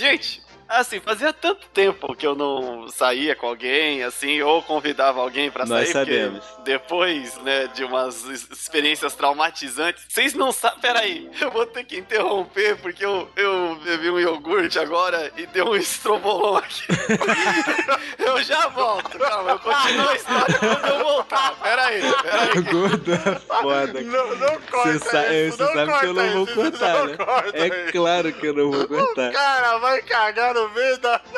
[0.00, 0.40] Gente,
[0.70, 5.66] Assim, fazia tanto tempo que eu não saía com alguém, assim, ou convidava alguém para
[5.66, 5.78] sair.
[5.80, 6.44] Nós sabemos.
[6.64, 10.04] Depois, né, de umas experiências traumatizantes.
[10.08, 10.78] Vocês não sabem.
[10.80, 15.70] Peraí, eu vou ter que interromper porque eu, eu bebi um iogurte agora e deu
[15.70, 16.84] um estrobolão aqui.
[18.18, 21.54] eu já volto, calma, eu continuo a história quando eu voltar.
[21.60, 22.62] Peraí, peraí.
[22.62, 24.00] Gordo é foda.
[24.10, 26.54] Não, não corta Você sa isso, você não sabe que eu não corta vou isso,
[26.54, 27.16] cortar, não né?
[27.16, 27.92] corta É isso.
[27.92, 29.32] claro que eu não vou O cortar.
[29.32, 31.20] cara vai cagar no meio da.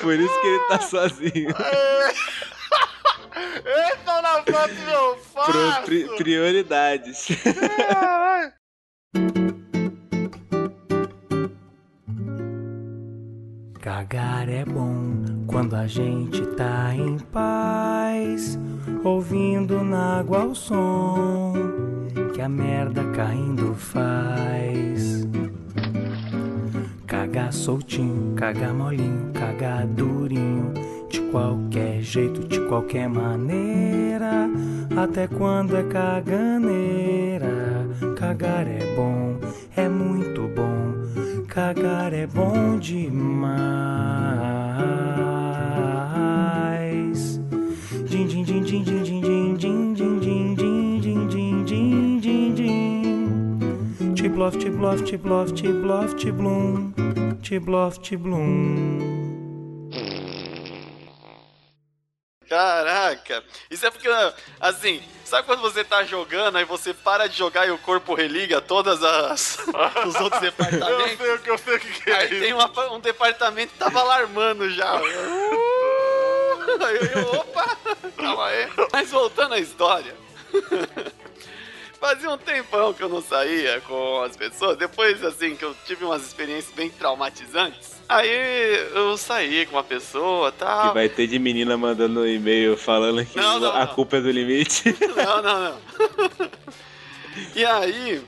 [0.00, 1.50] Por isso que ele tá sozinho.
[3.90, 5.82] Entra na foto Pro, faço.
[5.82, 7.26] pri- prioridades.
[7.88, 8.52] Caralho.
[13.80, 18.58] Cagar é bom quando a gente tá em paz,
[19.04, 21.52] ouvindo na água o som
[22.34, 25.26] que a merda caindo faz.
[27.08, 30.74] Cagar soltinho, cagar molinho, cagar durinho,
[31.08, 34.46] de qualquer jeito, de qualquer maneira.
[34.94, 37.48] Até quando é caganeira?
[38.14, 39.38] Cagar é bom,
[39.74, 43.48] é muito bom, cagar é bom demais.
[48.06, 50.07] Din, din, din, din, din, din, din, din.
[54.38, 56.94] Tiblof, tiblof, tiblof, tiblof, tiblum
[57.42, 59.88] Tiblof, tiblum
[62.48, 64.08] Caraca, isso é porque,
[64.60, 68.60] assim, sabe quando você tá jogando, aí você para de jogar e o corpo religa
[68.60, 69.58] todas as
[70.06, 71.16] os outros Eu departamentos?
[71.18, 72.40] sei o que eu sei o que, que é Aí isso.
[72.40, 74.94] tem uma- um departamento que tava alarmando já.
[76.80, 77.76] Aí eu, opa,
[78.16, 78.68] calma aí.
[78.92, 80.14] Mas voltando à história.
[82.00, 84.76] Fazia um tempão que eu não saía com as pessoas.
[84.76, 87.96] Depois, assim, que eu tive umas experiências bem traumatizantes.
[88.08, 88.30] Aí
[88.94, 90.94] eu saí com uma pessoa e Que tal.
[90.94, 93.94] vai ter de menina mandando um e-mail falando que Não, não, a não.
[93.94, 94.84] culpa é do limite.
[95.16, 95.78] Não, não, não.
[97.54, 98.22] E aí,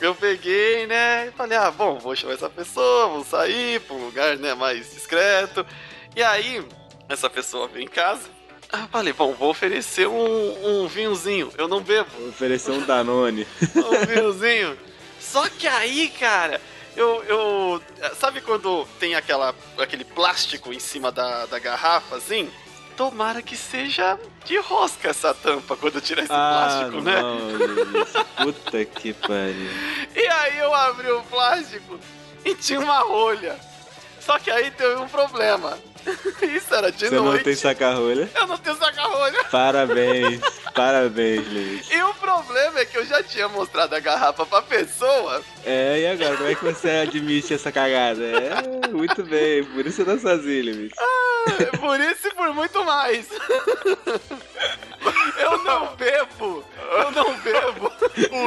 [0.00, 1.28] eu peguei, né?
[1.28, 4.92] E falei, ah, bom, vou chamar essa pessoa, vou sair pra um lugar, né, mais
[4.92, 5.66] discreto.
[6.14, 6.62] E aí,
[7.08, 8.28] essa pessoa veio em casa.
[8.72, 11.52] Ah, falei, bom, vou oferecer um, um vinhozinho.
[11.56, 13.46] Eu não bebo Oferecer um Danone.
[13.76, 14.76] um vinhozinho.
[15.20, 16.60] Só que aí, cara,
[16.96, 17.82] eu, eu.
[18.18, 22.50] Sabe quando tem aquela, aquele plástico em cima da, da garrafa, assim?
[22.96, 27.16] Tomara que seja de rosca essa tampa quando eu tirar esse plástico, né?
[27.16, 28.52] Ah, não.
[28.52, 29.70] Puta que pariu.
[30.14, 31.98] E aí eu abri o plástico
[32.44, 33.58] e tinha uma rolha.
[34.20, 35.76] Só que aí teve um problema.
[36.42, 37.36] Isso era de Você noite.
[37.36, 38.28] não tem saca-rolha?
[38.34, 39.44] Eu não tenho saca-rolha.
[39.50, 40.40] Parabéns,
[40.74, 41.90] parabéns, Luiz.
[41.90, 45.42] E o problema é que eu já tinha mostrado a garrafa pra pessoa.
[45.64, 48.22] É, e agora, como é que você admite essa cagada?
[48.22, 50.92] É, muito bem, por isso você tá sozinho, Luiz.
[50.98, 53.26] Ah, Por isso e por muito mais.
[55.38, 56.64] Eu não bebo.
[56.90, 57.92] Eu não bebo.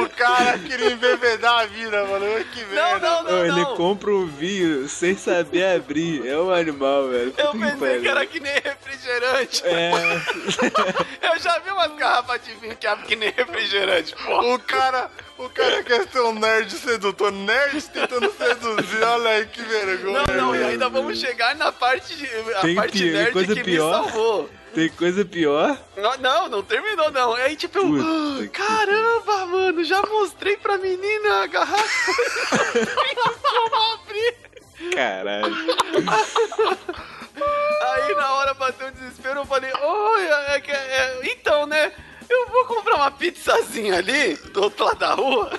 [0.04, 2.26] O cara queria embebedar a vida, mano.
[2.52, 3.00] Que Não, merda.
[3.10, 3.76] não, não, ele não.
[3.76, 6.26] compra um vinho sem saber abrir.
[6.26, 7.34] É um animal, velho.
[7.36, 9.62] Eu Puta pensei que era que nem refrigerante.
[9.66, 9.90] É,
[11.32, 14.54] Eu já vi umas garrafas de vinho que abrem que nem refrigerante, pô.
[14.54, 17.30] O cara, o cara quer ser um nerd sedutor.
[17.32, 19.02] Nerd tentando seduzir.
[19.02, 20.24] Olha aí que vergonha.
[20.28, 22.26] Não, não, e ainda vamos chegar na parte, de,
[22.56, 24.02] a Tem parte pi- nerd coisa que pior?
[24.04, 24.50] me salvou.
[24.74, 25.78] Tem coisa pior.
[25.96, 27.34] Não, não, não terminou, não.
[27.34, 27.84] Aí, tipo, eu.
[27.86, 32.12] Puta "Ah, que- Caramba, mano, já mostrei pra menina a garrafa.
[33.42, 34.34] Como abrir?
[34.94, 35.56] Caralho.
[37.80, 41.92] Aí na hora bateu um desespero, eu falei, oi, é, que- é, então, né?
[42.28, 45.50] Eu vou comprar uma pizzazinha ali, do outro lado da rua,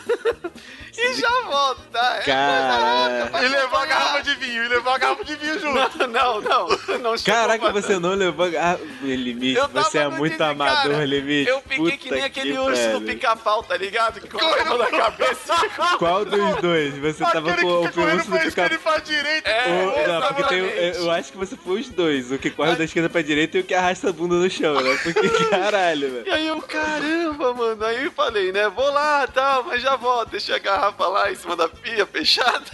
[0.97, 2.17] e já volto, tá?
[2.17, 3.29] É, Caralho.
[3.31, 4.63] vai E levou a garrafa de vinho.
[4.63, 5.97] E levou a garrafa de vinho junto.
[6.07, 6.67] Não, não, não.
[6.99, 8.45] não chegou Caraca, pra- você não levou.
[8.59, 11.05] Ah, limite, Eu tava você é muito amador, cara.
[11.05, 11.49] limite.
[11.49, 14.19] Eu fiquei que Puta nem aquele que urso do pica-pau, tá ligado?
[14.19, 15.53] Que correu na cabeça.
[15.97, 16.97] Qual dos dois?
[16.97, 19.49] Você tava Aquele com que o urso do pra esquerda pica e pra direita.
[19.49, 20.59] É, o- Não, porque tem,
[20.95, 22.31] eu acho que você foi os dois.
[22.31, 24.73] O que corre da esquerda pra direita e o que arrasta a bunda no chão,
[24.81, 24.97] né?
[25.03, 26.27] Porque caralho, velho.
[26.27, 27.85] E aí eu, caramba, mano.
[27.85, 28.67] Aí eu falei, né?
[28.69, 30.29] Vou lá tal, mas já volto.
[30.31, 32.65] Deixei a garrafa lá em cima da pia, fechada.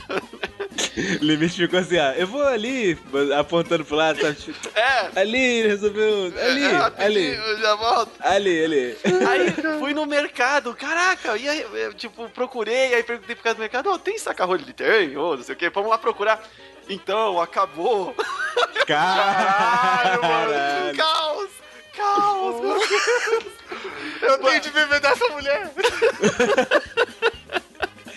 [1.21, 2.97] Limite ficou assim, ah, eu vou ali,
[3.37, 4.35] apontando pro lado, sabe?
[4.35, 5.19] Tipo, É.
[5.19, 6.33] Ali, ele resolveu.
[6.39, 7.35] Ali, é, ali.
[7.35, 8.11] Eu já volto.
[8.19, 8.97] Ali, ali.
[9.29, 11.65] Aí fui no mercado, caraca, e aí,
[11.95, 15.17] tipo, procurei, aí perguntei pro cara do mercado, ô, tem saca-rolha de tem?
[15.17, 16.41] Ô, não sei o que, vamos lá procurar.
[16.89, 18.15] Então, acabou.
[18.85, 20.97] Caralho, mano.
[20.97, 21.49] Caos!
[21.95, 22.61] Caos!
[22.61, 23.55] meu Deus.
[24.21, 25.71] Eu tenho de beber dessa mulher.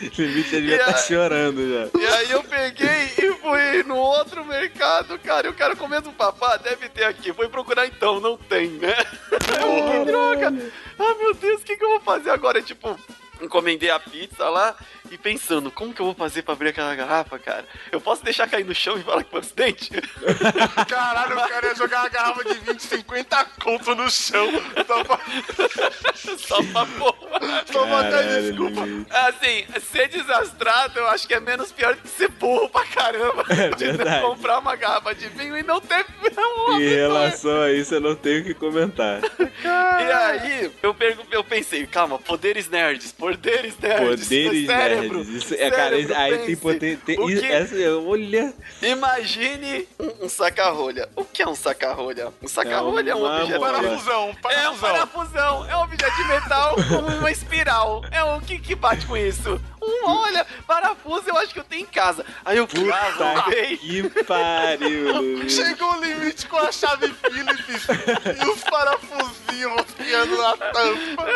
[0.16, 1.98] Limite devia E estar a- chorando já.
[2.00, 5.46] E aí eu peguei e fui no outro mercado, cara.
[5.46, 7.32] E o cara comendo papá, deve ter aqui.
[7.32, 8.94] Fui procurar então, não tem, né?
[9.30, 10.52] que droga!
[10.98, 12.60] Ah, meu Deus, o que, que eu vou fazer agora?
[12.62, 12.98] Tipo,
[13.40, 14.74] encomendei a pizza lá
[15.18, 17.64] e pensando, como que eu vou fazer pra abrir aquela garrafa, cara?
[17.90, 19.90] Eu posso deixar cair no chão e falar que foi um acidente?
[20.88, 24.48] Caralho, o cara ia jogar uma garrafa de 20, 50 conto no chão.
[24.86, 25.18] Só pra,
[26.38, 27.64] Só pra porra.
[27.70, 28.80] só pra dar Caralho, desculpa.
[28.82, 29.10] Limite.
[29.12, 33.44] Assim, ser desastrado eu acho que é menos pior que ser burro pra caramba.
[33.50, 34.22] É de verdade.
[34.22, 36.04] comprar uma garrafa de vinho e não ter
[36.68, 39.20] um Em relação a isso, eu não tenho o que comentar.
[39.48, 44.24] E aí, eu, pergu- eu pensei, calma, poderes nerds, poderes nerds.
[44.28, 46.96] Poderes cérebro, Isso, é, cara, cérebro, aí pense.
[47.04, 48.54] tem essa- olha.
[48.82, 51.08] Imagine um, um saca-rolha.
[51.16, 52.32] O que é um saca-rolha?
[52.42, 53.60] Um saca-rolha é um uma objeto...
[53.60, 53.72] mola.
[53.82, 54.78] Parafusão, É um parafusão.
[54.80, 58.02] parafusão, é um objeto de metal com uma espiral.
[58.10, 59.60] É o que que bate com isso?
[59.88, 62.24] Um, olha, parafuso eu acho que eu tenho em casa.
[62.44, 62.82] Aí eu Puta
[63.16, 63.76] cravei.
[63.78, 65.48] que pariu.
[65.48, 67.86] Chegou o limite com a chave Phillips
[68.42, 71.26] e os parafusinhos rosqueando na tampa.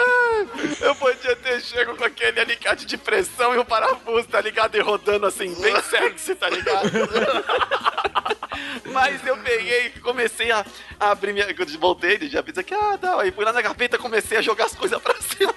[0.81, 4.77] Eu podia ter chego com aquele alicate de pressão e o parafuso, tá ligado?
[4.77, 6.91] E rodando assim, bem sexy, tá ligado?
[8.87, 10.65] Mas eu peguei e comecei a,
[10.99, 11.47] a abrir minha.
[11.47, 13.21] Eu voltei, já fiz aqui, ah, não.
[13.21, 15.55] Aí fui lá na gaveta comecei a jogar as coisas pra cima.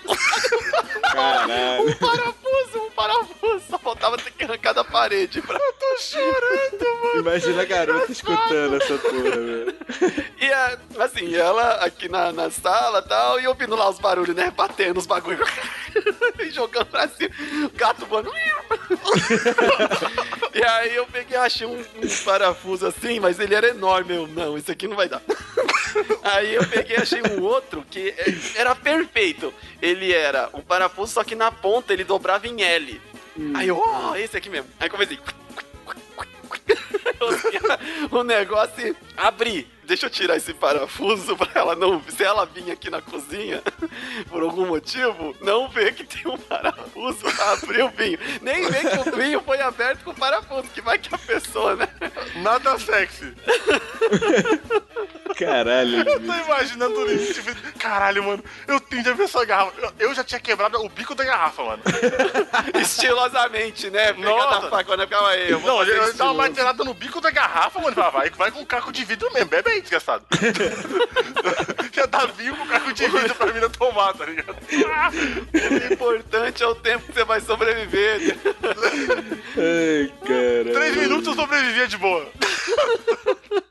[1.11, 1.89] Caralho.
[1.89, 3.63] Um parafuso, um parafuso.
[3.69, 5.41] Só faltava ter que arrancar da parede.
[5.41, 5.57] Pra...
[5.57, 7.19] Eu tô chorando, mano.
[7.21, 9.75] Imagina a garota escutando essa porra, velho.
[10.39, 14.35] E a- assim, ela aqui na, na sala e tal, e ouvindo lá os barulhos,
[14.35, 14.51] né?
[14.51, 15.47] Batendo os bagulhos.
[16.39, 17.29] e jogando pra cima.
[17.65, 18.31] O gato voando.
[20.53, 24.15] e aí eu peguei, achei um, um parafuso assim, mas ele era enorme.
[24.15, 25.21] Eu, não, isso aqui não vai dar.
[26.23, 29.53] aí eu peguei, achei um outro que é- era perfeito.
[29.81, 33.01] Ele era um parafuso, só que na ponta ele dobrava em L.
[33.53, 34.69] Aí eu, oh, esse aqui mesmo.
[34.79, 35.19] Aí comecei.
[38.11, 39.67] o negócio abri.
[39.85, 42.01] Deixa eu tirar esse parafuso pra ela não.
[42.09, 43.61] Se ela vir aqui na cozinha,
[44.29, 48.17] por algum motivo, não ver que tem um parafuso pra abrir o vinho.
[48.41, 51.87] Nem ver que o vinho foi aberto com parafuso, que vai que a pessoa, né?
[52.37, 53.33] Nada sexy.
[55.37, 55.97] Caralho.
[56.07, 57.41] Eu tô imaginando o limite.
[57.77, 59.93] Caralho, mano, eu tenho de ver essa garrafa.
[59.99, 61.83] Eu, já tinha quebrado o bico da garrafa, mano.
[62.79, 64.13] Estilosamente, né?
[64.13, 64.61] Pegar Nossa.
[64.61, 65.05] da faca, né?
[65.05, 66.23] Calma aí, eu vou Não, dava estiloso.
[66.23, 67.95] uma martelada no bico da garrafa, mano.
[67.95, 69.49] Vai, vai, com o caco de vidro mesmo.
[69.49, 70.25] Bebe aí, desgraçado.
[71.93, 74.55] Já tá vinho com o caco de vidro pra mim não tomar, tá ligado?
[75.89, 78.37] O importante é o tempo que você vai sobreviver.
[79.57, 80.73] Ai, caralho.
[80.73, 82.27] Três minutos eu sobrevivia de boa.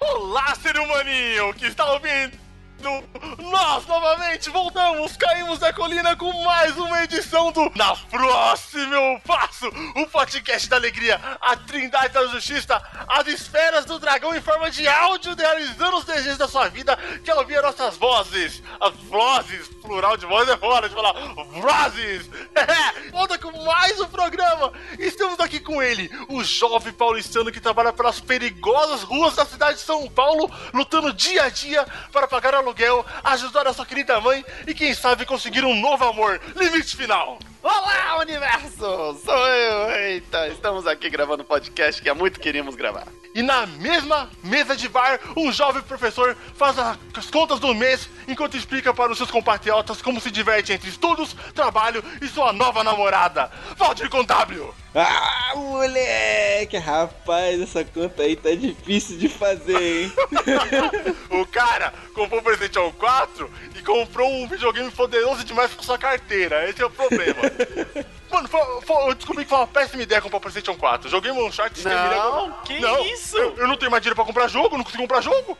[0.00, 2.45] Olá, ser humaninho que está ouvindo.
[2.80, 9.66] Nós novamente voltamos, caímos da colina com mais uma edição do Na Próxima Eu Faço,
[9.96, 14.86] o podcast da alegria, a trindade da justiça, as esferas do dragão em forma de
[14.86, 20.16] áudio, realizando os desejos da sua vida, quer ouvir as nossas vozes, as vozes, plural
[20.16, 22.28] de voz é fora de falar, vozes,
[23.10, 28.20] volta com mais um programa, estamos aqui com ele, o jovem paulistano que trabalha pelas
[28.20, 33.66] perigosas ruas da cidade de São Paulo, lutando dia a dia para pagar aluguel, ajudar
[33.66, 37.38] a sua querida mãe e quem sabe conseguir um novo amor, limite final.
[37.62, 39.20] Olá, universo!
[39.24, 39.90] Sou eu!
[39.90, 43.06] Eita, estamos aqui gravando um podcast que há muito queríamos gravar.
[43.34, 48.56] E na mesma mesa de bar, um jovem professor faz as contas do mês enquanto
[48.56, 53.50] explica para os seus compatriotas como se diverte entre estudos, trabalho e sua nova namorada,
[53.76, 54.72] Valdir Contábil.
[54.94, 56.78] Ah, moleque!
[56.78, 60.12] Rapaz, essa conta aí tá difícil de fazer, hein?
[61.28, 66.68] O cara comprou o PlayStation 4 e comprou um videogame poderoso demais com sua carteira.
[66.68, 67.40] Esse é o problema.
[68.28, 71.08] Mano, foi- foi- eu descobri que foi uma péssima ideia comprar o PlayStation 4.
[71.08, 72.74] Joguei um short Não, que
[73.12, 73.36] isso?
[73.38, 75.56] Eu, eu não tenho mais dinheiro pra comprar jogo, não consigo comprar jogo.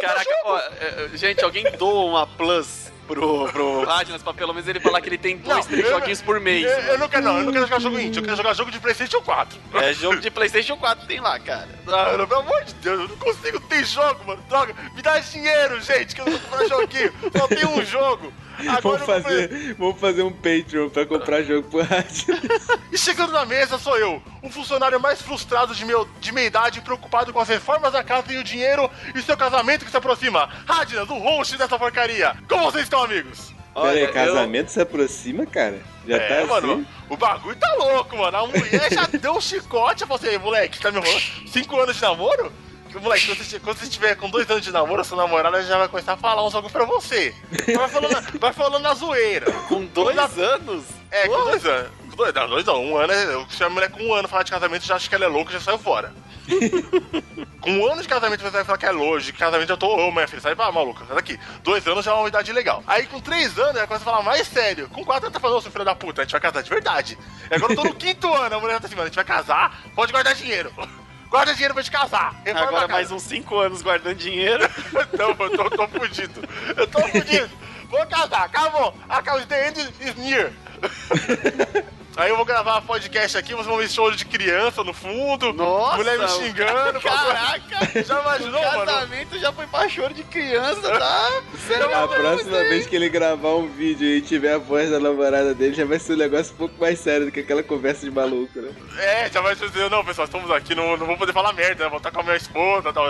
[0.00, 4.68] Caraca, ó, é, é, gente, alguém doa uma Plus pro, pro Radnas pra pelo menos
[4.68, 6.64] ele falar que ele tem dois, três eu- joguinhos por mês.
[6.64, 7.38] Eu, eu não quero, não.
[7.38, 8.18] Eu não quero jogar jogo indie.
[8.18, 9.58] Eu quero jogar jogo de PlayStation 4.
[9.74, 11.68] É jogo de PlayStation 4 tem lá, cara.
[11.86, 14.42] Ah, não, pelo amor de Deus, eu não consigo ter jogo, mano.
[14.48, 17.12] Droga, me dá dinheiro, gente, que eu não vou comprar joguinho.
[17.36, 18.32] Só tem um jogo.
[18.68, 22.34] Agora eu comprei- fazer, vamos fazer um Patreon pra comprar jogo pro rádio.
[22.92, 26.80] E chegando na mesa sou eu, um funcionário mais frustrado de, meu, de meia idade,
[26.80, 30.48] preocupado com as reformas da casa e o dinheiro e seu casamento que se aproxima.
[30.64, 32.36] Radnas, o host dessa porcaria.
[32.48, 33.52] Como vocês estão, amigos?
[33.74, 35.80] Pera aí, eu- casamento se aproxima, cara?
[36.06, 36.86] Já é, tá mano, assim?
[37.10, 38.36] o bagulho tá louco, mano.
[38.36, 40.02] A mulher já deu um chicote.
[40.02, 41.22] Eu falei, moleque, tá me enrolando?
[41.48, 42.52] Cinco anos de namoro?
[43.00, 45.88] Moleque, quando você, quando você tiver com dois anos de namoro, sua namorada já vai
[45.88, 47.34] começar a falar uns bagulho pra você.
[47.76, 49.50] Vai falando, vai falando na zoeira.
[49.68, 50.84] Com dois Quando anos?
[51.10, 51.90] É, com dois anos.
[52.10, 53.12] Com dois, não, dois não, um ano.
[53.12, 55.24] é- Eu chamo a mulher com um ano falar de casamento, já acho que ela
[55.24, 56.12] é louca já saiu fora.
[57.60, 59.86] com um ano de casamento você vai falar que é longe, de casamento eu tô,
[59.96, 61.38] ô minha filha, sai pra maluca, sai daqui.
[61.62, 62.82] Dois anos já é uma idade legal.
[62.86, 64.88] Aí com três anos ela começa a falar mais sério.
[64.90, 66.68] Com quatro ela tá falando, ô seu filho da puta, a gente vai casar de
[66.70, 67.18] verdade.
[67.50, 69.24] E agora eu tô no quinto ano, a mulher tá assim, mano, a gente vai
[69.24, 70.70] casar, pode guardar dinheiro.
[71.34, 72.32] Guarda dinheiro pra gente casar.
[72.44, 74.62] Reforma Agora mais uns cinco anos guardando dinheiro.
[75.18, 76.48] Não, eu tô, tô fudido.
[76.76, 77.50] Eu tô fudido.
[77.88, 78.94] Vou casar, acabou.
[79.08, 80.52] Acabou, the end is near.
[82.16, 85.52] Aí eu vou gravar podcast aqui, vocês vão ver show de criança no fundo.
[85.52, 85.96] Nossa!
[85.96, 87.00] Mulher me xingando.
[87.02, 88.04] Caraca!
[88.04, 88.84] Já imaginou, o mano?
[88.84, 91.42] casamento já foi pra choro de criança, tá?
[91.66, 95.56] Sério, A próxima vez que ele gravar um vídeo e tiver a voz da namorada
[95.56, 98.12] dele, já vai ser um negócio um pouco mais sério do que aquela conversa de
[98.12, 98.70] maluco, né?
[98.96, 101.90] É, já vai dizer, não, pessoal, estamos aqui, não, não vou poder falar merda, né?
[101.90, 103.06] Vou estar com a minha esposa e tal.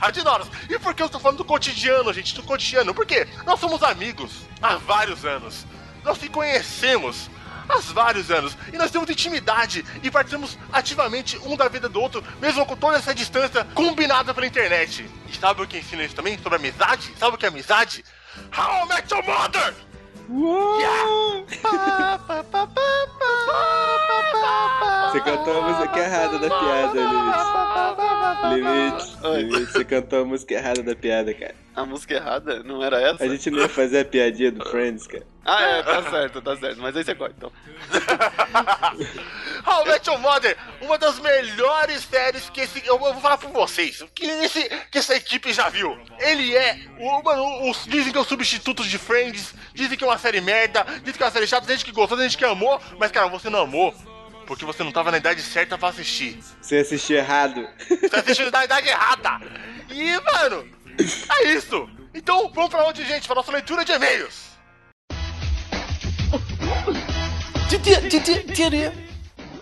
[0.00, 0.48] Radinoras.
[0.68, 2.34] E por que eu tô falando do cotidiano, gente?
[2.34, 2.92] Do cotidiano?
[2.92, 3.28] Por quê?
[3.46, 5.64] Nós somos amigos há vários anos.
[6.04, 7.30] Nós se conhecemos
[7.68, 8.56] há vários anos.
[8.72, 12.96] E nós temos intimidade e participamos ativamente um da vida do outro, mesmo com toda
[12.96, 15.08] essa distância combinada pela internet.
[15.28, 16.38] E sabe o que ensina isso também?
[16.38, 17.12] Sobre amizade?
[17.18, 18.04] Sabe o que é amizade?
[18.56, 19.74] How I Met Your Mother!
[25.10, 27.00] Você cantou a música errada da piada,
[28.54, 29.16] Limite.
[29.24, 29.72] Limite, limite.
[29.72, 31.54] Você cantou a música errada da piada, cara.
[31.78, 32.60] A música errada?
[32.64, 33.22] Não era essa?
[33.22, 35.24] A gente não ia fazer a piadinha do Friends, cara.
[35.44, 36.80] Ah, é, tá certo, tá certo.
[36.80, 37.52] Mas aí você corta, então.
[39.64, 42.84] How I Met Your Mother, uma das melhores séries que esse.
[42.84, 45.96] Eu, eu vou falar pra vocês, que, esse, que essa equipe já viu.
[46.18, 46.80] Ele é.
[46.98, 50.40] O, mano, os, dizem que é o substituto de Friends, dizem que é uma série
[50.40, 52.80] merda, dizem que é uma série chata, tem gente que gostou, tem gente que amou,
[52.98, 53.94] mas cara, você não amou.
[54.48, 56.40] Porque você não tava na idade certa pra assistir.
[56.60, 57.68] Você assistiu errado.
[57.86, 59.40] Você assistiu na idade errada.
[59.90, 60.66] E, mano,
[60.98, 61.88] é isso.
[62.14, 63.26] Então, vamos pra onde, gente?
[63.26, 64.48] Pra nossa leitura de e-mails.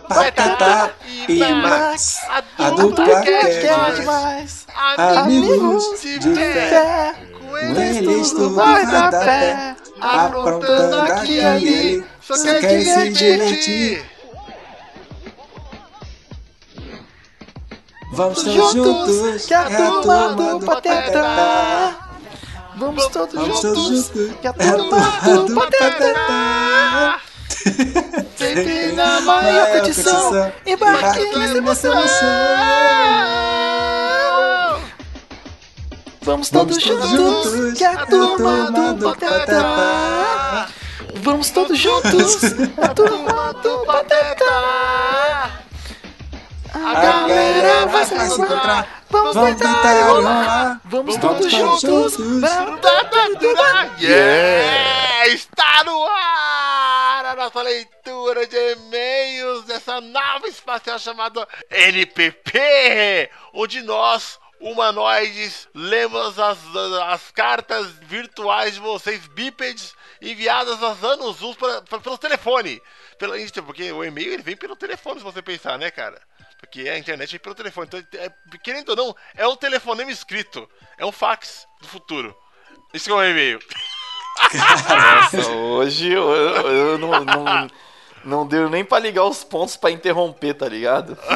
[0.09, 0.95] Batata
[1.29, 2.21] e Max,
[2.59, 4.67] a dupla que é demais.
[4.97, 9.77] Amigos de fé, com eles tudo vai dar pé.
[10.01, 14.16] Aprontando aqui e ali, só quer se divertir.
[18.11, 21.97] Vamos todos juntos, que a turma do Pateta.
[22.77, 27.21] Vamos todos Vamos todos juntos, juntos, que a turma do Pateta.
[28.37, 31.95] Sempre na maior condição, embarque nessa emoção.
[36.23, 40.69] Vamos todos juntos, que a turma do Pateta.
[41.23, 42.45] Vamos todos juntos,
[42.81, 45.66] a turma do Pateta.
[46.87, 49.03] A galera vai se encontrar.
[49.11, 50.81] Vamos Vamos tentar enrolar.
[50.85, 52.17] Vamos Vamos todos juntos.
[53.99, 55.27] Yeah!
[55.27, 64.39] Está no ar a nossa leitura de e-mails dessa nave espacial chamada NPP, onde nós,
[64.61, 66.59] humanoides, lemos as,
[67.09, 72.81] as cartas virtuais de vocês, bípedes, enviadas há anos luz pelo telefone.
[73.19, 76.23] Pela, porque o e-mail ele vem pelo telefone, se você pensar, né, cara?
[76.59, 77.87] Porque a internet vem pelo telefone.
[77.89, 78.31] Então, é,
[78.63, 80.69] querendo ou não, é um telefonema escrito.
[80.99, 82.35] É um fax do futuro.
[82.95, 83.59] Isso que é um e-mail.
[85.33, 87.69] Nossa, hoje eu, eu- não, não,
[88.25, 91.17] não deu nem pra ligar os pontos pra interromper, tá ligado?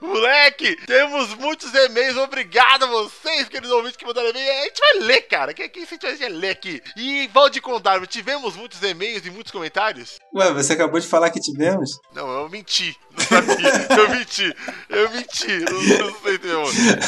[0.00, 2.16] Moleque, temos muitos e-mails.
[2.16, 4.60] Obrigado a vocês, queridos ouvintes, que mandaram e-mail.
[4.60, 5.54] A gente vai ler, cara.
[5.54, 6.82] Quem, quem se tiver ler aqui?
[6.96, 10.18] E Valdir Condarvo, tivemos muitos e-mails e muitos comentários?
[10.34, 11.90] Ué, você acabou de falar que tivemos?
[12.12, 12.96] Não, eu menti.
[13.96, 14.56] Eu menti.
[14.88, 15.58] Eu menti.
[15.58, 16.40] Não, não sei.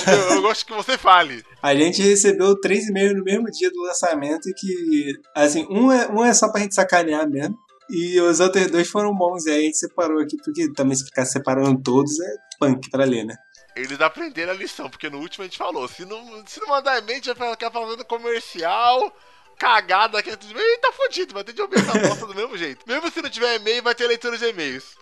[0.06, 1.44] Eu, eu gosto que você fale.
[1.62, 6.24] A gente recebeu três e-mails no mesmo dia do lançamento que, assim, um é, um
[6.24, 7.56] é só pra gente sacanear mesmo.
[7.90, 11.06] E os outros dois foram bons, e aí a gente separou aqui, porque também se
[11.06, 13.34] ficar separando todos é punk pra ler, né?
[13.74, 16.98] Eles aprenderam a lição, porque no último a gente falou: se não, se não mandar
[16.98, 19.10] e-mail, a gente vai ficar falando comercial,
[19.56, 20.30] cagada aqui.
[20.30, 22.84] Ele tá fudido, vai ter de ouvir essa bosta do mesmo jeito.
[22.86, 24.96] Mesmo se não tiver e-mail, vai ter leitura de e-mails.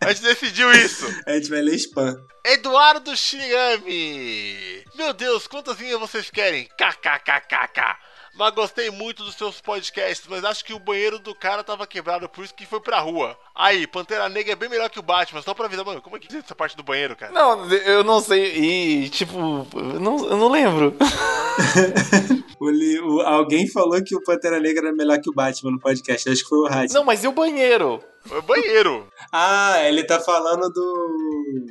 [0.00, 1.06] A gente decidiu isso.
[1.26, 2.16] A gente vai ler spam.
[2.44, 4.84] Eduardo Shinigami.
[4.94, 6.68] Meu Deus, quantas linhas vocês querem?
[6.76, 7.96] KKKKK.
[8.34, 12.28] Mas gostei muito dos seus podcasts, mas acho que o banheiro do cara tava quebrado,
[12.28, 13.36] por isso que foi pra rua.
[13.54, 16.20] Aí, Pantera Negra é bem melhor que o Batman, só pra avisar, mano, como é
[16.20, 17.32] que é essa parte do banheiro, cara?
[17.32, 18.56] Não, eu não sei.
[18.56, 19.36] E, tipo,
[19.74, 20.94] eu não, eu não lembro.
[22.60, 26.28] O o- alguém falou que o Pantera Negra era melhor que o Batman no podcast,
[26.28, 26.92] acho que foi o Rádio.
[26.94, 28.02] Não, mas e o banheiro?
[28.32, 29.08] É banheiro.
[29.32, 31.66] Ah, ele tá falando do.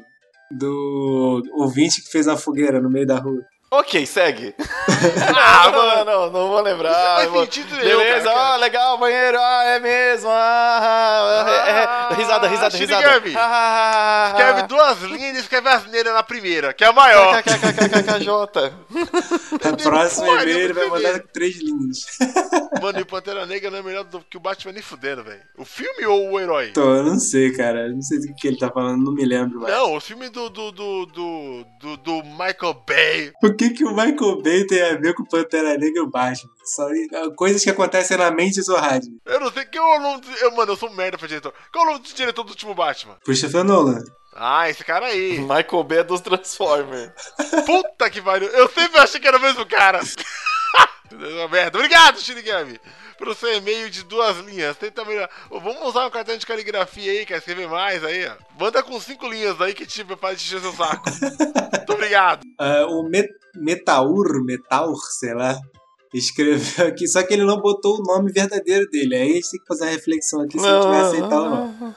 [0.52, 3.42] do ouvinte que fez a fogueira no meio da rua.
[3.70, 4.56] Ok, segue.
[5.36, 6.90] ah, mano, não, não vou lembrar.
[6.90, 8.40] Não faz vou- sentido nenhum, Beleza, cara.
[8.54, 10.30] ah, legal, banheiro, ah, é mesmo.
[10.32, 11.46] Ah,
[12.10, 13.02] é, é, risada, risada, risada.
[13.04, 13.34] Shinigami.
[13.38, 17.44] Ah, Escreve duas linhas e escreve asneira na primeira, que é a maior.
[17.44, 18.74] KKKKKJ.
[19.68, 22.06] A próxima e-mail ele vai mandar três linhas.
[22.82, 25.42] Mano, e Pantera Negra não é melhor do que o Batman nem fudendo, velho.
[25.58, 26.70] O filme ou o herói?
[26.70, 27.88] Então, eu não sei, cara.
[27.88, 29.74] Eu não sei do que ele tá falando, não me lembro mais.
[29.74, 33.32] Não, o filme do, do, do, do, do, do Michael Bay.
[33.58, 36.52] O que, que o Michael Bay tem a ver com Pantera Negra e o Batman?
[36.64, 36.88] Só
[37.36, 39.18] coisas que acontecem na mente do Radney.
[39.26, 40.22] Eu não sei quem é o nome.
[40.22, 41.52] do- Eu, mano, eu sou um merda pra diretor.
[41.74, 43.18] Qual é o nome do diretor do último Batman?
[43.26, 44.04] Christopher Nolan.
[44.36, 45.40] Ah, esse cara aí.
[45.42, 47.12] Michael Bay é dos Transformers.
[47.66, 48.48] Puta que pariu.
[48.50, 50.02] Eu sempre achei que era o mesmo cara.
[51.50, 51.78] Merda.
[51.80, 52.80] Obrigado, Shinigami.
[53.18, 54.78] Pelo seu e-mail de duas linhas.
[54.78, 55.30] Tenta melhorar.
[55.50, 58.34] Ô, Vamos usar um cartão de caligrafia aí, quer escrever mais aí, ó.
[58.60, 61.04] Manda com cinco linhas aí que tipo faz encher seu saco.
[61.10, 62.42] Muito obrigado.
[62.60, 65.60] Ah, o Met Metaur, Metaur, sei lá,
[66.14, 69.16] escreveu aqui, só que ele não botou o nome verdadeiro dele.
[69.16, 71.50] Aí a gente tem que fazer uma reflexão aqui se a gente vai aceitar ou
[71.50, 71.96] não.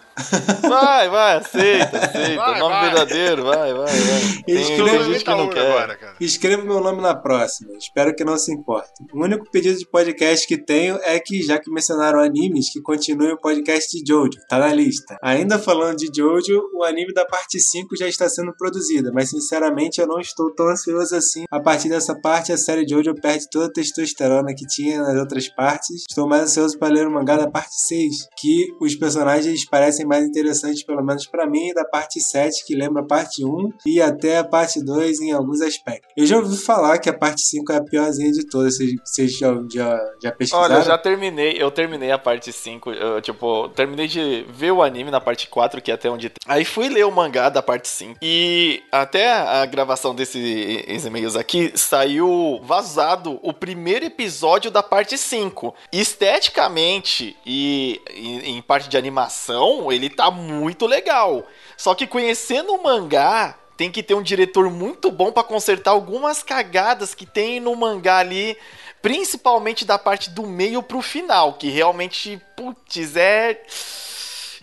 [0.68, 2.36] Vai, vai, aceita, aceita.
[2.36, 2.84] Vai, Nome vai.
[2.90, 4.42] verdadeiro, vai, vai, vai.
[4.44, 5.66] Tem, Escreva tem gente que não quer.
[5.70, 6.16] agora, cara.
[6.20, 7.72] Escreva meu nome na próxima.
[7.76, 8.90] Espero que não se importe.
[9.12, 13.32] O único pedido de podcast que tenho é que, já que mencionaram animes, que continue
[13.32, 14.30] o podcast de Jojo.
[14.48, 15.18] Tá na lista.
[15.22, 20.00] Ainda falando de Jojo, o anime da parte 5 já está sendo produzida, mas sinceramente
[20.00, 21.44] eu não estou tão ansioso assim.
[21.50, 25.48] A partir dessa parte, a série Jojo perde toda a testosterona que tinha nas outras
[25.48, 26.04] partes.
[26.08, 30.24] Estou mais ansioso para ler o mangá da parte 6, que os personagens parecem mais
[30.24, 34.02] interessantes, pelo menos para mim, e da parte 7, que lembra a parte 1 e
[34.02, 36.10] até a parte 2 em alguns aspectos.
[36.16, 38.76] Eu já ouvi falar que a parte 5 é a piorzinha de todas.
[39.04, 40.74] Vocês, já, já, já pesquisaram?
[40.74, 44.82] Olha, eu já terminei, eu terminei a parte 5, eu, tipo, terminei de ver o
[44.82, 46.32] anime na parte 4, que é até onde...
[46.46, 51.72] Aí fui ler o mangá da parte 5, e até a gravação desses e-mails aqui,
[51.76, 55.74] saiu vazado o primeiro episódio da parte 5.
[55.92, 61.46] Esteticamente e em, em parte de animação, ele tá muito legal.
[61.76, 66.42] Só que conhecendo o mangá, tem que ter um diretor muito bom pra consertar algumas
[66.42, 68.56] cagadas que tem no mangá ali,
[69.02, 73.62] principalmente da parte do meio pro final, que realmente, putz, é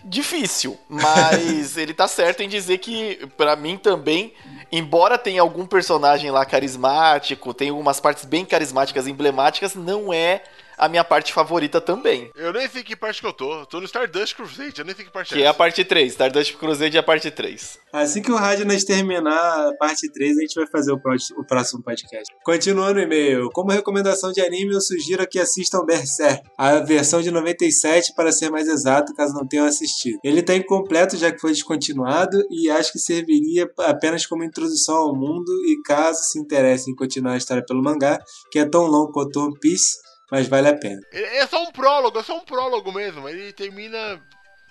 [0.04, 4.32] difícil, mas ele tá certo em dizer que pra mim também,
[4.70, 10.42] embora tenha algum personagem lá carismático, tem algumas partes bem carismáticas, emblemáticas, não é
[10.78, 12.30] a minha parte favorita também.
[12.34, 13.60] Eu nem sei que parte que eu tô.
[13.60, 16.12] Eu tô no Stardust Crusade, eu nem sei que parte Que é a parte 3,
[16.12, 17.78] Stardust Crusade é a parte 3.
[17.92, 21.00] Assim que o Radnas terminar a parte 3, a gente vai fazer o,
[21.36, 22.32] o próximo podcast.
[22.44, 23.50] Continuando o e-mail.
[23.50, 28.50] Como recomendação de anime, eu sugiro que assistam Berserk, a versão de 97, para ser
[28.50, 30.18] mais exato, caso não tenham assistido.
[30.22, 35.14] Ele está incompleto, já que foi descontinuado, e acho que serviria apenas como introdução ao
[35.14, 38.18] mundo, e caso se interessem em continuar a história pelo mangá,
[38.50, 39.96] que é tão longo quanto One Piece,
[40.30, 41.00] mas vale a pena.
[41.12, 43.28] É é só um prólogo, é só um prólogo mesmo.
[43.28, 44.20] Ele termina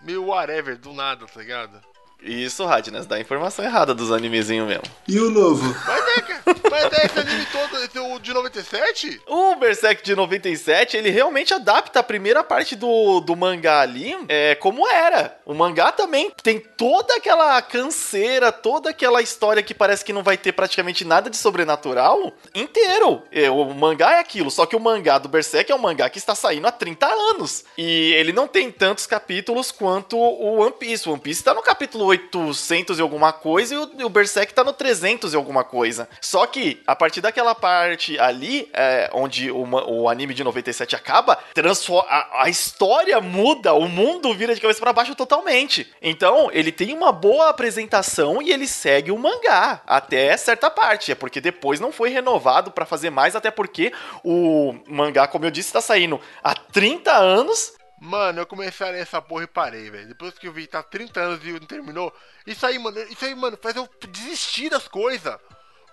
[0.04, 1.82] meio whatever, do nada, tá ligado?
[2.22, 4.84] Isso, Radnas, dá a informação errada dos animezinhos mesmo.
[5.08, 5.76] E o novo?
[5.86, 9.22] Mas é, cara, mas é esse anime todo, esse, o de 97?
[9.28, 14.56] O Berserk de 97, ele realmente adapta a primeira parte do, do mangá ali é,
[14.56, 15.38] como era.
[15.46, 20.38] O mangá também tem toda aquela canseira, toda aquela história que parece que não vai
[20.38, 23.22] ter praticamente nada de sobrenatural inteiro.
[23.32, 26.18] É, o mangá é aquilo, só que o mangá do Berserk é um mangá que
[26.18, 27.64] está saindo há 30 anos.
[27.78, 31.08] E ele não tem tantos capítulos quanto o One Piece.
[31.08, 34.54] O One Piece tá no capítulo 800 e alguma coisa e o, e o Berserk
[34.54, 36.08] tá no 300 e alguma coisa.
[36.22, 41.38] Só que, a partir daquela parte ali, é, onde o, anime de 97 acaba,
[42.08, 45.92] a, a história muda, o mundo vira de cabeça pra baixo totalmente.
[46.02, 51.12] Então, ele tem uma boa apresentação e ele segue o mangá até certa parte.
[51.12, 53.92] É porque depois não foi renovado pra fazer mais, até porque
[54.24, 59.02] o mangá, como eu disse, tá saindo há 30 anos Mano, eu comecei a ler
[59.02, 60.08] essa porra e parei, velho.
[60.08, 62.14] Depois que eu vi tá 30 anos e não terminou.
[62.46, 65.36] Isso aí, mano, isso aí, mano, faz eu desistir das coisas.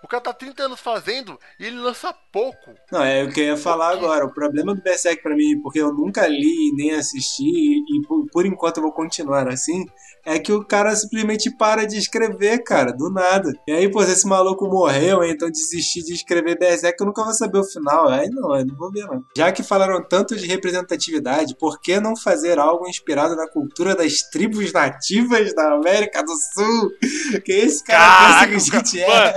[0.02, 2.74] O cara tá 30 anos fazendo e ele lança pouco.
[2.92, 4.26] Não, é o que eu ia falar agora.
[4.26, 8.44] O problema do Berserk pra mim, porque eu nunca li nem assisti, e por, por
[8.44, 9.86] enquanto eu vou continuar assim,
[10.24, 13.52] é que o cara simplesmente para de escrever, cara, do nada.
[13.66, 17.34] E aí, pô, se esse maluco morreu, então desistir de escrever Berserk, eu nunca vou
[17.34, 18.08] saber o final.
[18.08, 19.24] Aí não, eu não vou ver, não.
[19.36, 24.20] Já que falaram tanto de representatividade, por que não fazer algo inspirado na cultura das
[24.30, 26.90] tribos nativas da América do Sul?
[27.44, 29.32] Que esse cara pensa que a gente é.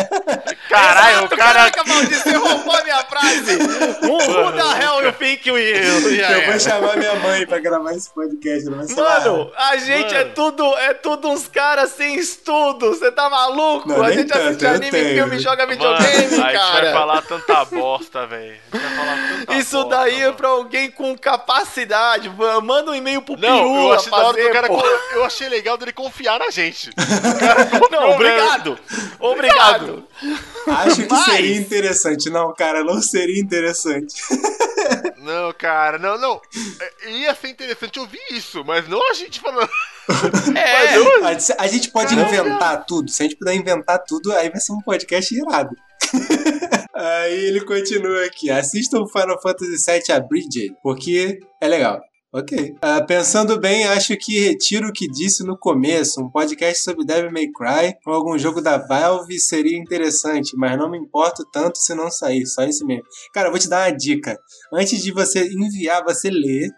[0.70, 1.58] Caralho, o cara.
[1.58, 3.58] Caraca, maldito, você roubou a minha frase.
[4.04, 6.06] Who, the hell you think you is?
[6.06, 8.70] Eu vou chamar minha mãe pra gravar esse podcast.
[8.70, 10.34] Mano, a gente é Mano.
[10.36, 12.90] tudo, é tudo uns caras sem estudo.
[12.90, 13.90] Você tá maluco?
[13.90, 15.16] Não, a gente tanto, assiste eu anime, tenho.
[15.16, 16.92] filme, joga Mano, videogame, a gente vai cara.
[16.94, 18.56] falar tanta bosta, velho.
[18.72, 20.36] A gente vai falar tanta Isso bosta, daí é mano.
[20.38, 22.30] pra alguém com capacidade.
[22.64, 24.68] Manda um e-mail pro Não, eu Pirula achei hora do fazer, cara.
[25.14, 26.90] Eu achei legal dele confiar na gente.
[27.92, 28.80] Não, obrigado.
[29.20, 30.07] Obrigado.
[30.68, 32.30] Acho que Mas- seria interessante.
[32.30, 34.16] Não, cara, não seria interessante.
[35.18, 36.40] Não, cara, não, não.
[37.04, 39.70] É, Ia ser interessante ouvir isso, mas não a gente falando.
[40.56, 43.12] É, A gente- A gente pode inventar tudo.
[43.12, 45.76] Se a gente puder inventar tudo, aí vai ser um podcast irado.
[46.94, 48.50] aí ele continua aqui.
[48.50, 52.00] Assistam Final Fantasy VII Abridged, porque é legal.
[52.38, 52.76] Ok.
[52.84, 56.22] Ah, pensando bem, acho que retiro o que disse no começo.
[56.22, 60.88] Um podcast sobre Devil May Cry ou algum jogo da Valve seria interessante, mas não
[60.88, 62.46] me importo tanto se não sair.
[62.46, 63.06] Só isso mesmo.
[63.34, 64.38] Cara, eu vou te dar uma dica.
[64.72, 66.70] Antes de você enviar, você lê.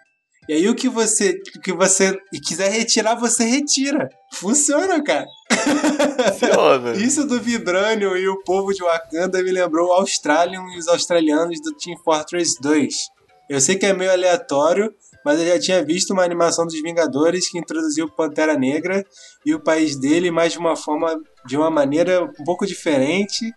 [0.47, 4.07] E aí o que você, o que você quiser retirar, você retira.
[4.35, 5.27] Funciona, cara.
[6.39, 6.93] funciona.
[7.03, 11.59] Isso do Vibranium e o povo de Wakanda me lembrou o Australian e os australianos
[11.61, 12.95] do Team Fortress 2.
[13.49, 14.93] Eu sei que é meio aleatório,
[15.25, 19.05] mas eu já tinha visto uma animação dos Vingadores que introduziu Pantera Negra
[19.45, 23.51] e o país dele, mas de uma forma, de uma maneira um pouco diferente.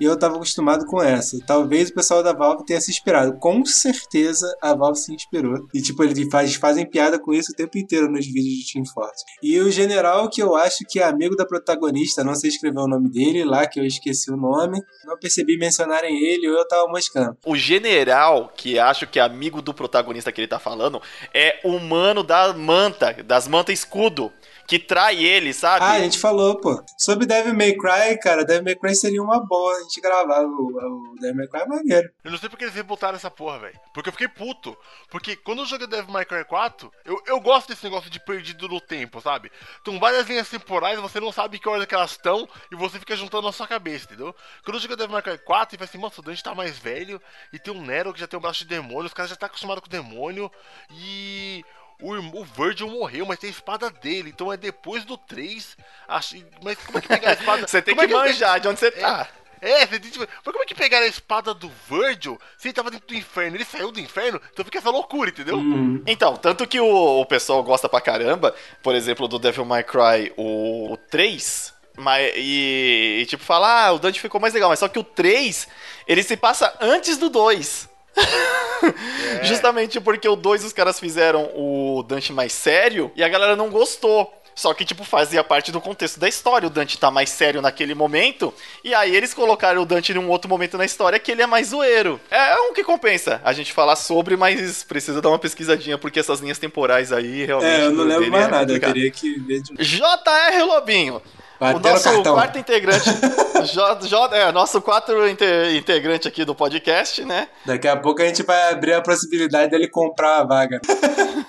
[0.00, 1.38] E eu estava acostumado com essa.
[1.46, 3.38] Talvez o pessoal da Valve tenha se inspirado.
[3.38, 5.66] Com certeza a Valve se inspirou.
[5.74, 8.84] E tipo, eles faz, fazem piada com isso o tempo inteiro nos vídeos de Team
[8.86, 9.24] Fortress.
[9.42, 12.86] E o general, que eu acho que é amigo da protagonista, não sei escrever o
[12.86, 14.80] nome dele lá, que eu esqueci o nome.
[15.04, 17.36] Não percebi mencionarem ele ou eu tava moscando.
[17.44, 21.00] O general, que acho que é amigo do protagonista que ele tá falando,
[21.34, 24.32] é o mano da manta, das manta escudo,
[24.68, 25.82] que trai ele, sabe?
[25.82, 26.84] Ah, a gente falou, pô.
[26.98, 30.42] Sobre Devil May Cry, cara, Devil May Cry seria uma boa a gente gravar.
[30.42, 32.10] O, o Devil May Cry é maneiro.
[32.22, 33.80] Eu não sei porque eles rebotaram essa porra, velho.
[33.94, 34.76] Porque eu fiquei puto.
[35.10, 38.68] Porque quando eu joguei Devil May Cry 4, eu, eu gosto desse negócio de perdido
[38.68, 39.50] no tempo, sabe?
[39.80, 43.16] Então várias linhas temporais, você não sabe que ordem que elas estão e você fica
[43.16, 44.34] juntando na sua cabeça, entendeu?
[44.62, 46.78] Quando eu joguei Devil May Cry 4, e falei assim, mano, o Dante tá mais
[46.78, 47.18] velho
[47.54, 49.46] e tem um Nero que já tem um braço de demônio, os caras já tá
[49.46, 50.52] acostumado com o demônio
[50.90, 51.64] e...
[52.02, 55.76] O, irmão- o Virgil morreu, mas tem a espada dele, então é depois do 3.
[56.06, 57.66] Acho, mas como é que pegar a espada?
[57.66, 59.28] Você tem como que é manjar de onde você tá.
[59.60, 62.72] é, você tem, tipo, mas como é que pegaram a espada do Virgil se ele
[62.74, 63.56] tava dentro do inferno?
[63.56, 65.56] Ele saiu do inferno, então fica essa loucura, entendeu?
[65.58, 66.00] Hum.
[66.06, 70.32] Então, tanto que o, o pessoal gosta pra caramba, por exemplo, do Devil May Cry,
[70.36, 74.78] o, o 3, mas, e, e, tipo, fala, ah, o Dante ficou mais legal, mas
[74.78, 75.66] só que o 3,
[76.06, 77.88] ele se passa antes do 2.
[79.42, 83.70] Justamente porque o 2 os caras fizeram o Dante mais sério e a galera não
[83.70, 84.32] gostou.
[84.58, 86.66] Só que, tipo, fazia parte do contexto da história.
[86.66, 88.52] O Dante tá mais sério naquele momento.
[88.82, 91.46] E aí eles colocaram o Dante em um outro momento na história que ele é
[91.46, 92.20] mais zoeiro.
[92.28, 96.40] É um que compensa a gente falar sobre, mas precisa dar uma pesquisadinha, porque essas
[96.40, 97.70] linhas temporais aí realmente.
[97.70, 98.94] É, eu não lembro mais é nada, eu complicado.
[98.94, 100.62] teria que ver de J.R.
[100.64, 101.22] Lobinho.
[101.60, 102.34] O no nosso cartão.
[102.34, 103.10] quarto integrante.
[103.72, 105.44] J, J, é, nosso quatro inte-
[105.76, 107.48] integrante aqui do podcast, né?
[107.66, 110.80] Daqui a pouco a gente vai abrir a possibilidade dele comprar a vaga.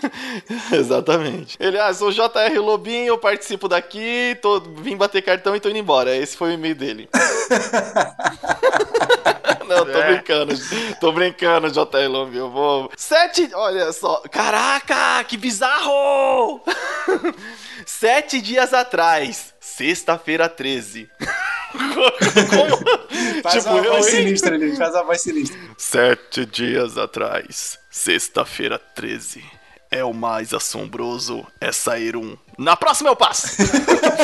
[0.73, 1.55] Exatamente.
[1.59, 5.77] Ele, ah, sou JR Lobinho, eu participo daqui, tô, vim bater cartão e tô indo
[5.77, 6.15] embora.
[6.15, 7.07] Esse foi o e-mail dele.
[9.67, 10.13] Não, tô É.
[10.13, 10.55] brincando.
[10.99, 12.45] Tô brincando, JR Lobinho.
[12.45, 12.91] Eu vou.
[12.97, 13.51] Sete.
[13.53, 14.21] Olha só.
[14.31, 16.59] Caraca, que bizarro!
[17.85, 21.09] Sete dias atrás, sexta-feira 13.
[21.71, 22.77] Como?
[23.41, 24.25] Faz Tipo, eu, voz hein?
[24.25, 25.57] sinistra ali, faz uma voz sinistra.
[25.77, 29.41] Sete dias atrás, sexta-feira 13.
[29.89, 32.37] É o mais assombroso é sair um.
[32.57, 33.47] Na próxima eu passo!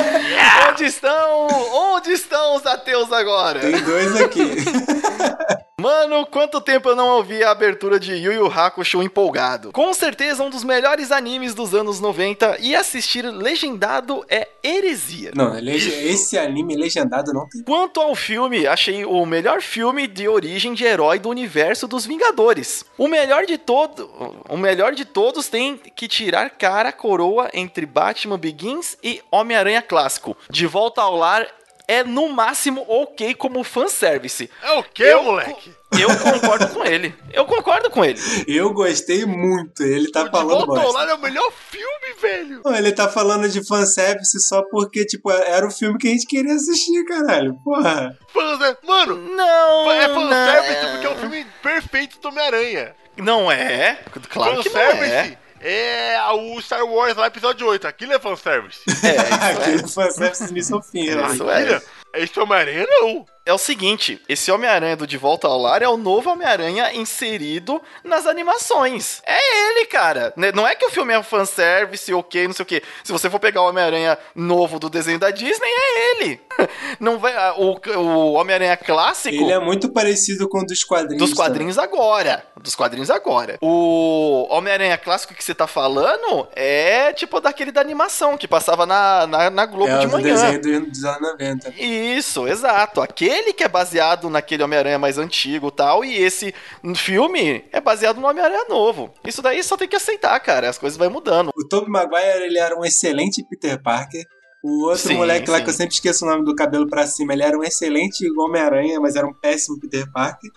[0.69, 1.47] Onde estão?
[1.47, 3.61] Onde estão os ateus agora?
[3.61, 4.41] Tem dois aqui.
[5.85, 9.73] Mano, quanto tempo eu não ouvi a abertura de Yu Yu Hakusho empolgado.
[9.73, 15.31] Com certeza um dos melhores animes dos anos 90 e assistir legendado é heresia.
[15.35, 17.61] Não, lege- esse anime legendado não tem.
[17.63, 22.85] Quanto ao filme, achei o melhor filme de origem de herói do universo dos Vingadores.
[22.97, 24.09] O melhor de todo,
[24.47, 29.81] o melhor de todos tem que tirar cara a coroa entre Batman Begins e Homem-Aranha
[29.81, 30.38] clássico.
[30.49, 31.45] De volta ao lar
[31.87, 34.49] é no máximo ok como fanservice.
[34.61, 35.73] É o quê, Eu- moleque?
[35.97, 37.15] Eu concordo com ele.
[37.31, 38.19] Eu concordo com ele.
[38.47, 39.81] Eu gostei muito.
[39.81, 40.91] Ele tá o falando.
[40.91, 42.61] Lar é o melhor filme, velho.
[42.65, 46.27] Não, Ele tá falando de fanservice só porque, tipo, era o filme que a gente
[46.27, 47.53] queria assistir, caralho.
[47.63, 48.17] Porra.
[48.33, 48.85] Fanservice.
[48.85, 52.93] Mano, Não, é fanservice não, porque é um filme perfeito do Homem-Aranha.
[53.15, 53.97] Não é.
[54.29, 55.37] Claro que não é.
[55.67, 57.88] É o Star Wars lá, episódio 8.
[57.88, 58.82] Aquilo é fanservice.
[59.04, 61.28] É, Aquele fanservice início ao fim, né?
[61.34, 61.82] Isso é.
[62.13, 65.97] Esse Homem-Aranha não é o seguinte: esse Homem-Aranha do De Volta ao Lar é o
[65.97, 69.21] novo Homem-Aranha inserido nas animações.
[69.25, 70.34] É ele, cara.
[70.36, 72.81] Né, não é que o filme é um fanservice, ok, não sei o quê.
[73.03, 76.41] Se você for pegar o Homem-Aranha novo do desenho da Disney, é ele.
[76.99, 79.36] Não vai, o, o Homem-Aranha clássico.
[79.36, 81.29] Ele é muito parecido com o dos quadrinhos.
[81.29, 81.89] Dos quadrinhos também.
[81.89, 82.45] agora.
[82.55, 83.58] Dos quadrinhos agora.
[83.62, 89.27] O Homem-Aranha clássico que você tá falando é tipo daquele da animação que passava na,
[89.27, 90.29] na, na Globo é, de manhã.
[90.29, 91.73] É, o desenho dos anos 90.
[91.77, 93.01] Isso, exato.
[93.01, 96.53] Aquele ele que é baseado naquele Homem-Aranha mais antigo tal, e esse
[96.95, 99.13] filme é baseado no Homem-Aranha novo.
[99.23, 101.51] Isso daí só tem que aceitar, cara, as coisas vão mudando.
[101.55, 104.23] O Tobey Maguire, ele era um excelente Peter Parker,
[104.63, 105.63] o outro sim, moleque lá, sim.
[105.63, 108.99] que eu sempre esqueço o nome do cabelo pra cima, ele era um excelente Homem-Aranha,
[108.99, 110.49] mas era um péssimo Peter Parker.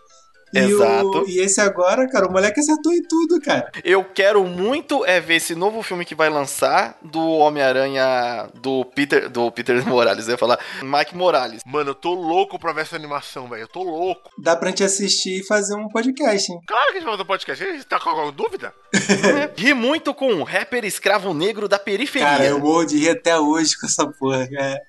[0.53, 1.23] E Exato.
[1.23, 3.71] O, e esse agora, cara, o moleque acertou em tudo, cara.
[3.85, 9.29] Eu quero muito é ver esse novo filme que vai lançar do Homem-Aranha do Peter
[9.29, 11.63] do Peter Morales, eu ia falar Mike Morales.
[11.67, 13.63] Mano, eu tô louco pra ver essa animação, velho.
[13.63, 14.31] Eu tô louco.
[14.39, 16.61] Dá pra gente assistir e fazer um podcast, hein?
[16.67, 17.65] Claro que a gente vai fazer um podcast.
[17.65, 18.73] A gente tá com alguma dúvida?
[19.57, 22.29] Ri muito com um rapper escravo negro da periferia.
[22.29, 24.81] Cara, eu morro de rir até hoje com essa porra, cara.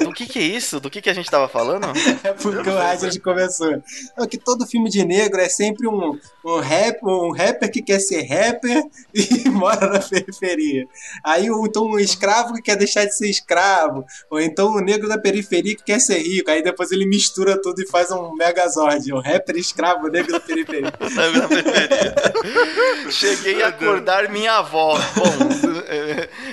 [0.00, 0.80] Do que que é isso?
[0.80, 1.86] Do que que a gente tava falando?
[2.22, 3.82] é porque o Rádio começou.
[4.18, 7.98] É que todo filme de negro é sempre um, um, rap, um rapper que quer
[7.98, 10.86] ser rapper e mora na periferia.
[11.24, 14.04] Aí, ou então um escravo que quer deixar de ser escravo.
[14.30, 16.50] Ou então um negro da periferia que quer ser rico.
[16.50, 19.12] Aí depois ele mistura tudo e faz um megazord.
[19.12, 20.92] Um rapper escravo, negro da periferia.
[23.10, 24.98] Cheguei a acordar minha avó.
[25.16, 25.48] Bom,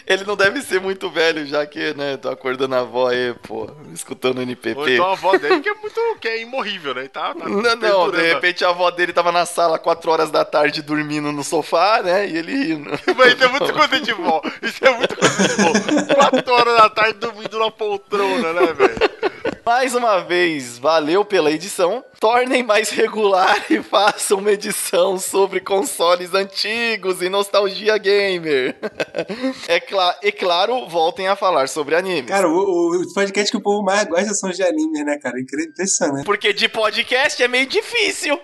[0.10, 3.70] ele não deve ser muito velho, já que, né, tô acordando a avó aí, pô,
[3.94, 4.80] escutando NPP.
[4.80, 7.08] Ou então a avó dele que é muito, que é imorrível, né?
[7.08, 10.44] Tá, tá não, não, de repente a avó dele tava na sala 4 horas da
[10.44, 12.90] tarde dormindo no sofá, né, e ele rindo.
[13.16, 15.72] Mas isso é muito coisa de vó, isso é muito coisa de vó.
[16.30, 19.20] 4 horas da tarde dormindo na poltrona, né, velho?
[19.66, 22.04] Mais uma vez, valeu pela edição.
[22.20, 28.76] Tornem mais regular e façam uma edição sobre consoles antigos e nostalgia gamer.
[29.70, 32.26] é, cl e claro, voltem a falar sobre animes.
[32.26, 35.40] Cara, o, o podcast que o povo mais gosta são de animes, né, cara?
[35.40, 36.26] Impressionante.
[36.26, 38.40] Porque de podcast é meio difícil.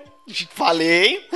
[0.52, 1.28] Falei.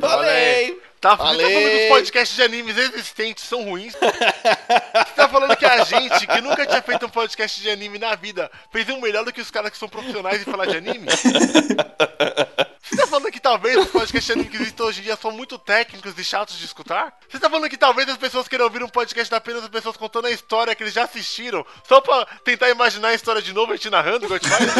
[0.00, 0.80] Falei.
[1.04, 3.92] Tá, tá falando que os podcasts de animes existentes são ruins.
[3.92, 4.00] Você
[5.14, 8.50] tá falando que a gente, que nunca tinha feito um podcast de anime na vida,
[8.72, 11.08] fez um melhor do que os caras que são profissionais em falar de anime?
[12.80, 15.30] Você tá falando que talvez os podcasts de anime que existem hoje em dia são
[15.30, 17.12] muito técnicos e chatos de escutar?
[17.28, 19.98] Você tá falando que talvez as pessoas queiram ouvir um podcast da apenas as pessoas
[19.98, 23.74] contando a história que eles já assistiram, só pra tentar imaginar a história de novo
[23.74, 24.70] e te narrando, igual te faz?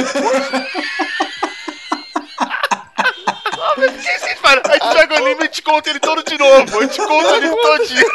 [3.76, 4.62] O que fazem?
[4.64, 6.78] A gente pega o anime e te conta ele todo de novo.
[6.78, 8.06] A gente conta ele todinho.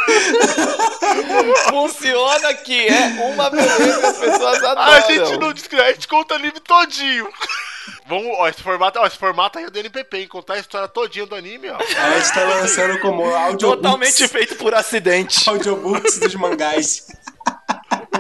[1.69, 4.81] Funciona que é uma beleza que as pessoas adoram.
[4.81, 7.27] A gente não descreve, a gente conta o anime todinho.
[8.05, 10.27] Vamos, ó, esse formato, ó, esse formato aí é do NPP, hein?
[10.27, 11.75] Contar a história todinha do anime, ó.
[11.77, 13.59] A gente tá lançando como audiobooks.
[13.59, 15.47] Totalmente feito por acidente.
[15.47, 17.05] Audiobooks dos mangás.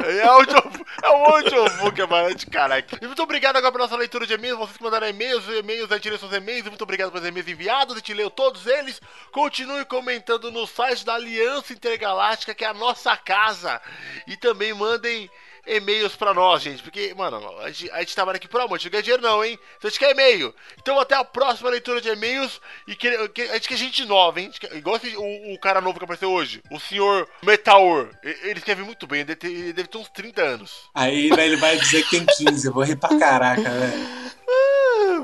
[0.05, 0.55] É, audio,
[1.03, 2.85] é o audiobook, mano, de caralho.
[3.01, 4.57] E muito obrigado agora pela nossa leitura de e-mails.
[4.57, 6.65] Vocês que mandaram e-mails, e-mails, tirei seus e-mails.
[6.65, 7.95] Muito obrigado pelos e-mails enviados.
[7.95, 9.01] A gente leu todos eles.
[9.31, 13.81] Continue comentando no site da Aliança Intergaláctica, que é a nossa casa.
[14.27, 15.29] E também mandem
[15.65, 16.83] e-mails pra nós, gente.
[16.83, 19.23] Porque, mano, a gente, a gente trabalha aqui por amor, a gente não ganha dinheiro
[19.23, 19.59] não, hein?
[19.77, 20.53] Então a gente quer e-mail.
[20.79, 22.61] Então até a próxima leitura de e-mails.
[22.87, 24.51] E que, que, a gente quer gente nova, hein?
[24.59, 28.09] Quer, igual esse, o, o, cara novo que apareceu hoje, o senhor Metaor.
[28.23, 30.89] Ele escreve muito bem, ele deve, ter, ele deve ter uns 30 anos.
[30.93, 34.19] Aí ele vai dizer que tem 15, eu vou rir pra caraca, velho.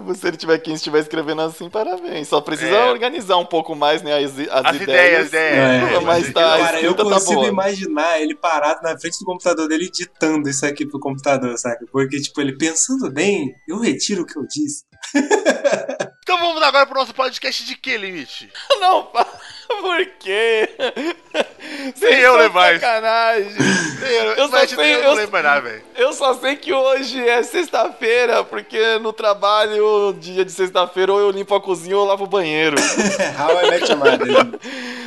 [0.15, 2.27] Se ele tiver 15 estiver escrevendo assim, parabéns.
[2.27, 2.89] Só precisa é.
[2.89, 5.27] organizar um pouco mais, né, as, as, as ideias.
[5.27, 5.99] ideias é.
[6.01, 9.89] Mas tá, Cara, eu tá consigo tá imaginar ele parado na frente do computador dele
[9.89, 11.85] ditando isso aqui pro computador, sabe?
[11.91, 14.83] Porque, tipo, ele pensando bem, eu retiro o que eu disse.
[16.23, 18.51] então vamos agora pro nosso podcast de que, Limite?
[18.79, 19.11] Não,
[19.81, 20.69] por quê?
[21.95, 23.51] Sem eu levar sacanagem.
[24.01, 25.83] Eu, eu, só sei, eu, eu, lembro nada, velho.
[25.95, 31.31] Eu só sei que hoje é sexta-feira, porque no trabalho, dia de sexta-feira, ou eu
[31.31, 32.75] limpo a cozinha ou eu lavo o banheiro.
[33.39, 34.59] How I Met Your Mother.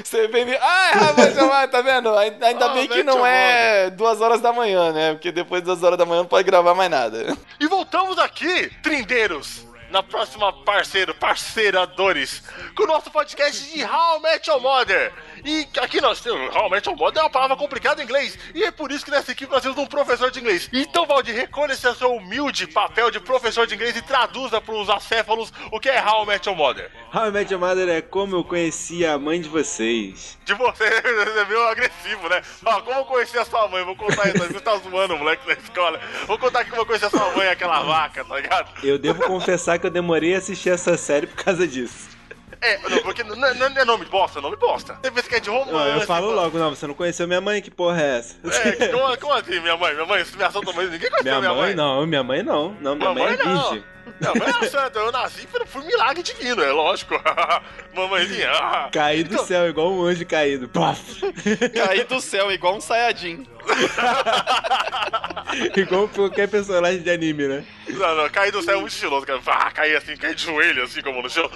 [0.04, 0.56] Você vem me...
[0.56, 2.14] Ah, How I Met Your Mother, tá vendo?
[2.16, 5.12] Ainda oh, bem que não é duas horas da manhã, né?
[5.12, 7.36] Porque depois das duas horas da manhã não pode gravar mais nada.
[7.60, 12.42] E voltamos aqui, trindeiros na próxima parceiro, parceiradores,
[12.74, 15.12] com o nosso podcast de How Met Your Mother.
[15.44, 18.38] E aqui nós temos, realmente, o modo é uma palavra complicada em inglês.
[18.54, 20.68] E é por isso que nessa equipe nós temos um professor de inglês.
[20.72, 24.90] Então, Valdir, recolha esse seu humilde papel de professor de inglês e traduza para os
[24.90, 26.90] acéfalos o que é How Met Your Mother.
[27.14, 30.36] How Met Your Mother é como eu conheci a mãe de vocês.
[30.44, 32.42] De você, você é meio agressivo, né?
[32.64, 33.84] Ó, como eu conheci a sua mãe?
[33.84, 34.38] Vou contar isso.
[34.38, 36.00] Você tá zoando o moleque da escola.
[36.26, 38.70] Vou contar que eu conheci a sua mãe, aquela vaca, tá ligado?
[38.82, 42.18] Eu devo confessar que eu demorei a assistir essa série por causa disso.
[42.60, 44.94] É, não, porque não, não, é nome bosta, é nome bosta.
[44.94, 45.72] Tem vezes que é de romance.
[45.72, 47.62] Não, eu falo logo, não, você não conheceu minha mãe?
[47.62, 48.36] Que porra é essa?
[48.44, 49.94] É, como, como assim, minha mãe?
[49.94, 51.74] Minha mãe, assaltou, mas ninguém conheceu minha, minha mãe, mãe.
[51.74, 52.76] não, minha mãe não.
[52.80, 53.70] Não, minha mãe, Mamãe é não.
[53.70, 53.78] virgem.
[53.78, 53.97] Não,
[54.38, 57.14] mas é certo, eu nasci por, milagre divino, é lógico.
[57.94, 58.50] Mamãezinha.
[58.52, 58.88] ah.
[58.92, 60.68] Caí do Então- céu igual um anjo caído.
[60.68, 61.20] Paf!
[61.74, 63.46] Cair do céu igual um Sayajin.
[65.76, 67.64] igual qualquer personagem de anime, né?
[67.88, 69.40] Não, não, cair do céu é muito estiloso, cara.
[69.72, 71.48] Cair assim, cair de joelho, assim como no chão.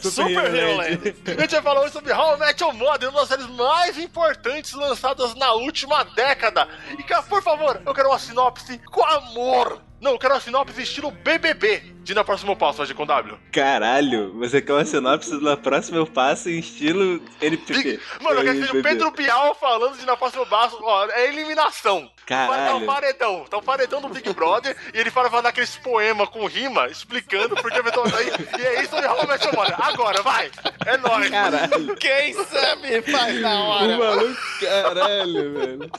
[0.00, 1.14] Super violento.
[1.36, 3.98] A gente vai falar hoje sobre How I Met Your Mother, uma das séries mais
[3.98, 6.68] importantes lançadas na última década.
[6.98, 9.80] E, cara, por favor, eu quero uma sinopse com amor.
[10.00, 11.98] Não, eu quero uma sinopse estilo BBB.
[12.08, 13.36] De na próximo passo, hoje com W.
[13.52, 18.00] Caralho, você quer uma sinopse do próximo eu passo em estilo NPP.
[18.22, 21.28] Mano, eu quero que seja o Pedro Bial falando de na próxima passo, ó, é
[21.28, 22.10] eliminação.
[22.24, 22.64] Caralho.
[22.64, 25.76] Dar um paredão, tá um paredão do Big Brother e ele fala, vai dar aqueles
[25.76, 27.82] poema com rima, explicando porque
[28.16, 28.30] aí.
[28.58, 29.74] E é isso, I Met Your Mother.
[29.78, 30.50] Agora, vai!
[30.86, 31.28] É nóis!
[31.28, 31.96] Caralho.
[31.96, 33.98] Quem sabe faz na O hora.
[33.98, 35.90] maluco, caralho, velho.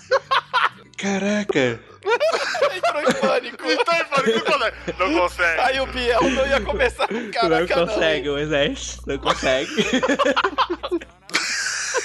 [0.98, 1.80] Caraca.
[2.04, 3.64] Entrou em pânico.
[3.64, 4.78] Mano, que colega?
[4.98, 5.62] Não consegue.
[5.62, 7.88] Aí o Biel não ia começar com não caraca não.
[7.88, 9.00] consegue, Moisés.
[9.06, 9.72] Não consegue.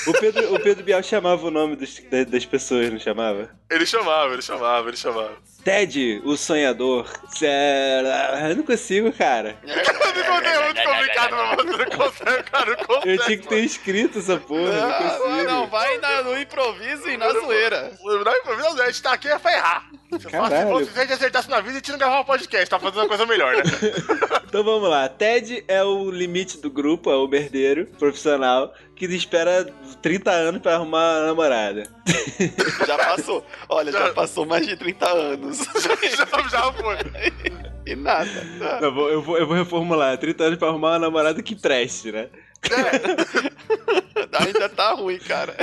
[0.07, 3.51] o, Pedro, o Pedro Bial chamava o nome dos- da- das pessoas, não chamava?
[3.71, 5.37] Ele chamava, ele chamava, ele chamava.
[5.65, 7.07] Ted, o sonhador.
[7.29, 7.47] Cê-
[8.51, 9.57] Eu não consigo, cara.
[10.45, 13.09] É muito complicado, mas você não consegue, cara, não consegue.
[13.15, 15.43] Eu tinha que ter escrito essa porra, não Ah, consigo.
[15.45, 17.93] não, vai na- no improviso e na zoeira.
[18.03, 19.89] Não, improviso, a gente tá aqui pra errar.
[20.21, 20.69] Se Caralho.
[20.71, 23.09] fosse, se a gente acertasse na vida, a gente não gravava podcast, tá fazendo uma
[23.09, 23.63] coisa melhor, né?
[24.55, 25.09] Então vamos lá.
[25.09, 29.67] Ted é o limite do grupo, é o merdeiro profissional que espera
[30.01, 31.83] 30 anos pra arrumar uma namorada.
[32.87, 33.47] Já passou.
[33.69, 35.59] Olha, já passou mais de 30 anos.
[35.81, 36.97] já, já foi.
[37.87, 38.31] E nada.
[38.81, 40.17] Eu vou, eu, vou, eu vou reformular.
[40.17, 42.31] 30 anos pra arrumar uma namorada que preste, né?
[44.33, 45.55] Ainda tá ruim, cara.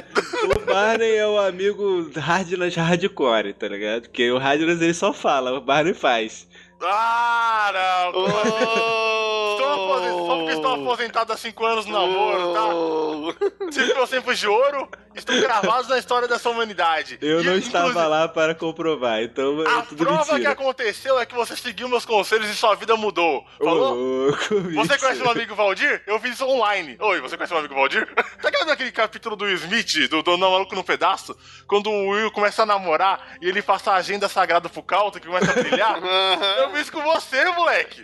[0.44, 4.04] O Barney é o amigo Hardness hardcore, tá ligado?
[4.04, 6.48] Porque o Hardness ele só fala, o Barney faz.
[6.82, 8.12] Não.
[8.14, 12.66] Oh, Estou aposentado, só porque estou aposentado há 5 anos no namoro, tá?
[12.74, 13.72] Oh.
[13.72, 17.18] Sempre meus tempos de ouro estão gravados na história dessa humanidade.
[17.22, 20.52] Eu E, não estava lá para comprovar, então A é tudo prova que mentira.
[20.52, 23.46] aconteceu é que você seguiu meus conselhos e sua vida mudou.
[23.64, 23.94] Falou?
[24.30, 24.32] Ô,
[24.76, 26.02] Você conhece meu amigo Valdir?
[26.08, 26.98] Eu fiz isso online.
[27.00, 28.08] Oi, você conhece meu amigo Valdir?
[28.42, 31.38] Tá ligado aquele capítulo do Smith, do Dono Maluco no Pedaço?
[31.68, 35.28] Quando o Will começa a namorar e ele passa a agenda sagrada pro Calto que
[35.28, 36.00] começa a brilhar?
[36.58, 38.04] Eu fiz com você, moleque!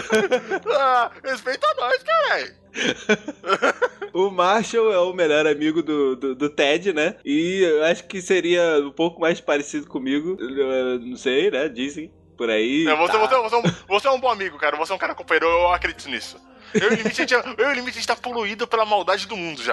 [0.78, 2.54] ah, respeita nós, caralho!
[4.12, 7.16] O Marshall é o melhor amigo do, do, do Ted, né?
[7.24, 10.36] E eu acho que seria um pouco mais parecido comigo.
[10.40, 11.68] Eu não sei, né?
[11.68, 12.86] Dizem por aí.
[12.86, 13.18] É, você, Tá.
[13.18, 14.76] você, você, é um, você é um bom amigo, cara.
[14.76, 16.38] Você é um cara companheiro, eu acredito nisso.
[16.74, 18.66] Eu e o Limite, a gente, é- eu e o Limite, a gente tá poluído
[18.66, 19.72] pela maldade do mundo já.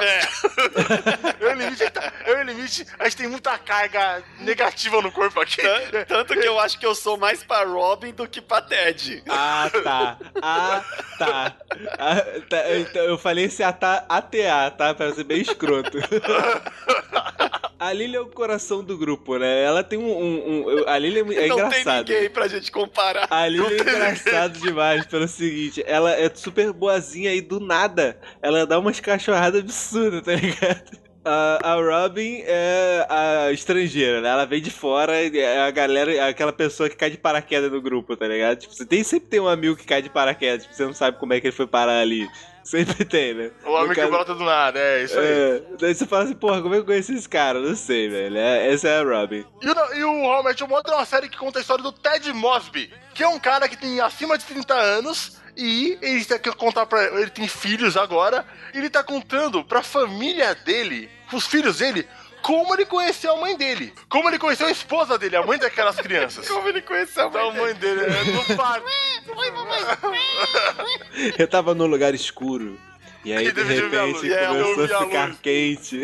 [1.39, 3.57] eu e o Limite, a gente tá- eu e o Limite, a gente tem muita
[3.57, 5.61] carga negativa no corpo aqui.
[5.61, 9.23] Tan- Tanto que eu acho que eu sou mais pra Robin do que pra Ted.
[9.29, 10.17] Ah, tá.
[10.41, 10.83] Ah,
[11.17, 11.55] tá.
[11.99, 12.15] Ah,
[12.49, 12.69] tá.
[12.79, 14.93] Então, eu falei esse ATA, ATA, tá?
[14.93, 15.97] Pra ser bem escroto.
[17.83, 19.61] A Lily é o coração do grupo, né?
[19.63, 20.09] Ela tem um.
[20.09, 22.03] um- um- a Lily é, é não engraçada.
[22.05, 23.27] tem ninguém pra gente comparar.
[23.29, 28.65] A Lily é engraçado demais pelo seguinte, ela é super boazinha e do nada ela
[28.65, 31.03] dá umas cachorradas absurdas, tá ligado?
[31.25, 34.29] A, a Robin é a estrangeira, né?
[34.29, 37.71] Ela vem de fora e é a galera, é aquela pessoa que cai de paraquedas
[37.71, 38.59] no grupo, tá ligado?
[38.59, 41.17] Tipo, você tem, sempre tem um amigo que cai de paraquedas, tipo, você não sabe
[41.19, 42.27] como é que ele foi parar ali.
[42.63, 43.51] Sempre tem, né?
[43.65, 45.25] O No que brota do nada, é isso aí.
[45.25, 47.59] É, daí você fala assim, porra, como é que eu conheci esse cara?
[47.59, 48.37] Não sei, velho.
[48.37, 49.45] É, essa é a Robin.
[49.61, 52.91] E o, e o Mother é uma série que conta a história do Ted Mosby,
[53.13, 57.03] que é um cara que tem acima de 30 anos e ele quer contar pra.
[57.19, 62.07] Ele tem filhos agora, e ele tá contando pra família dele, pros filhos dele,
[62.43, 63.93] como ele conheceu a mãe dele.
[64.09, 66.47] Como ele conheceu a esposa dele, a mãe daquelas crianças.
[66.47, 68.91] Como ele conheceu a Então, a mãe dele é no parque.
[71.39, 72.79] Eu tava num lugar escuro.
[73.25, 74.33] E aí, E de deve ver a repente.
[74.33, 75.39] É, eu começou a a ficar luz.
[75.41, 76.01] quente.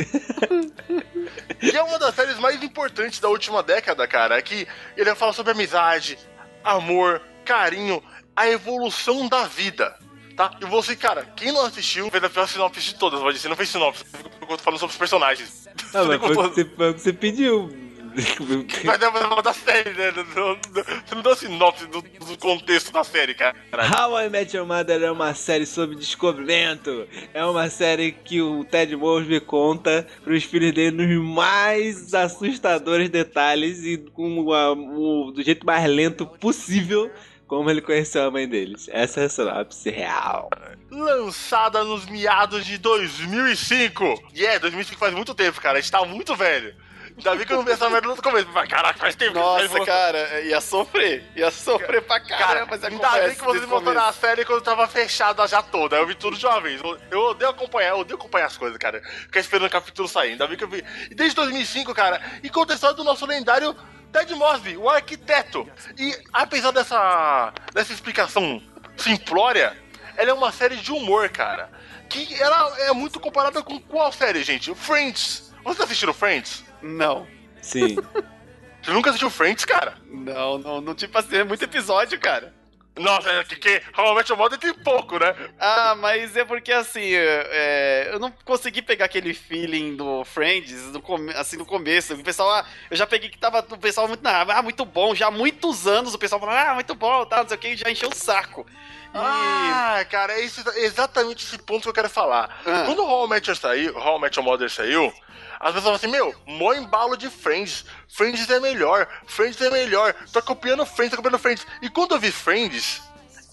[1.61, 4.37] E é uma das séries mais importantes da última década, cara.
[4.37, 6.17] É que ele fala sobre amizade,
[6.63, 8.01] amor, carinho,
[8.33, 9.93] a evolução da vida.
[10.39, 10.51] Tá?
[10.61, 13.57] E você, cara, quem não assistiu, fez a pior sinopse de todas, pode ser, não
[13.57, 14.05] fez sinopse,
[14.41, 15.67] eu tô falando sobre os personagens.
[15.93, 17.69] Ah, mas foi o que você, você pediu.
[18.85, 20.11] Mas é uma da série, né?
[20.11, 23.55] Você não deu sinopse do, do, contexto da série, cara.
[23.73, 27.07] How I Met Your Mother é uma série sobre descobrimento.
[27.33, 33.83] É uma série que o Ted Mosby conta pros filhos dele nos mais assustadores detalhes
[33.83, 37.11] e com a, o, do jeito mais lento possível
[37.49, 38.87] como ele conheceu a mãe deles.
[38.93, 40.51] Essa é a sinopse real.
[40.91, 44.03] Lançada nos meados de 2005.
[44.35, 45.79] E yeah, é, 2005 faz muito tempo, cara.
[45.79, 46.75] A gente tá muito velho.
[47.17, 48.47] Ainda vi que eu não vi essa merda no começo.
[48.53, 51.23] Mas caraca, faz tempo Nossa, que cara, ia sofrer.
[51.35, 52.77] Ia sofrer pra caramba.
[52.77, 55.97] Cara, ainda vi que vocês mostraram a série quando tava fechada já toda.
[55.97, 56.79] Eu vi tudo de uma vez.
[57.09, 59.01] Eu odeio acompanhar, eu odeio acompanhar as coisas, cara.
[59.01, 60.33] Ficar esperando o capítulo sair.
[60.33, 60.83] Ainda vi que eu vi.
[61.09, 63.75] E desde 2005, cara, e conta a história do nosso lendário
[64.11, 65.67] Ted Mosby, o arquiteto.
[65.97, 68.61] E apesar dessa, dessa explicação
[68.97, 69.75] simplória,
[70.17, 71.69] ela é uma série de humor, cara.
[72.09, 74.73] Que ela é muito comparada com qual série, gente?
[74.73, 75.53] Friends.
[75.63, 76.63] Vocês assistiram Friends?
[76.81, 77.27] Não.
[77.61, 77.95] Sim.
[78.81, 79.95] Você nunca assistiu Friends, cara?
[80.05, 82.53] Não, não, não tipo assim, é muito episódio, cara.
[82.99, 85.33] Nossa, é que, que I Met Your Mother tem pouco, né?
[85.59, 91.01] Ah, mas é porque assim, é, eu não consegui pegar aquele feeling do Friends no,
[91.35, 92.13] assim, no começo.
[92.13, 95.27] O pessoal, ah, eu já peguei que tava o pessoal muito, ah, muito bom, já
[95.27, 97.89] há muitos anos o pessoal falando, ah, muito bom, tá, não sei o que, já
[97.89, 98.65] encheu o saco.
[99.13, 99.17] E...
[99.17, 102.61] Ah, cara, é isso, exatamente esse ponto que eu quero falar.
[102.65, 102.83] Ah.
[102.85, 105.13] Quando o How I Met Your, saiu, How I Met Your Mother saiu,
[105.59, 107.85] as pessoas falam assim, meu, mó embalo de Friends.
[108.07, 110.15] Friends é melhor, Friends é melhor.
[110.31, 111.67] Tô copiando Friends, tô copiando Friends.
[111.81, 113.01] E quando eu vi Friends,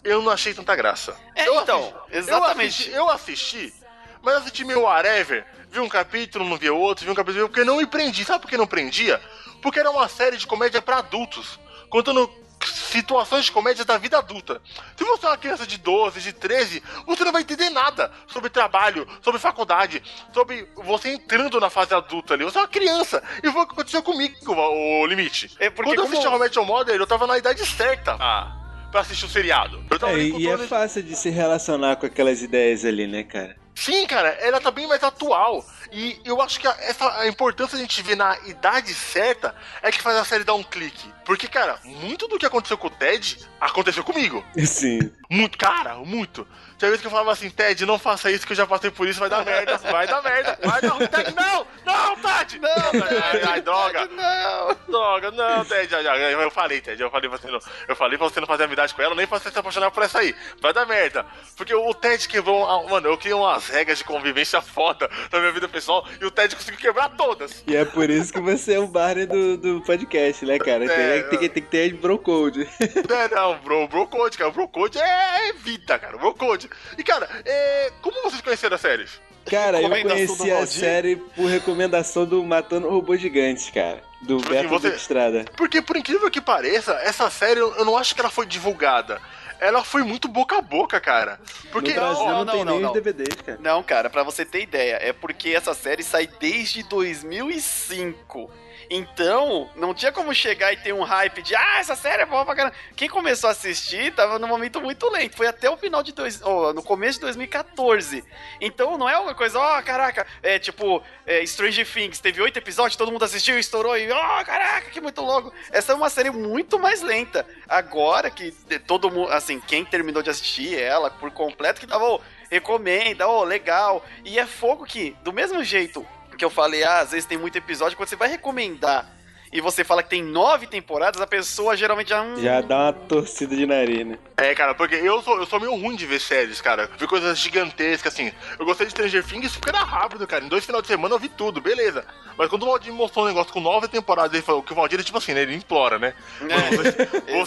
[0.04, 1.16] eu não achei tanta graça.
[1.34, 2.90] É, eu então, assisti, exatamente.
[2.90, 3.74] Eu assisti, eu assisti,
[4.22, 5.44] mas eu assisti meio whatever.
[5.68, 8.24] Vi um capítulo, não vi outro, vi um capítulo, porque não me prendi.
[8.24, 9.20] Sabe por que não prendia?
[9.60, 11.58] Porque era uma série de comédia para adultos,
[11.90, 12.32] contando
[12.64, 14.60] situações de comédia da vida adulta.
[14.96, 18.50] Se você é uma criança de 12, de 13, você não vai entender nada sobre
[18.50, 20.02] trabalho, sobre faculdade,
[20.32, 22.44] sobre você entrando na fase adulta ali.
[22.44, 23.22] Você é uma criança.
[23.42, 25.54] E foi o que aconteceu comigo, o limite.
[25.58, 26.36] É porque Quando eu assisti como...
[26.38, 28.16] How I Mother, eu tava na idade certa.
[28.18, 28.52] Ah.
[28.90, 29.84] Pra assistir o seriado.
[30.08, 33.56] É, e é fácil de se relacionar com aquelas ideias ali, né, cara?
[33.74, 35.62] Sim, cara, ela tá bem mais atual.
[35.92, 39.54] E eu acho que a, essa, a importância de a gente ver na idade certa
[39.82, 41.12] é que faz a série dar um clique.
[41.24, 44.44] Porque, cara, muito do que aconteceu com o Ted aconteceu comigo.
[44.64, 45.10] Sim.
[45.30, 46.46] Muito, cara, muito.
[46.78, 49.08] Tinha vezes que eu falava assim, Ted, não faça isso que eu já passei por
[49.08, 51.06] isso, vai dar merda, vai dar merda, vai dar ruim.
[51.06, 51.66] Ted, não!
[51.84, 52.58] Não, Ted!
[52.58, 54.06] Não, Ai, ai droga!
[54.06, 54.76] não!
[54.88, 55.92] Droga, não, Ted.
[55.94, 57.58] Eu falei, Ted, eu falei pra você não,
[57.88, 60.02] eu falei pra você não fazer amizade com ela, nem pra você se apaixonar por
[60.02, 60.34] essa aí.
[60.60, 61.24] Vai dar merda.
[61.56, 65.68] Porque o Ted quebrou, mano, eu criei umas regras de convivência foda na minha vida
[65.68, 67.64] pessoal e o Ted conseguiu quebrar todas.
[67.66, 70.84] E é por isso que você é o Barney do, do podcast, né, cara?
[70.84, 72.68] É, tem, tem, tem, que ter bro code.
[72.80, 74.50] É, não, bro, bro code, cara.
[74.50, 76.16] O bro code é, é vida, cara.
[76.16, 76.65] O bro code.
[76.96, 77.92] E, cara, é...
[78.00, 79.06] como vocês conheceram a série?
[79.44, 84.02] Cara, eu conheci a série por recomendação do Matando Robô Gigantes, cara.
[84.22, 84.88] Do Porque Beto você...
[84.88, 85.44] Estrada.
[85.56, 89.20] Porque, por incrível que pareça, essa série eu não acho que ela foi divulgada
[89.60, 91.40] ela foi muito boca a boca, cara.
[91.72, 92.92] Porque no Brasil não, não, não tem não, nem não.
[92.92, 93.58] DVDs, cara.
[93.60, 98.50] Não, cara, para você ter ideia, é porque essa série sai desde 2005.
[98.88, 102.44] Então, não tinha como chegar e ter um hype de, ah, essa série é boa
[102.44, 102.76] pra caramba.
[102.94, 105.36] Quem começou a assistir tava num momento muito lento.
[105.36, 108.24] Foi até o final de dois, oh, no começo de 2014.
[108.60, 112.58] Então, não é uma coisa, ó, oh, caraca, é tipo, é, Stranger Things, teve oito
[112.58, 115.52] episódios, todo mundo assistiu, estourou e, ó, oh, caraca, que muito louco.
[115.72, 117.46] Essa é uma série muito mais lenta.
[117.68, 118.52] Agora que
[118.86, 122.20] todo mundo, assim, quem terminou de assistir ela por completo, que tava, oh,
[122.50, 124.04] recomenda, oh, legal.
[124.24, 126.06] E é fogo que, do mesmo jeito,
[126.36, 129.16] que eu falei, ah, às vezes tem muito episódio, quando você vai recomendar
[129.52, 132.20] e você fala que tem nove temporadas, a pessoa geralmente já.
[132.20, 132.36] Hum...
[132.36, 134.18] Já dá uma torcida de nariz, né?
[134.36, 136.90] É, cara, porque eu sou, eu sou meio ruim de ver séries, cara.
[136.98, 138.32] Vi coisas gigantescas, assim.
[138.58, 140.44] Eu gostei de Stranger Things porque era rápido, cara.
[140.44, 142.04] Em dois finais de semana eu vi tudo, beleza.
[142.36, 145.00] Mas quando o Valdir mostrou um negócio com nove temporadas, ele falou que o Valdir
[145.00, 145.42] é tipo assim, né?
[145.42, 146.12] Ele implora, né?
[146.42, 146.94] É, vocês,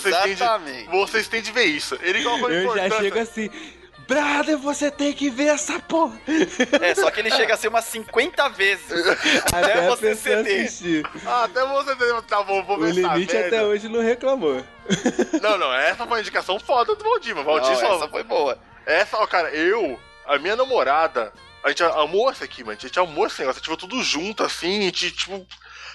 [0.02, 1.98] vocês, têm de, vocês têm de ver isso.
[2.02, 3.50] Ele Eu já chego assim.
[4.10, 6.20] Brother, você tem que ver essa porra.
[6.82, 9.06] É, só que ele chega a ser umas 50 vezes.
[9.54, 10.68] Até, até você ceder.
[11.28, 12.22] Ah, até você ter.
[12.24, 14.64] Tá bom, vou ver O limite até hoje não reclamou.
[15.40, 17.96] Não, não, essa foi uma indicação foda do Valdir, Valdir só...
[17.96, 18.58] essa foi boa.
[18.88, 21.32] Essa, ó, cara, eu, a minha namorada,
[21.64, 22.76] a gente amou essa aqui, mano.
[22.76, 25.46] A gente amou esse negócio, a gente viu tudo junto, assim, a gente, tipo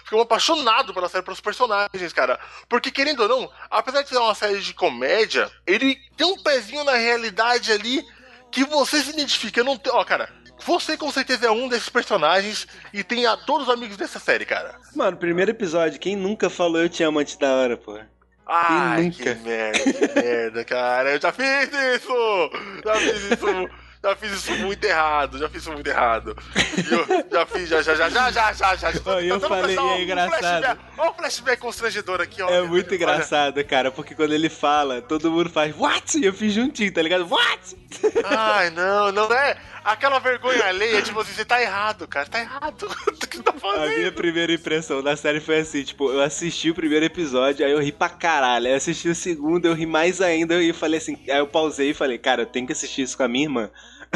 [0.05, 2.39] ficou apaixonado pela série, pelos personagens, cara.
[2.69, 6.85] Porque, querendo ou não, apesar de ser uma série de comédia, ele tem um pezinho
[6.85, 8.05] na realidade ali
[8.53, 9.65] que você se identifica.
[9.65, 10.29] Não tem, ó, cara,
[10.65, 14.45] você com certeza é um desses personagens e tem a todos os amigos dessa série,
[14.45, 14.79] cara.
[14.95, 17.99] Mano, primeiro episódio, quem nunca falou eu te amo antes da hora, pô?
[18.47, 21.13] Ai, que merda, que merda, cara.
[21.13, 22.51] Eu já fiz isso!
[22.85, 26.37] Já fiz isso já fiz isso muito errado, já fiz isso muito errado.
[26.77, 28.91] Eu já fiz, já, já, já, já, já, já, já.
[29.23, 30.79] Eu tá falei, é engraçado.
[30.99, 32.51] Olha o flashback constrangedor aqui, ó.
[32.51, 36.19] É muito engraçado, cara, porque quando ele fala, todo mundo faz what?
[36.19, 37.27] E eu fiz juntinho, tá ligado?
[37.27, 37.77] What?
[38.25, 39.57] Ai, não, não é.
[39.83, 42.89] Aquela vergonha alheia, tipo assim, você tá errado, cara, tá errado.
[43.25, 43.85] O que tá fazendo?
[43.85, 47.73] A minha primeira impressão da série foi assim, tipo, eu assisti o primeiro episódio, aí
[47.73, 48.67] eu ri pra caralho.
[48.67, 51.91] Aí eu assisti o segundo, eu ri mais ainda, e falei assim, aí eu pausei
[51.91, 53.71] e falei, cara, eu tenho que assistir isso com a minha irmã.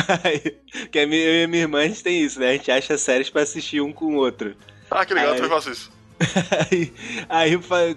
[0.91, 2.51] Que eu e minha irmã, a gente tem isso, né?
[2.51, 4.57] A gente acha séries pra assistir um com o outro.
[4.91, 5.91] Ah, que legal, aí, eu também faço isso.
[6.71, 6.93] aí,
[7.29, 7.97] aí eu falei,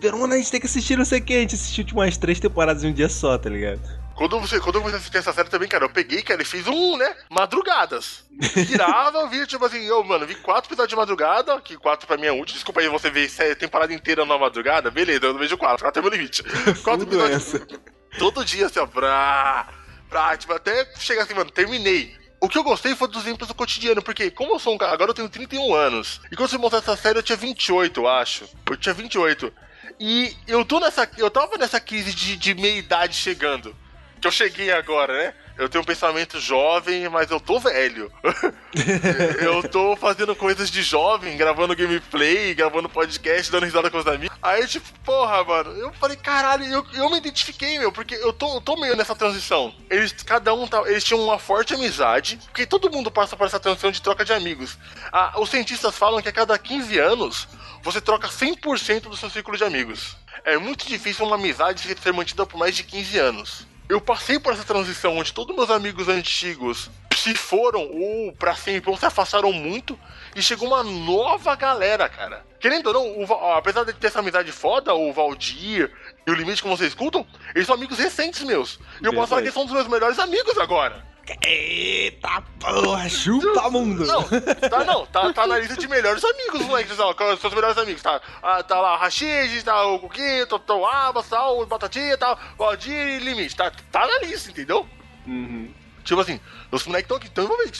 [0.00, 2.16] Verona, a gente tem que assistir não sei o que, a gente assistiu tipo, umas
[2.16, 3.80] três temporadas em um dia só, tá ligado?
[4.20, 6.98] Quando você, quando você assistiu essa série também, cara, eu peguei, cara, e fiz um,
[6.98, 7.16] né?
[7.30, 8.22] Madrugadas.
[8.54, 12.26] Virava, via, tipo assim, eu, mano, vi quatro episódios de madrugada, que quatro pra mim
[12.26, 12.54] é útil.
[12.54, 16.00] Desculpa aí você ver a temporada inteira na madrugada, beleza, eu não vejo quatro, quatro
[16.00, 16.42] é meu limite.
[16.84, 17.54] Quatro episódios.
[18.18, 19.66] Todo dia, assim, ó, pra
[20.10, 22.18] pra, tipo, até chegar assim, mano, terminei.
[22.40, 24.92] O que eu gostei foi dos exemplos do cotidiano, porque como eu sou um cara,
[24.92, 26.20] agora eu tenho 31 anos.
[26.32, 28.48] E quando você montou essa série eu tinha 28, eu acho.
[28.68, 29.52] Eu tinha 28.
[30.00, 31.08] E eu tô nessa.
[31.18, 33.76] Eu tava nessa crise de, de meia idade chegando.
[34.18, 35.34] Que eu cheguei agora, né?
[35.60, 38.10] Eu tenho um pensamento jovem, mas eu tô velho.
[39.42, 44.34] eu tô fazendo coisas de jovem, gravando gameplay, gravando podcast, dando risada com os amigos.
[44.40, 48.54] Aí, tipo, porra, mano, eu falei, caralho, eu, eu me identifiquei, meu, porque eu tô,
[48.54, 49.74] eu tô meio nessa transição.
[49.90, 53.60] Eles, cada um, tá, eles tinham uma forte amizade, porque todo mundo passa por essa
[53.60, 54.78] transição de troca de amigos.
[55.12, 57.46] Ah, os cientistas falam que a cada 15 anos,
[57.82, 60.16] você troca 100% do seu círculo de amigos.
[60.42, 64.52] É muito difícil uma amizade ser mantida por mais de 15 anos eu passei por
[64.52, 69.52] essa transição onde todos meus amigos antigos se foram ou pra sempre ou se afastaram
[69.52, 69.98] muito
[70.34, 72.46] e chegou uma nova galera, cara.
[72.60, 75.90] Querendo ou não, o, apesar de ter essa amizade foda, o Valdir
[76.24, 78.78] e o Limite que vocês escutam, eles são amigos recentes meus.
[79.02, 81.04] E eu posso falar que eles são dos meus melhores amigos agora.
[81.42, 84.04] Eita porra, chupa mundo!
[84.04, 84.22] Não,
[84.68, 86.90] tá, não, tá, tá na lista de melhores amigos, moleque.
[86.98, 88.02] Ó, seus melhores amigos.
[88.02, 91.64] Tá, ah, tá lá o Rashid, tá o Coquinho, tá, tá o Abas, tá o
[91.66, 93.56] Batatinha, tá o Aldir e Limite.
[93.56, 94.86] Tá, tá na lista, entendeu?
[95.26, 95.72] Uhum.
[96.02, 96.40] Tipo assim,
[96.72, 97.78] os moleques estão aqui, então envolvidos.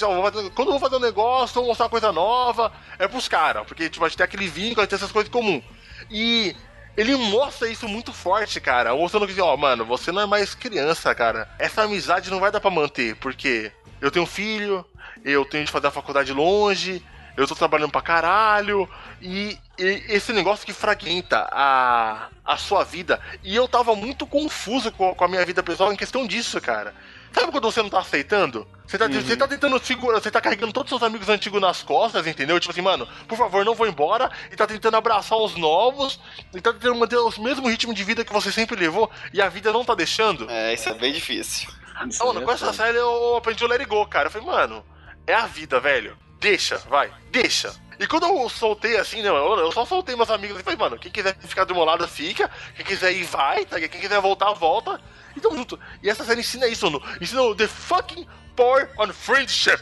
[0.55, 3.88] Quando eu vou fazer um negócio, vou mostrar uma coisa nova, é pros caras, porque
[3.88, 5.62] tipo, a gente tem aquele vínculo, a gente tem essas coisas em comum.
[6.11, 6.55] E
[7.01, 8.94] ele mostra isso muito forte, cara.
[8.94, 11.48] Mostrando que, ó, mano, você não é mais criança, cara.
[11.59, 13.72] Essa amizade não vai dar pra manter, porque
[14.03, 14.84] eu tenho filho,
[15.24, 17.03] eu tenho de fazer a faculdade longe,
[17.38, 18.86] eu tô trabalhando pra caralho,
[19.18, 23.18] e, e, esse negócio que fragmenta a, a sua vida.
[23.42, 26.94] E eu tava muito confuso com, com a minha vida pessoal em questão disso, cara.
[27.33, 28.66] Sabe quando você não tá aceitando?
[28.87, 29.12] Você tá, uhum.
[29.12, 32.59] você tá tentando segurar, você tá carregando todos os seus amigos antigos nas costas, entendeu?
[32.59, 34.31] Tipo assim, mano, por favor, não vou embora.
[34.51, 36.18] E tá tentando abraçar os novos.
[36.53, 39.09] E tá tentando manter o mesmo ritmo de vida que você sempre levou.
[39.33, 40.51] E a vida não tá deixando.
[40.51, 41.70] É, isso é bem difícil.
[42.09, 44.26] Isso mano, é com essa série eu aprendi o Let It Go, cara.
[44.26, 44.85] Eu falei, mano,
[45.26, 46.16] é a vida, velho.
[46.41, 47.74] Deixa, vai, deixa.
[48.01, 51.12] E quando eu soltei assim, não, eu só soltei meus amigos e falei, mano, quem
[51.12, 53.78] quiser ficar do meu lado fica, quem quiser ir vai, tá?
[53.78, 54.98] quem quiser voltar, volta.
[55.36, 55.78] E tamo junto.
[56.03, 57.03] E essa série ensina isso, mano.
[57.20, 58.26] Ensina o The Fucking
[58.57, 59.78] Power on Friendship.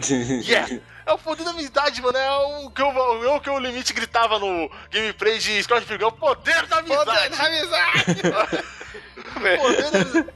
[0.48, 0.80] yeah.
[1.04, 2.16] É o poder da amizade, mano.
[2.16, 6.06] É o que, eu, é o, que o Limite gritava no gameplay de Scott Pilgrim.
[6.06, 7.04] É o poder da amizade.
[7.04, 8.22] Poder da amizade.
[9.60, 10.28] poder da amizade.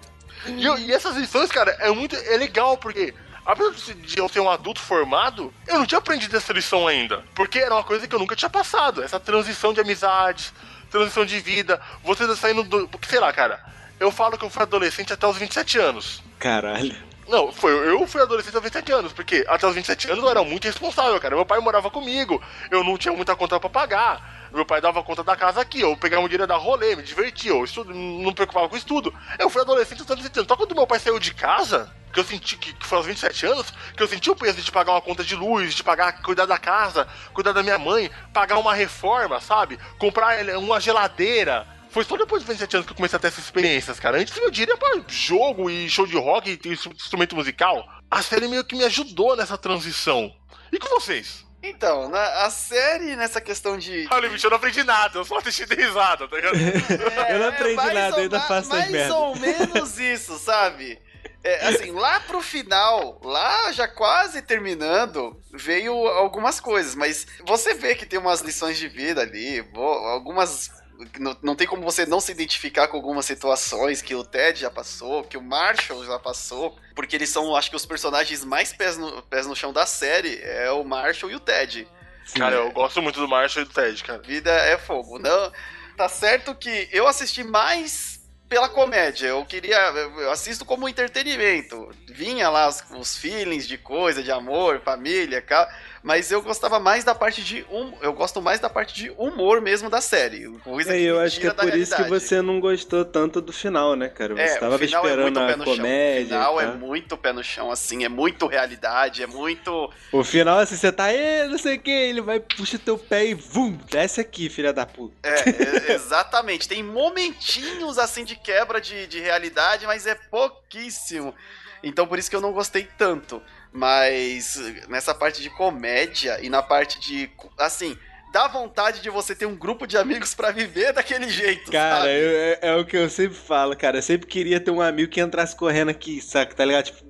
[0.47, 3.15] E, e, essas lições, cara, é muito é legal, porque
[3.47, 7.25] apesar de eu ser um adulto formado, eu não tinha aprendido essa lição ainda.
[7.35, 9.03] Porque era uma coisa que eu nunca tinha passado.
[9.03, 10.53] Essa transição de amizades,
[10.91, 12.89] transição de vida, você saindo do.
[12.89, 13.65] Porque, sei lá, cara,
[14.01, 16.23] eu falo que eu fui adolescente até os 27 anos.
[16.39, 16.97] Caralho.
[17.29, 20.45] Não, foi, eu fui adolescente aos 27 anos, porque até os 27 anos eu era
[20.45, 21.35] muito responsável, cara.
[21.35, 22.41] Meu pai morava comigo,
[22.71, 24.36] eu não tinha muita conta para pagar.
[24.57, 27.51] Meu pai dava conta da casa aqui, eu pegava o dinheiro da rolê, me divertia,
[27.51, 29.13] eu estudo, não me preocupava com estudo.
[29.39, 30.49] Eu fui adolescente aos 27 anos.
[30.49, 33.45] Só quando meu pai saiu de casa, que eu senti que, que foi aos 27
[33.45, 36.47] anos, que eu senti o peso de pagar uma conta de luz, de pagar, cuidar
[36.47, 39.79] da casa, cuidar da minha mãe, pagar uma reforma, sabe?
[39.99, 43.45] Comprar uma geladeira foi só depois de 27 anos que eu comecei a ter essas
[43.45, 44.19] experiências, cara.
[44.19, 47.87] Antes meu era pra jogo e show de rock e instrumento musical.
[48.11, 50.35] A série meio que me ajudou nessa transição.
[50.73, 51.46] E com vocês?
[51.69, 54.07] Então, na, a série nessa questão de.
[54.11, 56.57] Olha, bicho, eu não aprendi nada, eu só assisti de risada, tá ligado?
[56.57, 59.15] É, eu não aprendi nada, eu ainda faço Mais merda.
[59.17, 60.99] ou menos isso, sabe?
[61.43, 67.95] É, assim, lá pro final, lá já quase terminando, veio algumas coisas, mas você vê
[67.95, 70.71] que tem umas lições de vida ali, algumas
[71.19, 74.71] não, não tem como você não se identificar com algumas situações que o Ted já
[74.71, 78.97] passou, que o Marshall já passou, porque eles são, acho que, os personagens mais pés
[78.97, 81.87] no, pés no chão da série, é o Marshall e o Ted.
[82.25, 82.39] Sim.
[82.39, 84.19] Cara, eu gosto muito do Marshall e do Ted, cara.
[84.21, 85.19] Vida é fogo.
[85.19, 85.53] Não,
[85.97, 88.21] Tá certo que eu assisti mais
[88.51, 89.29] pela comédia.
[89.29, 89.79] Eu queria.
[89.79, 91.91] Eu assisto como entretenimento.
[92.07, 97.05] Vinha lá os, os feelings de coisa, de amor, família, cara mas eu gostava mais
[97.05, 100.49] da parte de um, eu gosto mais da parte de humor mesmo da série.
[100.65, 101.83] Coisa é, eu acho que é por realidade.
[101.83, 104.35] isso que você não gostou tanto do final, né, cara?
[104.35, 106.23] Você é, tava é esperando é a comédia.
[106.23, 106.63] O final tá?
[106.63, 109.93] é muito pé no chão, assim, é muito realidade, é muito.
[110.13, 111.07] O final, assim, você tá,
[111.49, 114.87] não sei o que, ele vai, puxa teu pé e vum, desce aqui, filha da
[114.87, 115.15] puta.
[115.23, 116.69] É, é exatamente.
[116.69, 121.35] Tem momentinhos assim de quebra de, de realidade, mas é pouquíssimo.
[121.83, 123.43] Então por isso que eu não gostei tanto.
[123.77, 124.57] Mas
[124.89, 127.31] nessa parte de comédia e na parte de.
[127.59, 127.95] Assim,
[128.33, 131.71] dá vontade de você ter um grupo de amigos para viver daquele jeito.
[131.71, 133.99] Cara, eu, é, é, o que eu sempre falo, cara.
[133.99, 136.55] Eu sempre queria ter um amigo que entrasse correndo aqui, saca?
[136.55, 136.87] Tá ligado?
[136.87, 137.05] Tipo,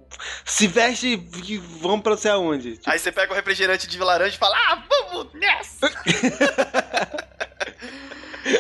[0.45, 2.79] se veste e vamos pra você aonde.
[2.79, 2.91] Tipo...
[2.91, 5.89] Aí você pega o refrigerante de laranja e fala, ah, vamos nessa!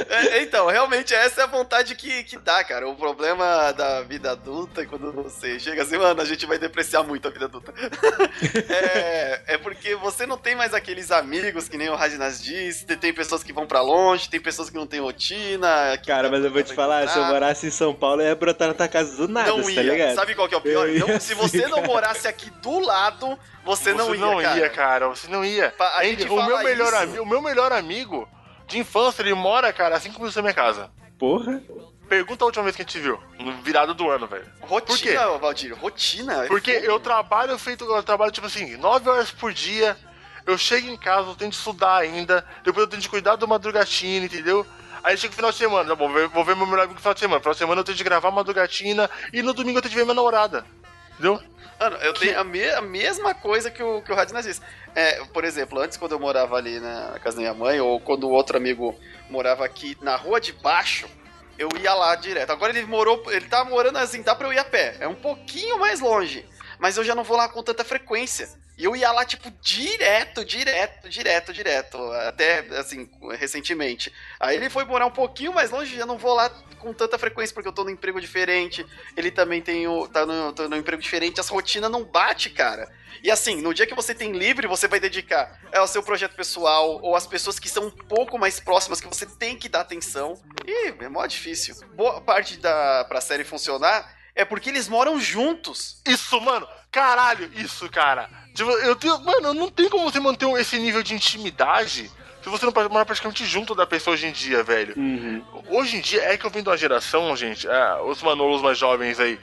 [0.09, 2.89] É, então, realmente essa é a vontade que, que dá, cara.
[2.89, 7.03] O problema da vida adulta é quando você chega assim, mano, a gente vai depreciar
[7.03, 7.73] muito a vida adulta.
[8.69, 13.13] é, é, porque você não tem mais aqueles amigos, que nem o Radinas disse, tem
[13.13, 15.97] pessoas que vão para longe, tem pessoas que não têm rotina.
[16.07, 17.13] Cara, mas eu vou te falar, entrar.
[17.13, 19.63] se eu morasse em São Paulo, eu ia brotar na tua casa do nada, não
[19.63, 19.83] tá ia.
[19.83, 20.15] ligado?
[20.15, 20.89] Sabe qual que é o pior?
[20.89, 24.59] Então, se você não morasse aqui do lado, você, você não ia, não cara.
[24.59, 25.09] ia, cara.
[25.09, 25.73] Você não ia.
[25.79, 27.23] A gente o, meu melhor isso.
[27.23, 28.29] o meu melhor amigo
[28.67, 30.91] de infância, ele mora, cara, a 5 minutos da minha casa.
[31.19, 31.63] Porra.
[32.09, 33.19] Pergunta a última vez que a gente viu.
[33.39, 34.47] No virado do ano, velho.
[34.61, 36.45] Rotina, por Valdir, rotina.
[36.45, 37.85] É Porque eu trabalho feito.
[37.85, 39.97] Eu trabalho, tipo assim, 9 horas por dia.
[40.47, 42.47] Eu chego em casa, eu tenho que estudar ainda.
[42.63, 44.65] Depois eu tenho que cuidar do madrugatina, entendeu?
[45.03, 47.15] Aí chega o final de semana, vou ver, vou ver meu melhor amigo no final
[47.15, 47.37] de semana.
[47.37, 49.97] No final de semana eu tenho que gravar madrugatina e no domingo eu tenho que
[49.97, 50.65] ver minha namorada.
[51.19, 51.43] Entendeu?
[51.79, 54.61] Mano, eu tenho a, me a mesma coisa que o, que o Radinas disse.
[54.95, 58.25] É, por exemplo, antes quando eu morava ali na casa da minha mãe, ou quando
[58.25, 58.99] o outro amigo
[59.29, 61.07] morava aqui na rua de baixo,
[61.59, 62.51] eu ia lá direto.
[62.51, 64.97] Agora ele morou, ele tá morando assim, dá pra eu ir a pé.
[65.01, 66.47] É um pouquinho mais longe.
[66.79, 68.49] Mas eu já não vou lá com tanta frequência.
[68.77, 71.99] E eu ia lá, tipo, direto, direto, direto, direto.
[72.13, 73.09] Até, assim,
[73.39, 74.13] recentemente.
[74.39, 77.55] Aí ele foi morar um pouquinho mais longe, já não vou lá com tanta frequência,
[77.55, 78.85] porque eu tô num emprego diferente.
[79.17, 81.41] Ele também tem o, tá no, tá num emprego diferente.
[81.41, 82.91] Essa rotina não bate, cara.
[83.23, 86.37] E assim, no dia que você tem livre, você vai dedicar é, ao seu projeto
[86.37, 89.81] pessoal ou às pessoas que são um pouco mais próximas, que você tem que dar
[89.81, 90.35] atenção.
[90.67, 91.75] E é mó difícil.
[91.95, 96.03] Boa parte da pra série funcionar é porque eles moram juntos.
[96.07, 96.69] Isso, mano.
[96.93, 98.29] Caralho, isso, cara.
[98.57, 99.21] Tipo, eu tenho.
[99.21, 102.11] Mano, não tem como você manter esse nível de intimidade
[102.43, 104.95] se você não mora praticamente junto da pessoa hoje em dia, velho.
[104.97, 105.43] Uhum.
[105.69, 108.79] Hoje em dia é que eu vim de uma geração, gente, é, os manolos mais
[108.79, 109.37] jovens aí.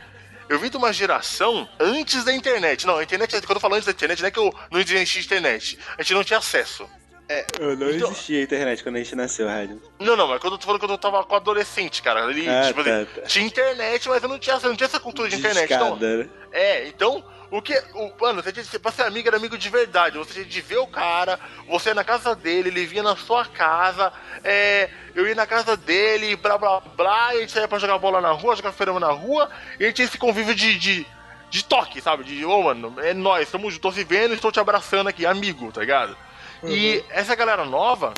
[0.48, 2.88] Eu vim de uma geração antes da internet.
[2.88, 5.22] Não, a internet, quando eu falo antes da internet, não é que eu não existia
[5.22, 5.78] internet.
[5.98, 6.90] A gente não tinha acesso.
[7.28, 9.82] É, eu não então, existia internet quando a gente nasceu, rádio.
[10.00, 12.30] Não, não, mas quando eu tô falando que eu tava com adolescente, cara.
[12.30, 13.22] Ele, ah, tipo, tá, tá.
[13.24, 15.74] tinha internet, mas eu não tinha, eu não tinha essa cultura de, internet.
[15.74, 16.30] Então, né?
[16.54, 17.22] É, então,
[17.54, 17.78] o que.
[17.94, 20.18] O, mano, você tinha, pra ser amigo era amigo de verdade.
[20.18, 23.46] Você tinha de ver o cara, você ia na casa dele, ele vinha na sua
[23.46, 24.12] casa,
[24.44, 28.00] é, eu ia na casa dele, blá blá blá, e a gente saía pra jogar
[28.00, 31.06] bola na rua, jogar ferama na rua, e a gente tinha esse convívio de, de,
[31.52, 32.24] de toque, sabe?
[32.24, 35.72] De, ô, oh, mano, é nós, estamos, tô se vendo, estou te abraçando aqui, amigo,
[35.72, 36.18] tá ligado?
[36.64, 36.70] Uhum.
[36.70, 38.16] E essa galera nova,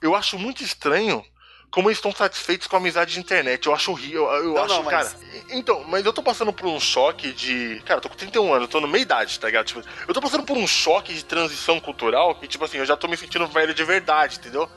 [0.00, 1.22] eu acho muito estranho
[1.70, 3.66] como eles estão satisfeitos com a amizade de internet.
[3.66, 4.24] Eu acho horrível.
[4.24, 5.12] Eu, eu não, acho, não, mas...
[5.12, 5.20] cara.
[5.50, 7.80] Então, mas eu tô passando por um choque de.
[7.84, 9.66] Cara, eu tô com 31 anos, eu tô no meia idade, tá ligado?
[9.66, 12.96] Tipo, eu tô passando por um choque de transição cultural que, tipo assim, eu já
[12.96, 14.68] tô me sentindo velho de verdade, entendeu?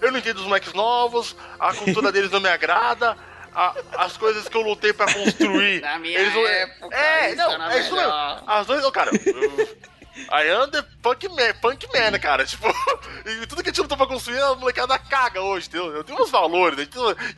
[0.00, 3.16] Eu não entendo os moleques novos, a cultura deles não me agrada.
[3.54, 5.82] A, as coisas que eu lutei pra construir.
[5.82, 8.12] Na minha eles época, é, não, é isso mesmo.
[8.46, 9.68] As duas, cara, eu,
[10.16, 12.44] I am the punk man, punk man, cara.
[12.44, 12.66] Tipo,
[13.24, 15.92] e tudo que a gente lutou pra construir, a molecada caga hoje, entendeu?
[15.92, 16.86] Eu tenho uns valores, né?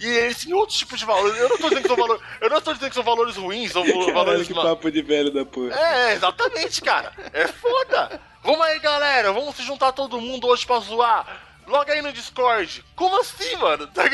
[0.00, 1.38] e eles têm outros tipos de valores.
[1.38, 2.22] Eu não tô dizendo que são valores.
[2.40, 4.48] Eu não tô dizendo que são valores ruins ou Caralho, valores.
[4.48, 5.74] Que papo de velho da porra.
[5.74, 7.12] É, exatamente, cara.
[7.32, 8.20] É foda.
[8.42, 9.32] Vamos aí, galera.
[9.32, 11.26] Vamos se juntar todo mundo hoje pra zoar.
[11.66, 12.84] Loga aí no Discord.
[12.94, 13.86] Como assim, mano?
[13.88, 14.12] Tá é,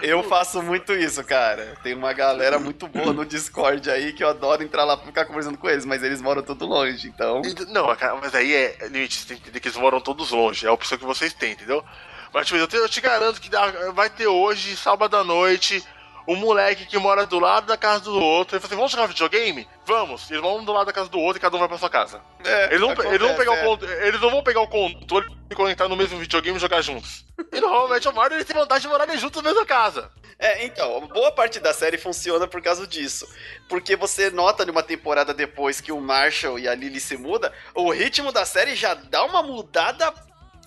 [0.00, 1.76] eu faço muito isso, cara.
[1.82, 5.24] Tem uma galera muito boa no Discord aí que eu adoro entrar lá pra ficar
[5.26, 7.42] conversando com eles, mas eles moram tudo longe, então.
[7.68, 7.86] Não,
[8.20, 10.64] mas aí é limite, você tem que entender que eles moram todos longe.
[10.64, 11.84] É a opção que vocês têm, entendeu?
[12.32, 13.50] Mas, tipo, eu te, eu te garanto que
[13.92, 15.84] vai ter hoje, sábado à noite,
[16.28, 18.54] um moleque que mora do lado da casa do outro.
[18.54, 19.66] Ele fala assim: vamos jogar videogame?
[19.86, 20.30] Vamos.
[20.30, 22.20] Eles vão do lado da casa do outro e cada um vai pra sua casa.
[22.44, 23.66] É, eles, não, acontece, eles, vão pegar é.
[23.66, 27.26] o, eles não vão pegar o controle e conectar no mesmo videogame e jogar juntos.
[27.50, 30.10] E normalmente o Mario ele tem vantagem de morarem juntos na mesma casa.
[30.38, 33.26] É, então, boa parte da série funciona por causa disso.
[33.68, 37.90] Porque você nota numa temporada depois que o Marshall e a Lily se mudam, o
[37.90, 40.12] ritmo da série já dá uma mudada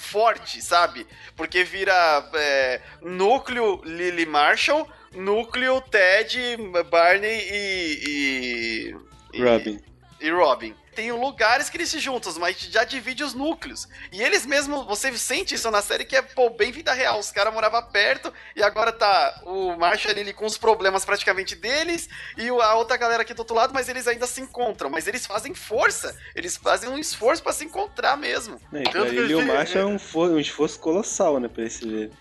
[0.01, 1.05] forte, sabe?
[1.35, 6.57] Porque vira é, núcleo Lily Marshall, núcleo Ted,
[6.89, 8.95] Barney e.
[9.33, 9.79] e Robin.
[10.19, 13.87] E, e Robin tem lugares que eles se juntam, mas já divide os núcleos.
[14.11, 17.19] E eles mesmos, você sente isso na série que é, pô, bem vida real.
[17.19, 22.09] Os caras moravam perto e agora tá o Marshall ali com os problemas praticamente deles
[22.37, 24.89] e a outra galera aqui do outro lado, mas eles ainda se encontram.
[24.89, 28.59] Mas eles fazem força, eles fazem um esforço para se encontrar mesmo.
[28.73, 32.11] É, então, ele e o Marshall é um, um esforço colossal, né, pra esse ver.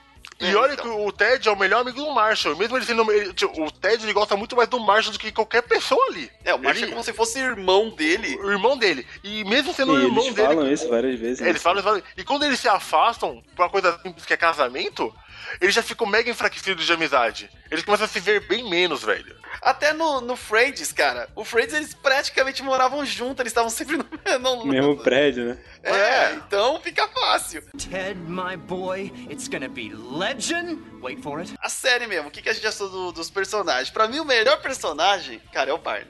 [0.41, 0.84] E olha então.
[0.84, 2.57] que o Ted é o melhor amigo do Marshall.
[2.57, 3.11] Mesmo ele sendo.
[3.12, 6.30] Ele, tipo, o Ted ele gosta muito mais do Marshall do que qualquer pessoa ali.
[6.45, 8.36] É, o Marshall ele, é como se fosse irmão dele.
[8.36, 9.07] O irmão dele.
[9.22, 10.49] E mesmo sendo o irmão eles dele.
[10.49, 11.41] Eles falam isso várias vezes.
[11.41, 12.03] Eles falam, eles falam.
[12.16, 15.14] E quando eles se afastam por uma coisa simples que é casamento,
[15.61, 17.51] eles já ficam mega enfraquecidos de amizade.
[17.70, 19.39] Eles começam a se ver bem menos, velho.
[19.62, 21.28] Até no, no Friends, cara.
[21.34, 24.07] O Friends, eles praticamente moravam juntos, eles estavam sempre no,
[24.38, 25.59] no, mesmo prédio, né?
[25.82, 27.62] É, é, então fica fácil.
[27.76, 30.78] Ted, my boy, it's gonna be legend.
[31.01, 31.55] Wait for it.
[31.61, 33.90] A série mesmo, o que, que a gente achou do, dos personagens?
[33.90, 36.07] Pra mim, o melhor personagem, cara, é o Barney.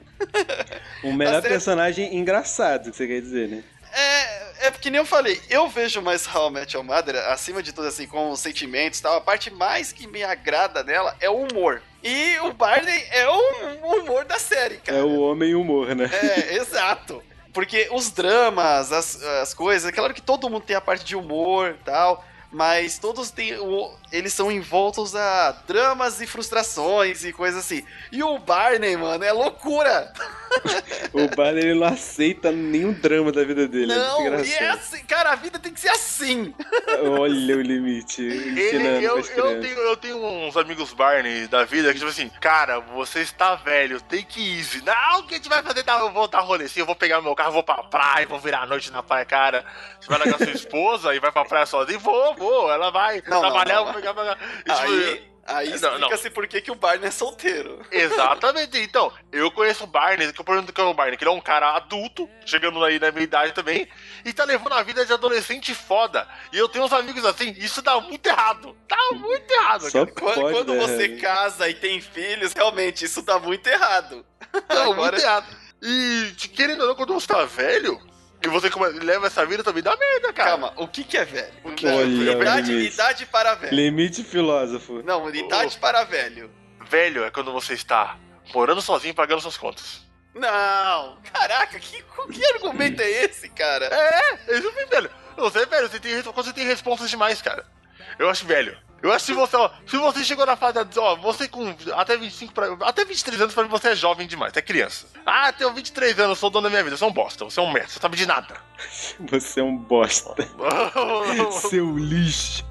[1.03, 1.49] o melhor série...
[1.53, 3.63] personagem engraçado, que você quer dizer, né?
[3.93, 7.61] É, é porque nem eu falei, eu vejo mais How I Met Your Mother, acima
[7.61, 11.15] de tudo, assim, com os sentimentos e tal, a parte mais que me agrada nela
[11.19, 11.81] é o humor.
[12.03, 14.99] E o Barney é o humor da série, cara.
[14.99, 16.09] É o homem humor, né?
[16.11, 17.21] É, exato.
[17.53, 21.15] Porque os dramas, as, as coisas, é claro que todo mundo tem a parte de
[21.15, 23.53] humor e tal, mas todos têm.
[24.11, 27.83] Eles são envoltos a dramas e frustrações e coisas assim.
[28.11, 30.11] E o Barney, mano, é loucura!
[31.13, 33.93] o Barney ele não aceita nenhum drama da vida dele.
[33.93, 36.53] É não, é e é assim, cara, a vida tem que ser assim.
[37.03, 38.21] Olha o limite.
[38.61, 42.79] Ele, eu, eu, tenho, eu tenho uns amigos Barney da vida que, tipo assim, cara,
[42.79, 44.83] você está velho, tem que ir.
[44.83, 45.83] Não, o que a gente vai fazer?
[45.83, 48.63] Tá, eu vou dar assim, eu vou pegar meu carro, vou pra praia, vou virar
[48.63, 49.65] a noite na praia, cara.
[49.99, 51.99] Você vai largar sua esposa e vai pra praia sozinho?
[51.99, 52.71] Vou, vou.
[52.71, 53.93] Ela vai não, trabalhar, não, não.
[53.93, 54.37] vou pegar, pegar.
[54.67, 57.81] Aí, Aí explica-se por que, que o Barney é solteiro.
[57.91, 58.77] Exatamente.
[58.79, 61.33] Então, eu conheço o Barney, que eu pergunto que é o Barney, que ele é
[61.33, 63.87] um cara adulto, chegando aí na minha idade também,
[64.23, 66.27] e tá levando a vida de adolescente foda.
[66.53, 68.75] E eu tenho uns amigos assim, isso dá muito errado.
[68.87, 69.89] Tá muito errado.
[69.89, 70.79] Só quando, pode, quando né?
[70.79, 74.25] você casa e tem filhos, realmente, isso dá muito errado.
[74.67, 75.11] Tá Agora...
[75.11, 75.47] muito errado.
[75.81, 77.99] E querendo ou não, quando você tá velho,
[78.43, 78.69] e você
[79.03, 80.51] leva essa vida também dá merda, cara.
[80.51, 81.53] Calma, o que, que é velho?
[81.63, 83.75] O que Olha, idade, idade para velho.
[83.75, 85.03] Limite filósofo.
[85.03, 86.51] Não, idade para velho.
[86.89, 88.17] Velho é quando você está
[88.53, 90.01] morando sozinho pagando suas contas.
[90.33, 91.17] Não!
[91.31, 93.85] Caraca, que, que argumento é esse, cara?
[93.85, 95.11] É, isso é velho.
[95.37, 97.65] Você é velho, você tem, você tem responsas demais, cara.
[98.17, 98.77] Eu acho velho.
[99.01, 102.15] Eu acho que se você, ó, se você chegou na fase, ó, você com até
[102.15, 105.07] 25 pra, até 23 anos, pra mim você é jovem demais, é criança.
[105.25, 107.63] Ah, tenho 23 anos, sou dono da minha vida, você é um bosta, você é
[107.63, 108.55] um merda, você sabe de nada.
[109.29, 110.35] Você é um bosta.
[111.69, 112.63] Seu lixo.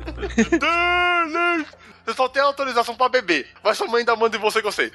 [2.04, 4.72] você só tem autorização pra beber, mas sua mãe ainda manda em você que eu
[4.72, 4.92] sei.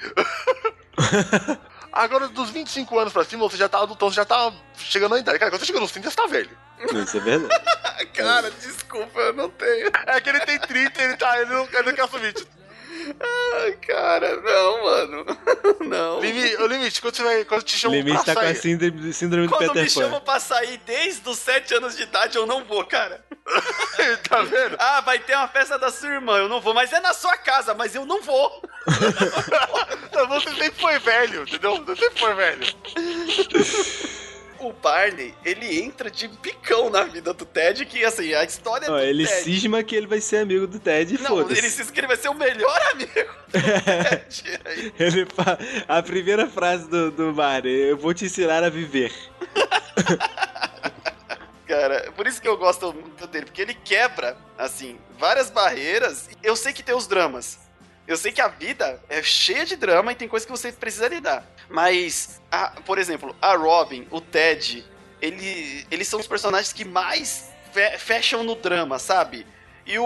[1.96, 5.18] Agora, dos 25 anos pra cima, você já tá adultão, você já tá chegando na
[5.18, 5.38] idade.
[5.38, 6.50] Cara, quando você chega nos 30, você tá velho.
[6.78, 7.62] Isso é verdade.
[8.12, 9.90] Cara, desculpa, eu não tenho.
[10.06, 12.34] É que ele tem 30 ele, tá, ele, não, ele não quer assumir.
[13.54, 15.26] Ai, cara, não, mano.
[15.86, 16.20] Não.
[16.20, 18.52] Limite, o limite, quando, você vai, quando te chamam limite pra tá sair...
[18.52, 21.96] com a síndrome, síndrome quando do Peter me chamam pra sair desde os 7 anos
[21.96, 23.24] de idade, eu não vou, cara.
[24.28, 24.76] tá vendo?
[24.78, 26.74] Ah, vai ter uma festa da sua irmã, eu não vou.
[26.74, 28.62] Mas é na sua casa, mas eu não vou.
[30.28, 31.84] Você sempre foi velho, entendeu?
[31.84, 32.66] Você sempre foi velho
[34.60, 38.96] o Barney, ele entra de picão na vida do Ted, que assim, a história Não,
[38.96, 39.42] do ele Ted...
[39.42, 42.16] cisma que ele vai ser amigo do Ted e Não, ele cisma que ele vai
[42.16, 44.60] ser o melhor amigo do Ted.
[44.98, 45.58] ele fa...
[45.88, 49.12] A primeira frase do, do Barney, eu vou te ensinar a viver.
[51.66, 56.28] Cara, por isso que eu gosto muito dele, porque ele quebra, assim, várias barreiras.
[56.42, 57.58] Eu sei que tem os dramas,
[58.06, 61.08] eu sei que a vida é cheia de drama e tem coisas que você precisa
[61.08, 61.44] lidar.
[61.68, 64.84] Mas, a, por exemplo, a Robin, o Ted,
[65.20, 69.46] ele, eles são os personagens que mais fe fecham no drama, sabe?
[69.84, 70.04] E o,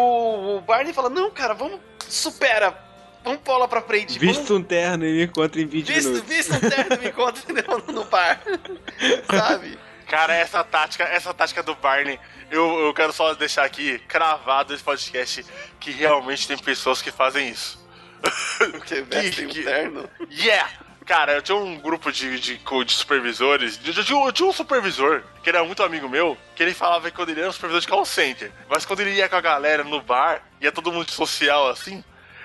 [0.56, 2.76] o, Barney fala: Não, cara, vamos, supera.
[3.22, 4.18] Vamos pular pra frente.
[4.18, 4.50] Visto vamos...
[4.50, 6.28] um terno e me encontra em 20 visto, minutos.
[6.28, 7.42] Visto um terno e me encontra
[7.86, 8.40] no, no bar.
[9.30, 9.78] sabe?
[10.06, 12.18] Cara, essa tática, essa tática do Barney,
[12.50, 15.44] eu, eu quero só deixar aqui cravado esse podcast
[15.78, 17.79] que realmente tem pessoas que fazem isso.
[18.86, 20.10] que vestem um terno?
[20.30, 20.70] Yeah!
[21.06, 23.80] Cara, eu tinha um grupo de, de, de supervisores.
[23.84, 27.30] Eu tinha, tinha, um supervisor, que era muito amigo meu, que ele falava que quando
[27.30, 28.52] ele era um supervisor de call center.
[28.68, 32.04] Mas quando ele ia com a galera no bar, ia todo mundo social assim,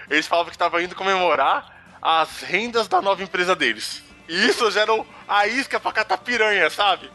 [0.10, 4.04] eles falavam que tava indo comemorar as rendas da nova empresa deles.
[4.28, 4.92] E isso gera
[5.28, 7.12] a isca pra catar piranha, sabe?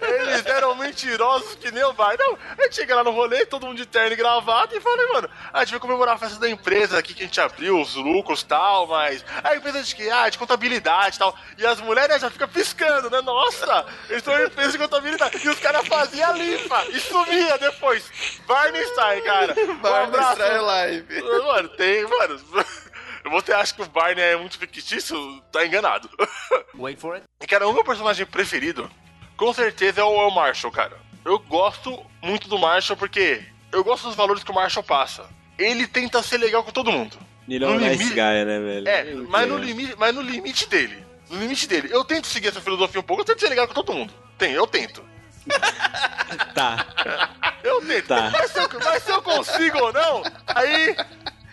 [0.00, 2.16] Eles geralmente mentirosos que nem o bar.
[2.18, 5.12] Não, a gente chega lá no rolê, todo mundo de terno e gravata, e fala,
[5.14, 7.94] mano, a gente vai comemorar a festa da empresa aqui que a gente abriu, os
[7.94, 9.24] lucros e tal, mas.
[9.42, 10.10] A empresa de que?
[10.10, 11.34] Ah, de contabilidade e tal.
[11.56, 13.20] E as mulheres já ficam piscando, né?
[13.22, 15.40] Nossa, eles estão em empresa de contabilidade.
[15.42, 18.04] E os caras faziam a limpa e sumia depois.
[18.46, 19.54] Barney Stein, cara.
[19.80, 21.22] Barney um Stein Live.
[21.22, 22.40] Mano, tem, mano.
[23.30, 25.40] Você acha que o Barney é muito fictício?
[25.52, 26.10] Tá enganado.
[26.74, 27.24] Wait for it.
[27.40, 28.90] E, cara, o meu personagem preferido,
[29.36, 30.98] com certeza, é o, é o Marshall, cara.
[31.24, 35.28] Eu gosto muito do Marshall porque eu gosto dos valores que o Marshall passa.
[35.56, 37.16] Ele tenta ser legal com todo mundo.
[37.48, 38.88] Ele é um nice guy, né, velho?
[38.88, 41.04] É, mas no, limite, mas no limite dele.
[41.28, 41.88] No limite dele.
[41.92, 44.12] Eu tento seguir essa filosofia um pouco, eu tento ser legal com todo mundo.
[44.38, 45.04] Tem, eu tento.
[46.54, 46.86] tá.
[47.62, 48.06] Eu tento.
[48.06, 48.30] Tá.
[48.30, 50.96] Mas, se eu, mas se eu consigo ou não, aí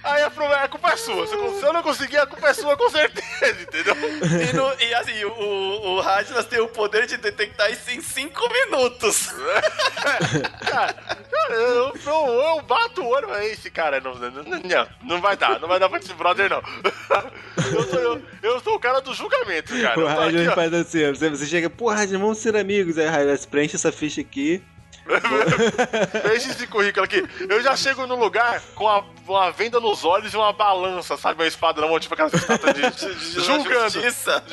[0.08, 1.28] Aí a, a culpa é sua.
[1.28, 3.96] Se eu não conseguir, a culpa é sua com certeza, entendeu?
[4.38, 8.50] E, no, e assim, o, o Radnas tem o poder de detectar isso em 5
[8.50, 9.28] minutos.
[10.70, 10.96] cara, cara
[11.50, 15.60] eu, eu, eu, bato o olho, mas esse cara não, não, não, não vai dar,
[15.60, 16.62] não vai dar pra esse brother, não.
[17.68, 20.00] Eu sou, eu, eu sou o cara do julgamento, cara.
[20.00, 22.98] O Radnas faz assim, você, chega, pô, Radnas, vamos ser amigos.
[22.98, 24.64] Aí Radnas preenche essa ficha aqui.
[26.28, 27.24] Deixa esse currículo aqui.
[27.48, 31.42] Eu já chego no lugar com a, uma venda nos olhos e uma balança, sabe?
[31.42, 34.02] Uma espada na mão, tipo aquela estátua de, de julgando.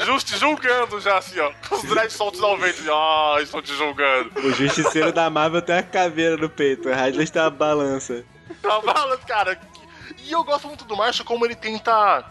[0.04, 1.52] Just, julgando já, assim, ó.
[1.68, 2.82] Com os dreads soltos ao vento.
[2.90, 4.30] Ah, estou te julgando.
[4.40, 6.88] O justiceiro da Marvel tem a caveira no peito.
[6.88, 8.24] O Radley tem a balança.
[8.62, 9.58] A balança, cara.
[10.22, 12.24] E eu gosto muito do Marshall como ele tenta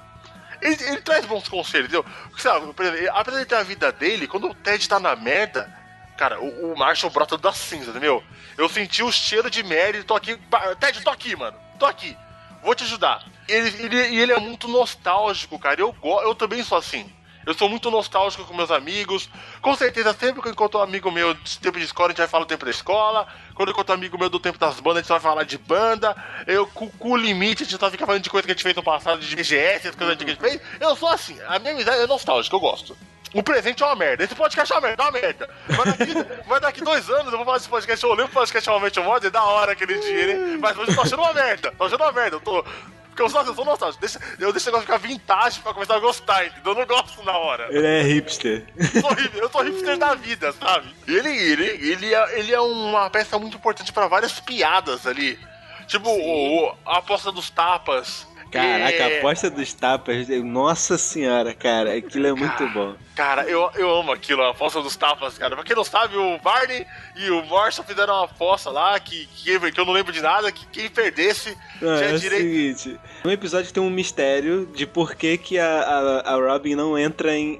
[0.61, 2.05] ele, ele, traz bons conselhos, entendeu?
[2.37, 2.73] Sabe,
[3.11, 5.69] apesar de ter a vida dele, quando o Ted tá na merda,
[6.17, 8.23] Cara, o, o Marshall brota da cinza, entendeu?
[8.57, 10.39] Eu senti o cheiro de Mary, tô aqui.
[10.79, 11.57] Ted, tô aqui, mano.
[11.79, 12.15] Tô aqui.
[12.61, 13.25] Vou te ajudar.
[13.47, 15.81] Ele, ele, ele é muito nostálgico, cara.
[15.81, 17.11] Eu, eu também sou assim.
[17.45, 19.29] Eu sou muito nostálgico com meus amigos.
[19.61, 22.19] Com certeza, sempre que eu encontro um amigo meu do tempo de escola, a gente
[22.19, 23.27] vai falar do tempo da escola.
[23.53, 25.57] Quando eu encontro um amigo meu do tempo das bandas, a gente vai falar de
[25.57, 26.15] banda.
[26.47, 28.75] Eu, com o limite, a gente só fica falando de coisa que a gente fez
[28.75, 30.61] no passado, de BGS, as coisas que a gente fez.
[30.79, 31.37] Eu sou assim.
[31.47, 32.95] A minha amizade é nostálgica, eu gosto.
[33.33, 34.23] O presente é uma merda.
[34.23, 35.49] Esse podcast é uma merda, é uma merda.
[35.67, 36.13] Vai daqui,
[36.47, 38.03] vai daqui dois anos, eu vou fazer esse podcast.
[38.05, 40.57] Eu olhei o podcast realmente o mod, é da hora aquele dia, hein?
[40.59, 41.73] Mas hoje eu tô achando uma merda.
[41.75, 42.35] Tô achando uma merda.
[42.35, 42.63] Eu tô.
[43.07, 44.01] Porque eu sou, eu sou nostálgico.
[44.01, 46.73] Deixa, eu deixo o negócio ficar vintage pra começar a gostar, entendeu?
[46.73, 47.67] Eu não gosto na hora.
[47.69, 48.65] Ele é hipster.
[48.75, 50.93] Eu sou, eu sou hipster da vida, sabe?
[51.07, 55.39] Ele, ele, ele, é, ele é uma peça muito importante pra várias piadas ali.
[55.87, 59.15] Tipo, o, a aposta dos tapas Caraca, é...
[59.15, 62.93] a aposta dos tapas, nossa senhora, cara, aquilo é muito bom.
[63.15, 65.55] Cara, eu, eu amo aquilo, a aposta dos tapas, cara.
[65.55, 66.85] Pra quem não sabe, o Barney
[67.15, 70.51] e o Marshall fizeram uma aposta lá que, que, que eu não lembro de nada,
[70.51, 72.45] que quem perdesse ah, já é, é direito.
[72.45, 76.75] o seguinte, no episódio tem um mistério de por que, que a, a, a Robin
[76.75, 77.57] não entra em,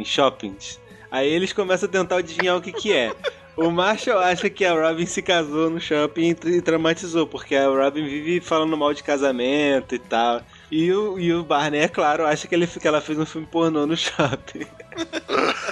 [0.00, 0.80] em shoppings.
[1.08, 3.12] Aí eles começam a tentar adivinhar o que que é.
[3.60, 8.06] O Marshall acha que a Robin se casou no shopping e traumatizou, porque a Robin
[8.06, 10.40] vive falando mal de casamento e tal.
[10.70, 13.46] E o, e o Barney, é claro, acha que, ele, que ela fez um filme
[13.46, 14.66] pornô no shopping.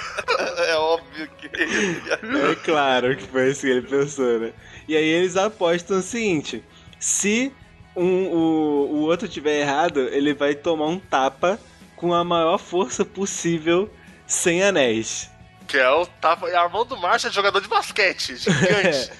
[0.67, 1.47] É óbvio que.
[1.47, 4.53] é claro que foi assim que ele pensou, né?
[4.87, 6.63] E aí eles apostam o seguinte:
[6.99, 7.51] se
[7.95, 11.59] um, o, o outro tiver errado, ele vai tomar um tapa
[11.95, 13.89] com a maior força possível
[14.27, 15.29] sem anéis.
[15.69, 19.11] Que é o tapa, é a mão do Marshall, jogador de basquete, gigante.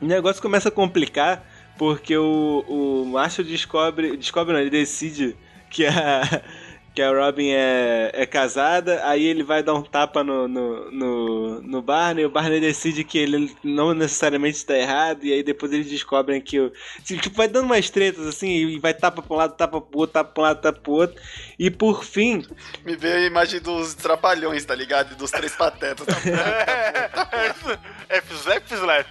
[0.00, 1.44] o negócio começa a complicar
[1.76, 4.16] porque o, o Marshall descobre.
[4.16, 5.36] Descobre, não, ele decide
[5.68, 6.42] que a
[6.94, 11.62] que a Robin é, é casada, aí ele vai dar um tapa no, no, no,
[11.62, 15.88] no Barney, o Barney decide que ele não necessariamente está errado, e aí depois eles
[15.88, 16.72] descobrem que o.
[17.04, 20.12] Tipo, vai dando umas tretas assim, e vai tapa pra um lado, tapa pro outro,
[20.12, 21.20] tapa pra um lado, tapa pro outro.
[21.58, 22.44] E por fim.
[22.84, 25.12] Me veio a imagem dos trapalhões, tá ligado?
[25.12, 26.06] E dos três patetas.
[26.26, 27.10] é,
[28.10, 29.06] é, é slap, slap.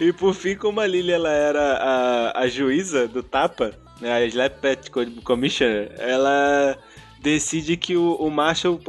[0.00, 4.24] E por fim, como a Lily ela era a, a juíza do tapa, né, a
[4.24, 4.90] Slap Pet
[5.22, 6.78] Commissioner, ela
[7.20, 8.80] decide que o, o Marshall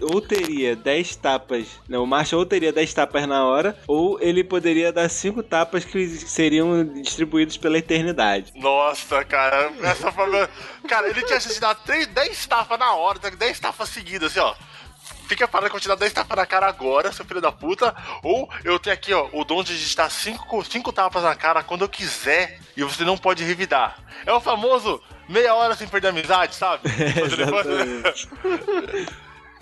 [0.00, 1.66] ou teria 10 tapas.
[1.88, 5.84] Não, o Marshall ou teria 10 tapas na hora, ou ele poderia dar 5 tapas
[5.84, 8.52] que seriam distribuídos pela eternidade.
[8.56, 10.48] Nossa, cara, essa forma.
[10.88, 14.54] Cara, ele tinha chance de dar 10 tapas na hora, 10 tapas seguidas, assim, ó
[15.26, 17.94] fica parado que eu te dar 10 tapas na cara agora, seu filho da puta.
[18.22, 21.82] Ou eu tenho aqui, ó, o dom de digitar 5 cinco tapas na cara quando
[21.82, 23.98] eu quiser e você não pode revidar.
[24.26, 26.84] É o famoso meia hora sem perder a amizade, sabe?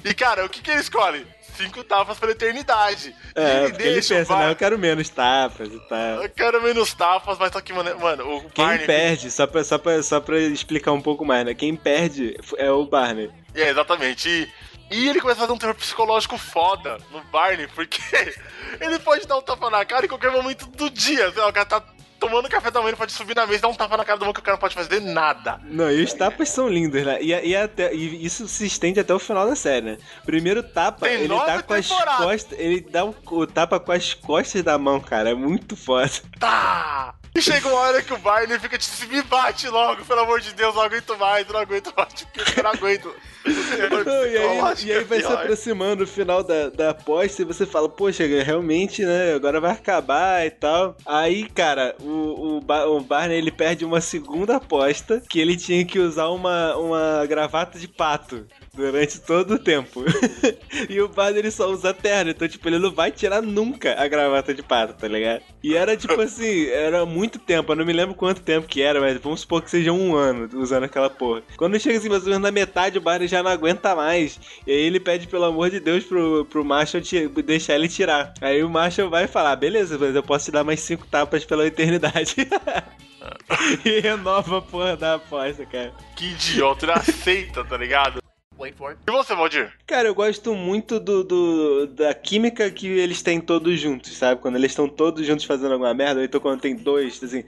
[0.04, 1.26] É, e cara, o que, que ele escolhe?
[1.56, 3.14] Cinco tapas pela eternidade.
[3.34, 6.22] É, ele, ele pensa, não, eu quero menos tapas e tal.
[6.22, 8.86] Eu quero menos tapas, mas só que, mano, o Quem Barney...
[8.86, 11.54] perde, só pra, só, pra, só pra explicar um pouco mais, né?
[11.54, 13.30] Quem perde é o Barney.
[13.54, 14.28] É, exatamente.
[14.28, 14.48] E
[14.92, 18.00] E ele começa a fazer um terror psicológico foda no Barney, porque
[18.80, 21.30] ele pode dar um tapa na cara em qualquer momento do dia.
[21.30, 21.82] O cara tá
[22.22, 24.24] tomando café da manhã, pode subir na mesa e dar um tapa na cara do
[24.24, 25.60] mão que o cara não pode fazer nada.
[25.64, 27.18] Não, e os tapas são lindos, né?
[27.20, 29.98] E, e, até, e isso se estende até o final da série, né?
[30.24, 32.58] Primeiro tapa, Tem ele dá com as costas.
[32.58, 35.30] Ele dá o, o tapa com as costas da mão, cara.
[35.30, 36.12] É muito foda.
[36.38, 37.14] Tá!
[37.34, 40.40] E chega uma hora que o Barney fica tipo, se me bate logo, pelo amor
[40.40, 43.12] de Deus, não aguento mais, não aguento mais, porque eu não aguento.
[43.44, 47.66] Não, e, aí, e aí vai se aproximando o final da, da aposta e você
[47.66, 49.34] fala, poxa, realmente, né?
[49.34, 50.96] Agora vai acabar e tal.
[51.04, 55.98] Aí, cara, o, o, o Barney ele perde uma segunda aposta que ele tinha que
[55.98, 60.04] usar uma, uma gravata de pato durante todo o tempo.
[60.88, 64.08] e o Barney ele só usa terno, então, tipo, ele não vai tirar nunca a
[64.08, 65.42] gravata de pato, tá ligado?
[65.62, 69.00] E era tipo assim, era muito tempo, eu não me lembro quanto tempo que era,
[69.00, 71.42] mas vamos supor que seja um ano usando aquela porra.
[71.56, 74.38] Quando chega assim, mais ou menos na metade, o Barney já não aguenta mais.
[74.66, 77.02] E aí ele pede, pelo amor de Deus, pro, pro Marshall
[77.44, 78.32] deixar ele tirar.
[78.40, 81.66] Aí o Marshall vai falar: beleza, mas eu posso te dar mais cinco tapas pela
[81.66, 82.36] eternidade.
[83.84, 85.92] e renova a porra da aposta, cara.
[86.16, 88.21] Que idiota, ele aceita, tá ligado?
[88.62, 89.00] Wait for it.
[89.04, 89.72] E você, Valdir?
[89.88, 94.40] Cara, eu gosto muito do, do, da química que eles têm todos juntos, sabe?
[94.40, 97.42] Quando eles estão todos juntos fazendo alguma merda, ou então quando tem dois, assim.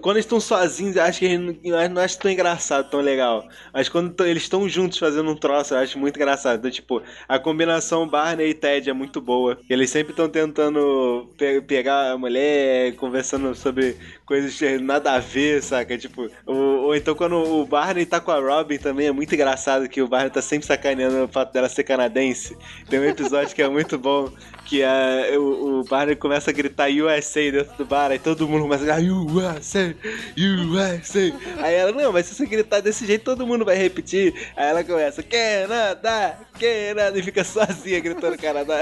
[0.00, 3.46] quando eles estão sozinhos, eu acho que eles não, não acho tão engraçado, tão legal.
[3.74, 6.60] Mas quando eles estão juntos fazendo um troço, eu acho muito engraçado.
[6.60, 9.58] Então, tipo, a combinação Barney e Ted é muito boa.
[9.68, 15.98] Eles sempre estão tentando pe pegar a mulher, conversando sobre coisas nada a ver, saca?
[15.98, 19.88] Tipo, ou, ou então quando o Barney tá com a Robin também é muito engraçado
[19.88, 22.56] que o Barney tá sempre sacaneando o fato dela ser canadense.
[22.88, 24.30] Tem um episódio que é muito bom,
[24.64, 28.62] que é, o, o Barney começa a gritar USA dentro do bar, aí todo mundo
[28.62, 29.94] começa a gritar USA,
[30.36, 31.32] USA.
[31.58, 34.34] Aí ela, não, mas se você gritar desse jeito, todo mundo vai repetir.
[34.56, 38.80] Aí ela começa, Canadá, Canadá, e fica sozinha gritando Canadá.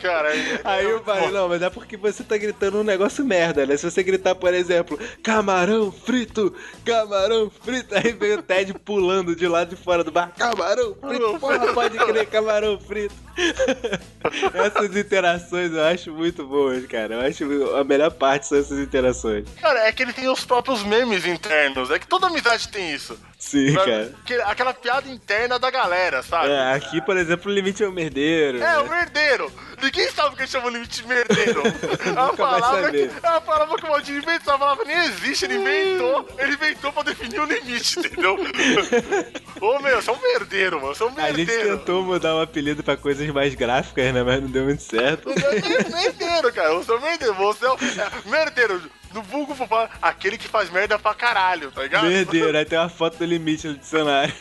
[0.00, 0.30] Cara,
[0.64, 3.76] aí o Barney, não, mas é porque você tá gritando um negócio merda, né?
[3.76, 6.54] Se você gritar, por exemplo, camarão frito,
[6.84, 11.38] camarão frito, aí vem o Ted pulando de lado de fora do bar, camarão frito,
[11.38, 13.29] porra, pode crer, camarão frito.
[14.54, 17.14] essas interações eu acho muito boas, cara.
[17.14, 19.46] Eu acho a melhor parte são essas interações.
[19.60, 21.90] Cara, é que ele tem os próprios memes internos.
[21.90, 23.18] É que toda amizade tem isso.
[23.40, 24.12] Sim, cara.
[24.44, 26.50] aquela piada interna da galera, sabe?
[26.50, 28.58] É, aqui, por exemplo, o limite é o merdeiro.
[28.58, 28.78] É, né?
[28.80, 29.50] o merdeiro.
[29.82, 31.62] Ninguém sabe o que chama o limite de merdeiro.
[32.04, 34.52] é, uma palavra que, é uma palavra que o Maldinho inventou.
[34.52, 36.28] A palavra nem existe, ele inventou.
[36.38, 38.36] Ele inventou pra definir o limite, entendeu?
[39.58, 40.94] Ô, meu, é um merdeiro, mano.
[41.00, 41.50] É um merdeiro.
[41.50, 44.22] A gente tentou mudar o um apelido pra coisas mais gráficas, né?
[44.22, 45.32] Mas não deu muito certo.
[45.32, 46.68] Você é merdeiro, cara.
[46.68, 47.34] É um merdeiro.
[47.36, 51.82] Você é um é, merdeiro no vulgo popular, aquele que faz merda pra caralho, tá
[51.82, 52.06] ligado?
[52.06, 54.32] Merdeiro, aí tem uma foto do limite no dicionário.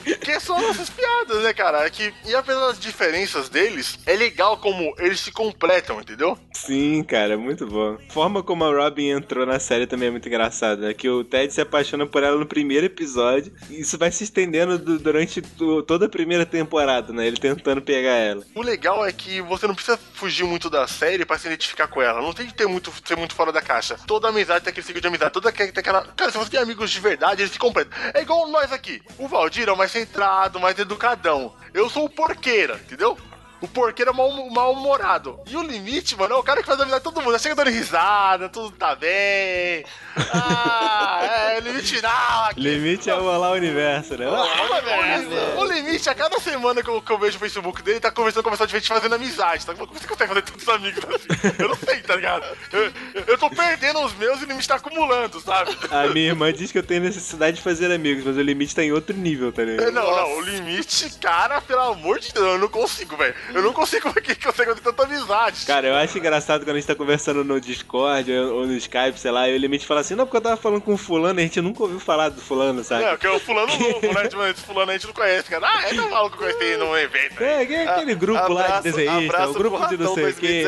[0.00, 1.84] que são nossas piadas, né, cara?
[1.86, 6.38] É que, e apesar das diferenças deles, é legal como eles se completam, entendeu?
[6.52, 7.98] Sim, cara, muito bom.
[8.08, 10.94] A forma como a Robin entrou na série também é muito engraçada, né?
[10.94, 14.78] Que o Ted se apaixona por ela no primeiro episódio, e isso vai se estendendo
[14.98, 15.42] durante
[15.86, 17.26] toda a primeira temporada, né?
[17.26, 18.44] Ele tentando pegar ela.
[18.54, 22.02] O legal é que você não precisa fugir muito da série para se identificar com
[22.02, 22.20] ela.
[22.20, 23.96] Não tem que ter muito, ser muito fora da caixa.
[24.06, 25.32] Toda amizade tem aquele ciclo de amizade.
[25.32, 26.04] Toda aquela.
[26.04, 27.92] Cara, se você tem amigos de verdade, eles se completam.
[28.14, 29.02] É igual nós aqui.
[29.18, 31.52] O Valdir é o mais centrado, mais educadão.
[31.74, 33.18] Eu sou o porqueira, entendeu?
[33.60, 35.38] O porqueiro é mal-humorado.
[35.46, 37.38] e o limite, mano, é o cara que faz a vida de todo mundo.
[37.38, 39.84] Chega dando risada, tudo tá bem.
[40.32, 41.20] Ah,
[41.56, 42.44] é, limite não.
[42.46, 42.60] Aqui.
[42.60, 44.26] Limite é o Olá Universo, né?
[44.26, 44.46] Olá,
[44.78, 45.58] Universo.
[45.58, 48.44] O, limite, a cada semana que eu, que eu, vejo o Facebook dele, tá conversando
[48.44, 49.66] com a pessoa de gente fazendo amizade.
[49.66, 49.74] Tá?
[49.74, 51.54] Como você consegue fazer tantos amigos assim?
[51.58, 52.44] Eu não sei, tá ligado?
[52.72, 52.92] Eu,
[53.28, 55.76] eu tô perdendo os meus e o limite tá acumulando, sabe?
[55.90, 58.82] A minha irmã diz que eu tenho necessidade de fazer amigos, mas o limite tá
[58.82, 59.92] em outro nível, tá ligado?
[59.92, 63.34] Não, não, o limite, cara, pelo amor de Deus, eu não consigo, velho.
[63.54, 65.66] Eu não consigo que eu tenho tanta amizade.
[65.66, 69.30] Cara, eu acho engraçado quando a gente tá conversando no Discord ou no Skype, sei
[69.30, 71.42] lá, e o limite fala assim, não, porque eu tava falando com o fulano e
[71.42, 73.04] a gente nunca ouviu falar do fulano, sabe?
[73.04, 74.26] É, porque é o fulano novo, né?
[74.26, 75.64] Tipo, esse fulano a gente não conhece, cara.
[75.64, 77.42] Ah, é não maluco que eu conheci num evento.
[77.42, 80.34] É, que é aquele grupo abraço, lá de desenhista, o grupo de não sei o
[80.34, 80.64] quê.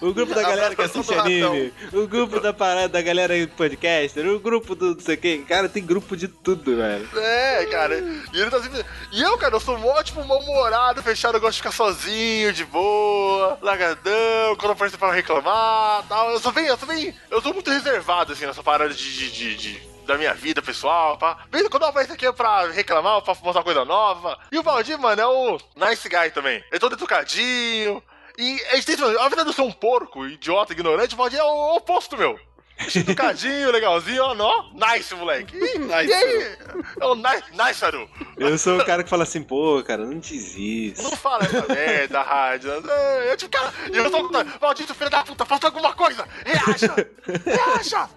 [0.00, 4.38] O grupo da galera que assiste anime, o grupo da parada da galera podcaster, o
[4.38, 5.44] grupo do não sei o quê.
[5.48, 7.08] Cara, tem grupo de tudo, velho.
[7.16, 7.98] É, cara.
[8.32, 8.84] E ele tá sempre...
[9.12, 12.64] E eu, cara, eu sou mó, tipo, mal-humorado, fechado, eu gosto de ficar sozinho, de
[12.64, 16.30] boa, lagadão, quando aparece pra reclamar tal.
[16.30, 17.14] Eu sou bem, eu sou bem.
[17.30, 21.18] Eu sou muito reservado, assim, nessa parada de, de, de, de da minha vida pessoal,
[21.18, 21.44] pá.
[21.52, 24.38] Mesmo quando aparece aqui é pra reclamar, pra mostrar coisa nova.
[24.50, 26.56] E o Valdir, mano, é o nice guy também.
[26.56, 28.02] Ele é todo educadinho.
[28.38, 31.42] E a gente tem, a vida de ser um porco, idiota, ignorante, o Valdir é
[31.42, 32.38] o oposto, meu.
[32.94, 34.70] Educadinho, legalzinho, ó, nó.
[34.72, 35.56] Nice, moleque.
[35.56, 36.06] E, Nice.
[36.06, 36.56] e aí?
[37.00, 38.08] É o nice, nice, Haru.
[38.36, 41.02] Eu sou o cara que fala assim, pô, cara, não isso.
[41.02, 42.70] Não fala essa merda, rádio.
[42.70, 44.30] Eu tipo, cara, eu tô
[44.60, 46.24] maldito filho da puta, faça alguma coisa.
[46.46, 46.94] Reaja.
[47.44, 48.08] Reaja.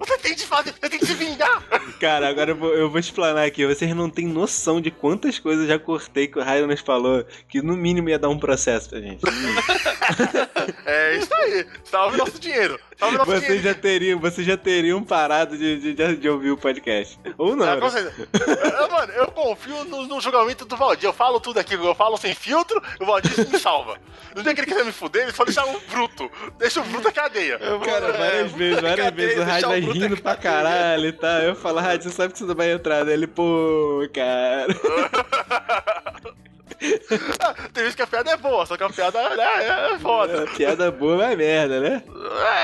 [0.00, 1.62] Você tem de fazer, você tem que se vingar.
[2.00, 3.66] Cara, agora eu vou, eu vou explanar aqui.
[3.66, 7.60] Vocês não têm noção de quantas coisas eu já cortei que o Ryan falou que
[7.60, 9.20] no mínimo ia dar um processo pra gente.
[10.84, 11.66] É isso aí.
[11.84, 12.78] Salve nosso dinheiro.
[12.98, 13.62] Salve nosso Vocês dinheiro.
[13.62, 17.18] já teriam, vocês já teriam parado de, de, de ouvir o podcast.
[17.38, 17.64] Ou não.
[17.66, 17.80] Ah, né?
[17.80, 18.28] com certeza.
[18.78, 21.08] Eu, mano, eu confio no, no julgamento do Valdir.
[21.08, 23.98] Eu falo tudo aqui, eu falo sem filtro, o Valdir me salva.
[24.34, 26.30] No dia que ele quiser me fuder, ele só deixa o bruto.
[26.58, 27.58] Deixa o bruto na cadeia.
[27.58, 31.12] Cara, várias vezes, várias Cadeia, vezes o Rádio vai bruto rindo é pra caralho e
[31.12, 31.40] tal.
[31.40, 33.04] Eu falo, Rádio, você sabe que você não vai entrar.
[33.04, 34.66] Daí ele, pô, cara.
[37.72, 40.46] Tem vezes que a piada é boa, só que a piada é, é foda.
[40.56, 42.02] Piada boa, mas merda, né?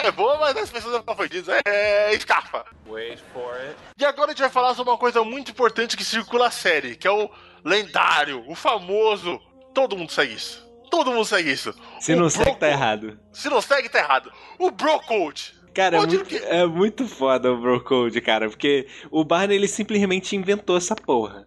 [0.03, 1.51] É, é boa, mas as pessoas disso.
[1.51, 2.65] É, é escafa.
[2.87, 3.77] Wait for it.
[3.99, 6.97] E agora a gente vai falar sobre uma coisa muito importante que circula a série,
[6.97, 7.31] que é o
[7.65, 9.41] lendário, o famoso.
[9.75, 10.65] Todo mundo segue isso.
[10.91, 11.75] Todo mundo segue isso.
[12.01, 13.19] Se O não segue, tá errado.
[13.33, 14.33] Se não segue, tá errado.
[14.59, 15.55] O Bro Code.
[15.75, 19.69] Cara, é muito, que- é muito foda o Bro Code, cara, porque o Barney ele
[19.69, 21.47] simplesmente inventou essa porra.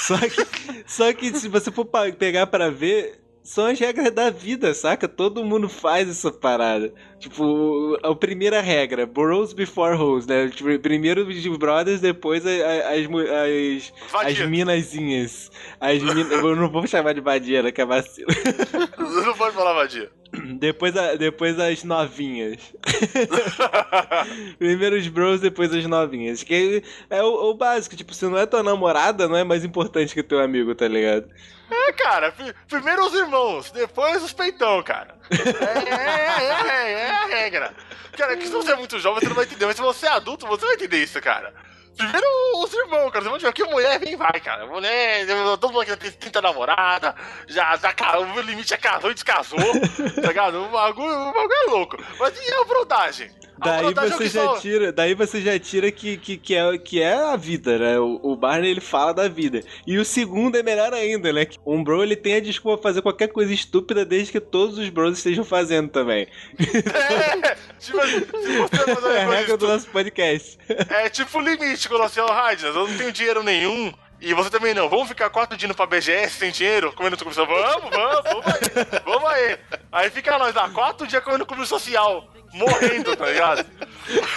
[0.00, 1.86] Só que, só que se você for
[2.18, 5.08] pegar pra ver, são as regras da vida, saca?
[5.08, 6.92] Todo mundo faz essa parada.
[7.18, 10.48] Tipo, a primeira regra, bros before hoes, né?
[10.48, 13.92] Tipo, primeiro os brothers, depois as, as,
[14.26, 15.50] as minazinhas.
[15.80, 16.30] As min...
[16.30, 17.72] Eu não vou chamar de vadia, né?
[17.72, 18.28] Que é vacilo.
[18.98, 20.10] Não pode falar vadia.
[20.58, 22.56] Depois, a- depois as novinhas.
[24.58, 26.42] Primeiro os bros, depois as novinhas.
[26.42, 30.14] Que é o, o básico, tipo, se não é tua namorada, não é mais importante
[30.14, 31.28] que teu amigo, tá ligado?
[31.70, 35.14] É, cara, pri- primeiro os irmãos, depois os peitão, cara.
[35.30, 37.74] É, é, é, é, é a regra.
[38.16, 40.10] Cara, que se você é muito jovem, você não vai entender, mas se você é
[40.10, 41.52] adulto, você vai entender isso, cara.
[41.96, 42.26] Primeiro
[42.56, 43.28] os irmãos, cara.
[43.28, 44.66] Vai ver que mulher vem vai, cara.
[44.66, 45.26] Mulher,
[45.58, 47.14] todo mundo aqui tem 30 namorada,
[47.46, 50.62] já, já o limite é casou e descasou, tá ligado?
[50.62, 51.96] O bagulho, o bagulho é louco.
[52.18, 53.30] Mas e a brodagem?
[53.60, 56.54] A Daí é o você já só- tira, daí você já tira que, que, que,
[56.56, 57.98] é, que é a vida, né?
[57.98, 59.62] O, o Barney ele fala da vida.
[59.86, 61.44] E o segundo é melhor ainda, né?
[61.44, 64.78] Que Um bro ele tem a desculpa pra fazer qualquer coisa estúpida desde que todos
[64.78, 66.26] os bros estejam fazendo também.
[66.58, 70.58] É, tipo, se você vai fazer É a uma coisa regra do nosso podcast.
[70.88, 73.92] É tipo o limite ó, Raiders, eu não tenho dinheiro nenhum.
[74.22, 74.86] E você também não.
[74.88, 77.80] Vamos ficar quatro dias pra BGS sem dinheiro, comendo comida social?
[77.80, 79.00] Vamos, vamos, vamos aí.
[79.06, 79.58] Vamos aí.
[79.90, 82.28] Aí fica nós lá, quatro dias comendo comida social.
[82.52, 83.66] Morrendo, tá ligado?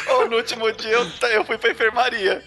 [0.09, 2.43] Ou no último dia eu, eu fui pra enfermaria.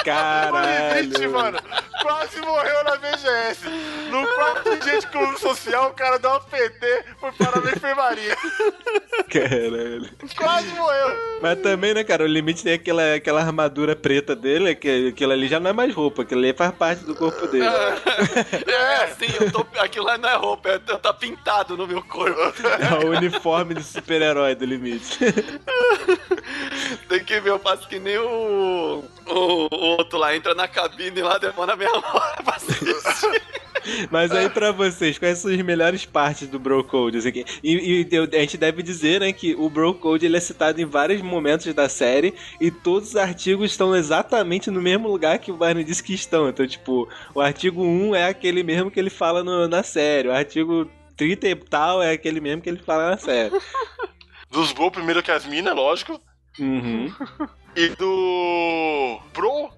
[0.00, 1.02] O Caralho.
[1.02, 1.58] limite, mano.
[2.02, 3.68] Quase morreu na BGS.
[4.10, 8.36] No quarto dia de comida social, o cara dá um PT, foi parar na enfermaria.
[9.30, 10.10] Caralho.
[10.36, 11.16] Quase morreu.
[11.40, 15.46] Mas também, né, cara, o limite tem aquela, aquela armadura preta dele, que aquilo ali
[15.46, 17.66] já não é mais roupa, aquilo ali faz parte do corpo dele.
[18.66, 22.38] É, sim, eu tô, aquilo lá não é roupa, é, tá pintado no meu corpo.
[22.80, 25.18] É o uniforme de super-herói do limite.
[27.08, 31.20] Tem que ver, eu faço que nem o, o, o outro lá, entra na cabine
[31.22, 32.92] lá, demora meia hora pra assistir.
[34.12, 37.18] Mas aí pra vocês, quais são as melhores partes do Bro Code?
[37.18, 40.40] Assim, que- e, e a gente deve dizer, né, que o Bro Code ele é
[40.40, 45.38] citado em vários momentos da série e todos os artigos estão exatamente no mesmo lugar
[45.40, 46.48] que o Barney disse que estão.
[46.48, 50.32] Então, tipo, o artigo 1 é aquele mesmo que ele fala no- na série, o
[50.32, 53.52] artigo 30 e tal é aquele mesmo que ele fala na série.
[54.52, 56.20] Dos Bro primeiro que as minas, lógico.
[56.60, 57.12] Uhum.
[57.74, 59.18] E do.
[59.32, 59.72] Bro,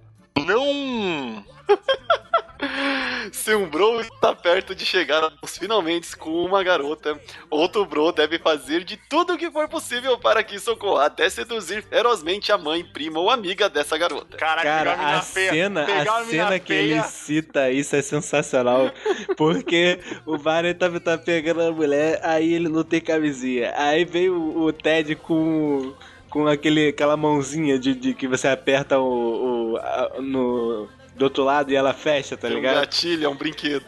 [0.44, 1.44] não.
[3.32, 7.18] Se um bro está perto de chegar aos finalmente com uma garota,
[7.50, 11.28] outro bro deve fazer de tudo o que for possível para que isso ocorra, até
[11.28, 14.36] seduzir ferozmente a mãe, prima ou amiga dessa garota.
[14.36, 17.02] Caraca, Cara, a feia, cena, pegar a cena que ele feia.
[17.04, 18.90] cita isso é sensacional.
[19.36, 23.72] Porque o Barney tá, tá pegando a mulher, aí ele não tem camisinha.
[23.76, 25.92] Aí vem o, o Ted com,
[26.30, 31.44] com aquele, aquela mãozinha de, de que você aperta o, o- a- no, do outro
[31.44, 32.74] lado e ela fecha, tá É um ligado?
[32.76, 33.86] gatilho, é um brinquedo.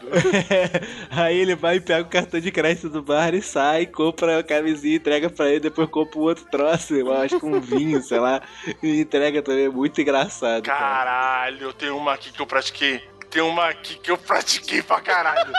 [1.11, 4.95] aí ele vai e pega o cartão de crédito do Barney, sai, compra a camisinha,
[4.95, 8.41] entrega pra ele, depois compra um outro troço, eu acho que um vinho, sei lá,
[8.81, 9.65] e entrega também.
[9.65, 10.63] É muito engraçado.
[10.63, 10.79] cara.
[10.79, 13.01] Caralho, tem uma aqui que eu pratiquei.
[13.29, 15.51] Tem uma aqui que eu pratiquei pra caralho.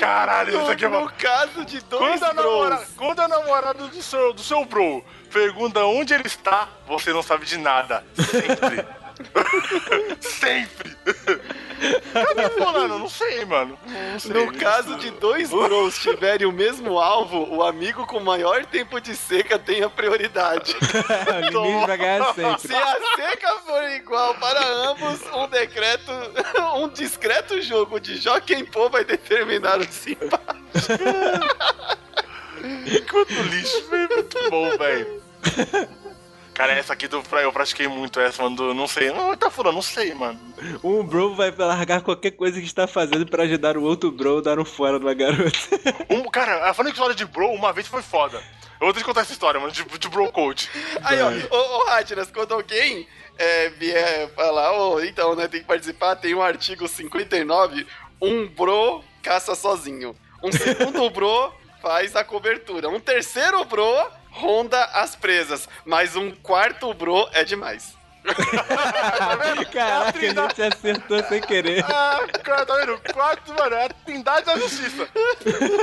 [0.00, 1.10] Caralho, isso aqui é no uma.
[1.12, 2.76] caso de dois Quando a, namora...
[2.76, 7.22] bros, Quando a namorada do seu, do seu bro pergunta onde ele está, você não
[7.22, 8.02] sabe de nada.
[8.14, 8.82] Sempre.
[10.20, 10.96] Sempre.
[12.12, 12.98] Tá falando?
[12.98, 13.78] Não sei, mano.
[13.86, 14.32] Não sei.
[14.32, 19.16] No caso de dois bros tiverem o mesmo alvo, o amigo com maior tempo de
[19.16, 20.76] seca tem a prioridade.
[21.54, 22.68] o vai ganhar sempre.
[22.68, 26.12] Se a seca for igual para ambos, um decreto,
[26.76, 30.62] um discreto jogo de Joaquim Pô vai determinar o desempate.
[33.10, 34.08] Quanto lixo, velho.
[34.14, 35.22] Muito bom, velho.
[36.54, 38.56] Cara, essa aqui do eu pratiquei muito essa, mano.
[38.56, 39.10] Do, não sei.
[39.10, 40.38] Não, tá falando, não sei, mano.
[40.84, 44.42] Um bro vai largar qualquer coisa que está fazendo pra ajudar o outro bro a
[44.42, 45.58] dar um fora numa garota.
[46.10, 48.42] Um, cara, falando história de bro, uma vez foi foda.
[48.80, 50.68] Eu vou ter que contar essa história, mano, de, de bro coach.
[51.02, 53.06] Aí, ó, ô, ô quando alguém
[53.38, 57.86] é, vier falar, ô, então, né, tem que participar, tem um artigo 59,
[58.20, 60.14] um bro caça sozinho.
[60.42, 62.88] Um segundo bro faz a cobertura.
[62.88, 63.84] Um terceiro bro
[64.32, 65.68] ronda as presas.
[65.84, 67.94] Mas um quarto bro é demais.
[69.72, 71.84] Caraca, a gente acertou sem querer.
[71.92, 72.98] Ah, cara, tá vendo?
[73.12, 75.08] Quarto, mano, é a trindade da justiça.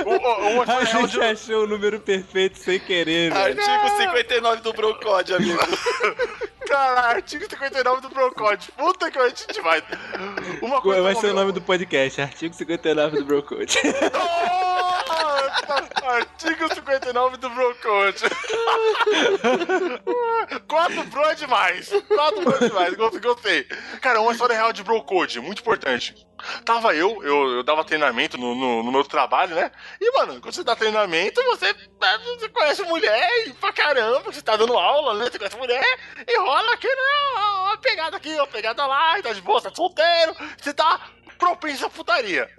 [0.06, 3.60] O, o, o, a gente achou o número perfeito sem querer, velho.
[3.62, 5.60] Artigo 59 do Brocode, amigo.
[6.70, 8.72] Cara, artigo 59 do Brocode.
[8.78, 9.84] Puta que a gente vai.
[10.62, 13.76] Uma coisa vai ser o nome do podcast, artigo 59 do Brocode.
[16.04, 18.24] artigo 59 do Brocode.
[20.68, 21.90] Quatro bro é demais.
[22.08, 22.94] Quatro bro é demais.
[22.96, 23.64] Gostei.
[24.00, 26.29] Cara, uma história real de Brocode, muito importante.
[26.66, 29.72] Tava eu, eu, eu dava treinamento no, no, no, meu trabalho, né?
[30.00, 33.30] E, mano, quando você dá treinamento, você, né, você conhece mulher
[33.60, 35.26] pra caramba, você tá dando aula, né?
[35.26, 35.84] Você conhece mulher
[36.28, 37.42] e rola aqui, né?
[37.64, 41.00] Uma pegada aqui, uma pegada lá, e tá de boa, tá solteiro, você tá
[41.38, 42.50] propenso à putaria.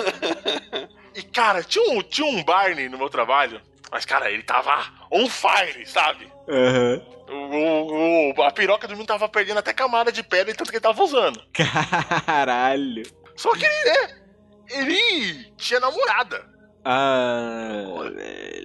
[1.14, 3.60] e, cara, tinha um, tinha um Barney no meu trabalho,
[3.90, 6.31] mas, cara, ele tava on fire, sabe?
[6.48, 7.12] Uhum.
[7.28, 10.82] O, o, a piroca do menino tava perdendo até camada de pedra, tanto que ele
[10.82, 11.42] tava usando.
[11.52, 13.02] Caralho.
[13.36, 14.22] Só que ele, né?
[14.70, 16.50] Ele tinha namorada.
[16.84, 17.84] Ah,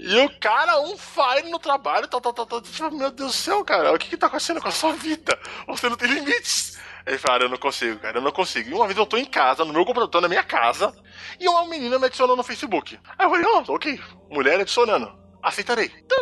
[0.02, 2.62] E o cara, um fire no trabalho, tá, tá, tá, tá.
[2.92, 5.38] Meu Deus do céu, cara, o que que tá acontecendo com a sua vida?
[5.68, 6.78] Você não tem limites.
[7.06, 8.70] Ele fala, eu não consigo, cara, eu não consigo.
[8.70, 10.94] E uma vez eu tô em casa, no meu computador, na minha casa,
[11.40, 13.00] e uma menina me adicionou no Facebook.
[13.18, 14.00] Aí eu falei, ó, oh, ok,
[14.30, 15.92] mulher adicionando aceitarei.
[16.06, 16.18] Então,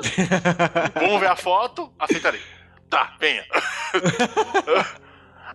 [1.02, 2.42] vamos ver a foto, aceitarei.
[2.90, 3.46] Tá, venha.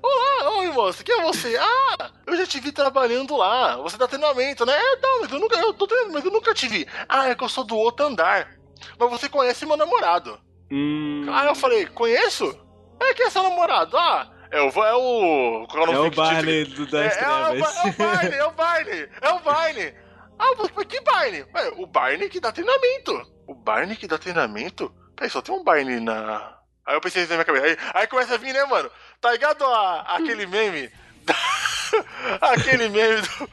[0.03, 1.57] Olá, oi moça, quem é você?
[1.59, 3.77] Ah, eu já te vi trabalhando lá.
[3.79, 4.73] Você dá treinamento, né?
[4.75, 6.87] É, não, mas eu nunca, eu tô treinando, mas eu nunca te vi.
[7.09, 8.51] Ah, é que eu sou do outro andar.
[8.99, 10.41] Mas você conhece meu namorado.
[10.71, 11.27] Hum.
[11.29, 12.59] Ah, eu falei, conheço?
[13.01, 13.97] É que é seu namorado?
[13.97, 14.69] Ah, é o.
[14.69, 15.67] É o.
[15.71, 18.39] Qual é o, é o Barney do das é, é, é, o, é o Barney,
[18.39, 19.95] é o Barney, é o Barney.
[20.39, 21.45] Ah, mas que Barney?
[21.55, 23.40] Ué, o Barney que dá treinamento.
[23.51, 24.95] O Barney que dá treinamento?
[25.17, 26.57] Peraí, só tem um Barney na.
[26.87, 27.67] Aí eu pensei isso na minha cabeça.
[27.67, 28.89] Aí, aí começa a vir, né, mano?
[29.21, 30.89] Tá ligado a, aquele meme?
[31.25, 31.35] Da,
[32.53, 33.51] aquele meme do,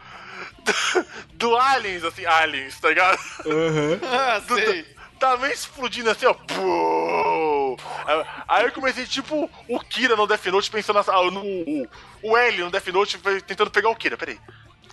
[0.63, 3.17] do, do, Aliens, assim, Aliens, tá ligado?
[3.43, 3.99] Uhum.
[4.05, 4.85] ah, sei.
[5.19, 6.35] tá meio explodindo assim, ó.
[8.47, 11.01] Aí eu comecei, tipo, o Kira no Death Note pensando
[11.31, 11.41] no.
[11.43, 11.89] O,
[12.21, 13.17] o L no Death Note
[13.47, 14.15] tentando pegar o Kira.
[14.15, 14.39] Peraí.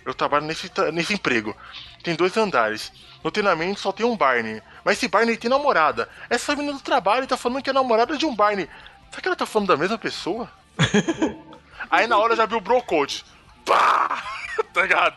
[0.03, 1.55] Eu trabalho nesse, nesse emprego.
[2.03, 2.91] Tem dois andares.
[3.25, 4.61] No treinamento só tem um Barney.
[4.83, 6.07] Mas esse Barney tem namorada.
[6.29, 8.69] Essa menina do trabalho tá falando que é namorada de um Barney.
[9.09, 10.47] Será que ela tá falando da mesma pessoa?
[11.89, 13.25] Aí na hora já viu o Brocode.
[13.65, 14.23] Pá!
[14.71, 15.15] tá ligado?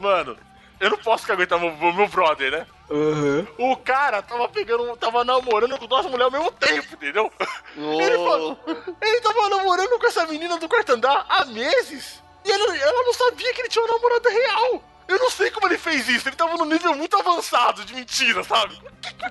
[0.00, 0.38] Mano,
[0.80, 2.66] eu não posso aguentar meu, meu brother, né?
[2.88, 3.46] Uhum.
[3.58, 7.30] O cara tava pegando, tava namorando com duas mulheres ao mesmo tempo, entendeu?
[7.76, 8.00] Oh.
[8.00, 8.58] Ele, falou,
[9.02, 12.22] ele tava namorando com essa menina do quarto andar há meses.
[12.42, 14.93] E ela, ela não sabia que ele tinha uma namorada real.
[15.06, 18.42] Eu não sei como ele fez isso, ele tava num nível muito avançado de mentira,
[18.42, 18.78] sabe?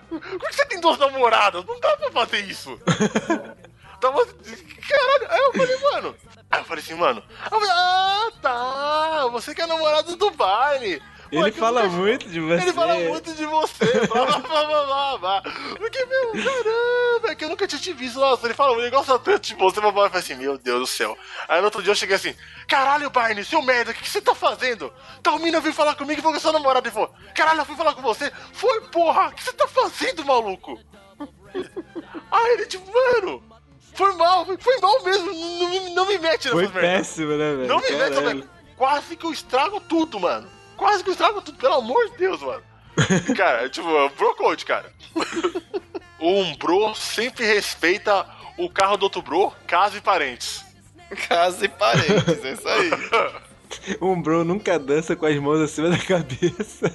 [0.10, 1.66] Como que você tem duas namoradas?
[1.66, 2.80] Não dá pra fazer isso.
[4.04, 4.26] tava.
[4.26, 6.16] Caralho, aí eu falei, mano.
[6.52, 7.24] Aí eu falei assim, mano.
[7.46, 9.28] Eu falei, ah, tá.
[9.32, 11.02] Você que é namorado do Barney.
[11.34, 12.62] Ele fala muito de você.
[12.62, 13.86] Ele fala muito de você.
[14.08, 15.42] blá, blá, blá, blá, blá.
[15.78, 18.20] Porque, meu, caramba, é que eu nunca tinha te visto.
[18.20, 19.80] Nossa, ele fala, ele gosta tanto de você.
[19.80, 21.18] Eu falei assim, meu Deus do céu.
[21.48, 22.36] Aí no outro dia eu cheguei assim,
[22.68, 24.94] caralho, Barney, seu merda, o que, que você tá fazendo?
[25.24, 26.88] Talmina veio falar comigo e falou que sua namorada.
[26.88, 28.32] Ele falou, caralho, eu fui falar com você.
[28.52, 30.80] Foi, porra, o que você tá fazendo, maluco?
[32.32, 33.44] Aí ele, tipo, mano,
[33.94, 35.34] foi mal, foi mal mesmo.
[35.34, 37.68] Não, não, me mete nessas Foi péssimo, né, velho?
[37.68, 38.50] Não me mete, velho.
[38.76, 40.50] Quase que eu estrago tudo, mano.
[40.78, 42.64] Quase que eu estrago tudo, pelo amor de Deus, mano.
[43.36, 43.88] cara, tipo,
[44.18, 44.92] bro code, cara.
[46.20, 48.26] um bro sempre respeita
[48.58, 50.64] o carro do outro bro, casa e parentes.
[51.28, 52.92] Casa e parentes, é isso aí.
[54.02, 56.94] um bro nunca dança com as mãos acima da cabeça.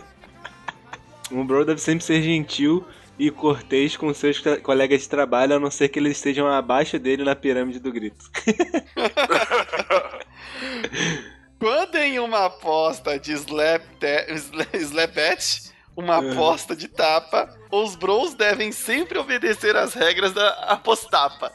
[1.31, 2.87] Um bro deve sempre ser gentil
[3.19, 7.25] e cortês com seus colegas de trabalho, a não ser que eles estejam abaixo dele
[7.25, 8.31] na pirâmide do grito.
[11.59, 13.83] Quando em uma aposta de slap,
[14.75, 16.33] slapette, uma Uhum.
[16.33, 21.53] aposta de tapa, os bros devem sempre obedecer às regras da apostapa.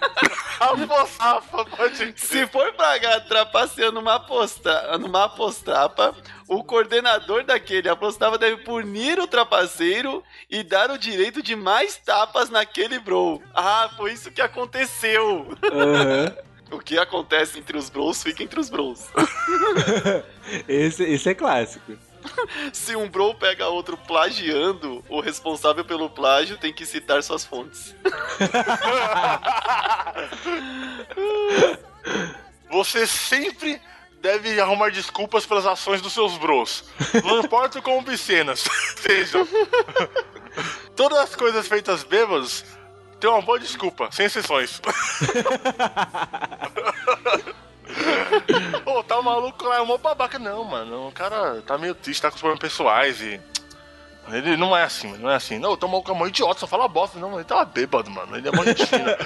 [0.60, 2.14] Apostafa, pode.
[2.16, 6.14] Se for pagar trapaceando numa aposta, numa apostapa,
[6.48, 12.48] o coordenador daquele apostava deve punir o trapaceiro e dar o direito de mais tapas
[12.50, 13.42] naquele bro.
[13.54, 15.46] Ah, foi isso que aconteceu.
[15.72, 16.36] Aham.
[16.70, 19.08] O que acontece entre os bros fica entre os bros.
[20.68, 21.96] Esse, esse é clássico.
[22.72, 27.94] Se um bro pega outro plagiando, o responsável pelo plágio tem que citar suas fontes.
[32.70, 33.80] Você sempre
[34.20, 36.84] deve arrumar desculpas pelas ações dos seus bros.
[37.24, 38.64] Não importa como obscenas
[38.96, 39.46] sejam.
[40.94, 42.64] Todas as coisas feitas bêbados
[43.26, 44.80] tem uma boa desculpa, sem exceções.
[48.86, 50.38] Ô, tá o maluco lá, é um babaca.
[50.38, 53.40] Não, mano, o cara tá meio triste, tá com os problemas pessoais e.
[54.28, 55.58] Ele não é assim, não é assim.
[55.58, 57.18] Não, tá o maluco é mó idiota, só fala bosta.
[57.18, 58.36] Não, ele tava bêbado, mano.
[58.36, 59.18] Ele é mó gente fina.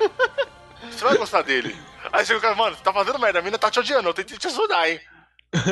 [0.90, 1.76] Você vai gostar dele.
[2.10, 4.14] Aí chega o cara, mano, você tá fazendo merda, a mina tá te odiando, eu
[4.14, 5.00] tentei te ajudar, hein?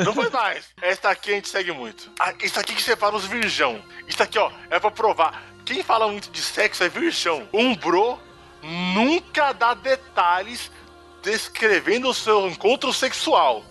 [0.04, 0.66] Não faz mais.
[0.80, 2.10] Esta aqui a gente segue muito.
[2.18, 3.82] Ah, isso aqui que separa os virgão.
[4.06, 5.42] Isso aqui, ó, é pra provar.
[5.70, 7.48] Quem fala muito de sexo é virgão.
[7.52, 8.18] Um bro
[8.60, 10.68] nunca dá detalhes
[11.22, 13.64] descrevendo o seu encontro sexual.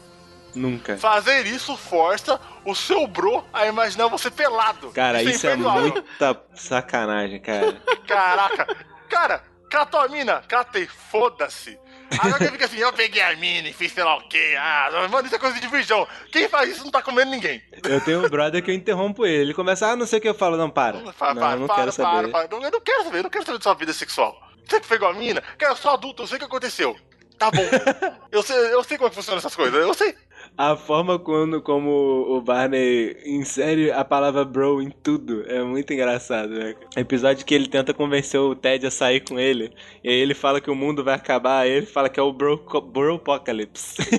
[0.56, 0.98] Nunca.
[0.98, 4.92] Fazer isso força o seu bro a imaginar você pelado.
[4.92, 5.92] Cara, isso é imperdoável.
[5.92, 7.82] muita sacanagem, cara.
[8.08, 8.78] Caraca.
[9.10, 11.78] Cara, catou a mina, catei, foda-se.
[12.18, 14.56] Agora que fica assim, eu peguei a mina e fiz sei lá o quê.
[14.58, 16.08] Ah, mano, isso é coisa de virgão.
[16.32, 17.62] Quem faz isso não tá comendo ninguém.
[17.84, 19.44] Eu tenho um brother que eu interrompo ele.
[19.44, 20.58] Ele começa, ah, não sei o que eu falo.
[20.58, 20.98] Não, para.
[21.14, 22.32] Para, não, para, não para, quero saber.
[22.32, 22.58] para, para.
[22.58, 24.40] Não, eu não quero saber, eu não quero saber da sua vida sexual.
[24.68, 25.42] Você pegou a mina?
[25.58, 26.96] Cara, eu sou adulto, eu sei o que aconteceu.
[27.38, 27.64] Tá bom.
[28.32, 30.16] eu, sei, eu sei como é que funcionam essas coisas, eu sei.
[30.62, 31.90] A forma quando, como
[32.28, 36.76] o Barney insere a palavra bro em tudo é muito engraçado, né?
[36.98, 39.72] Episódio que ele tenta convencer o Ted a sair com ele.
[40.04, 42.34] E aí ele fala que o mundo vai acabar, aí ele fala que é o
[42.34, 42.58] bro,
[42.92, 43.96] bro apocalypse.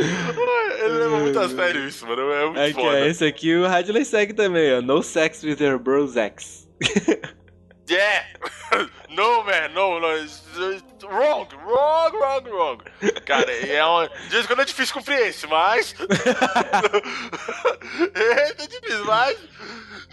[0.82, 2.22] Ele leva muito a sério isso, mano.
[2.32, 3.00] É muito É que foda.
[3.00, 4.80] é esse aqui o Radley segue também, ó.
[4.80, 6.68] No sex with your bro's ex.
[7.90, 8.22] Yeah!
[9.10, 10.06] no, man, no, no.
[11.02, 12.78] Wrong, wrong, wrong, wrong.
[13.26, 14.06] Cara, é um.
[14.06, 15.92] De vez em quando é difícil cumprir esse, mas.
[18.14, 19.36] é, é difícil, mas.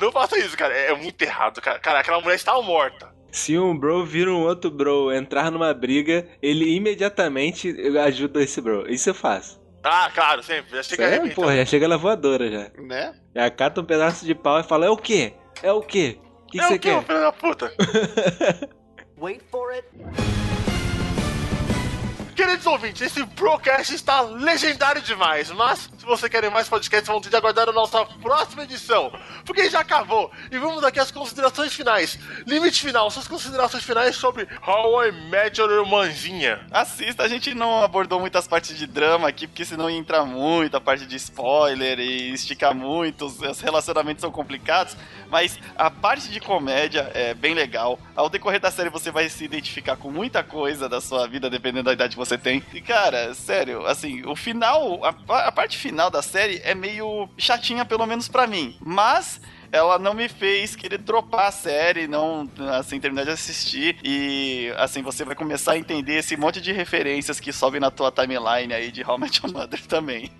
[0.01, 0.73] Não faça isso, cara.
[0.73, 1.77] É muito errado, cara.
[1.77, 3.15] Cara, aquela mulher está morta.
[3.31, 8.91] Se um bro vira um outro bro entrar numa briga, ele imediatamente ajuda esse bro.
[8.91, 9.61] Isso eu faço.
[9.83, 10.75] Ah, claro, sempre.
[10.75, 11.35] Já chega arrebentando.
[11.35, 12.71] Porra, já chega na voadora já.
[12.81, 13.13] Né?
[13.35, 15.33] Já cata um pedaço de pau e fala, é o quê?
[15.61, 16.17] É o quê?
[16.49, 17.03] Que é você o que, quer?
[17.03, 17.71] filho da puta?
[19.17, 19.87] Wait for it.
[22.37, 27.29] Queridos ouvintes, esse Procast está legendário demais, mas se você querem mais podcasts, vão ter
[27.29, 29.11] de aguardar a nossa próxima edição,
[29.43, 30.31] porque já acabou.
[30.51, 32.19] E vamos aqui às considerações finais.
[32.45, 36.63] Limite final, suas considerações finais sobre How I Met Your Irmãzinha.
[36.69, 40.77] Assista, a gente não abordou muitas partes de drama aqui, porque senão ia entrar muito
[40.77, 44.95] a parte de spoiler e esticar muito, os relacionamentos são complicados,
[45.27, 47.99] mas a parte de comédia é bem legal.
[48.15, 51.85] Ao decorrer da série você vai se identificar com muita coisa da sua vida, dependendo
[51.85, 52.63] da idade que você tem.
[52.73, 57.85] E cara, sério, assim, o final, a, a parte final da série é meio chatinha,
[57.85, 59.39] pelo menos pra mim, mas
[59.71, 63.97] ela não me fez querer dropar a série, não, assim, terminar de assistir.
[64.03, 68.11] E, assim, você vai começar a entender esse monte de referências que sobe na tua
[68.11, 70.31] timeline aí de How I Met Your Mother também.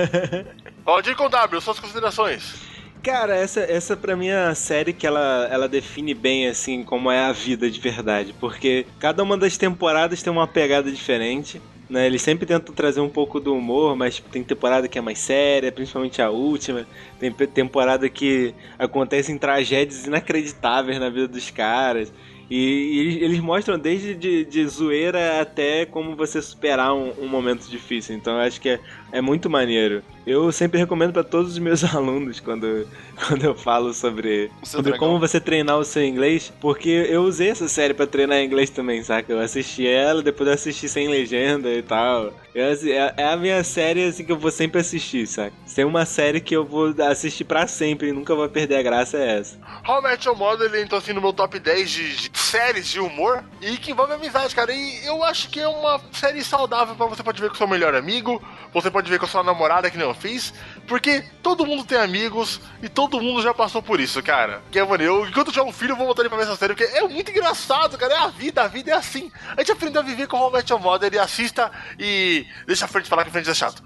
[0.84, 2.77] Valdir com W, suas considerações.
[3.02, 7.10] Cara, essa, essa pra mim é a série que ela, ela define bem, assim, como
[7.10, 8.34] é a vida de verdade.
[8.34, 11.62] Porque cada uma das temporadas tem uma pegada diferente.
[11.88, 15.00] Né, eles sempre tentam trazer um pouco do humor, mas tipo, tem temporada que é
[15.00, 16.86] mais séria, principalmente a última.
[17.18, 22.12] Tem temporada que acontecem tragédias inacreditáveis na vida dos caras.
[22.50, 27.68] E, e eles, mostram desde de, de zoeira até como você superar um, um momento
[27.68, 28.16] difícil.
[28.16, 28.80] Então eu acho que é,
[29.12, 30.02] é muito maneiro.
[30.26, 32.86] Eu sempre recomendo pra todos os meus alunos quando,
[33.26, 35.08] quando eu falo sobre, sobre dragão.
[35.08, 39.02] como você treinar o seu inglês, porque eu usei essa série pra treinar inglês também,
[39.02, 39.32] saca?
[39.32, 42.32] Eu assisti ela, depois eu assisti sem legenda e tal.
[42.54, 45.52] Eu, é, é a minha série assim que eu vou sempre assistir, saca?
[45.66, 48.82] Se tem uma série que eu vou assistir pra sempre e nunca vou perder a
[48.82, 49.58] graça, é essa.
[49.86, 53.00] How Met Your Mother, ele entrou assim no meu top 10 de, de séries de
[53.00, 54.72] humor e que envolve amizade, cara.
[54.72, 57.94] E eu acho que é uma série saudável pra você pode ver com seu melhor
[57.94, 58.42] amigo,
[58.72, 60.52] você pode ver com a sua namorada, que nem eu fiz,
[60.86, 64.62] porque todo mundo tem amigos e todo mundo já passou por isso, cara.
[64.70, 66.74] Kevin, eu, enquanto eu tiver um filho, eu vou botar ele pra ver essa série,
[66.74, 68.14] porque é muito engraçado, cara.
[68.14, 69.30] É a vida, a vida é assim.
[69.56, 73.08] A gente aprendeu a viver com o Your Mother e assista e deixa a frente
[73.08, 73.82] falar que a frente é chato.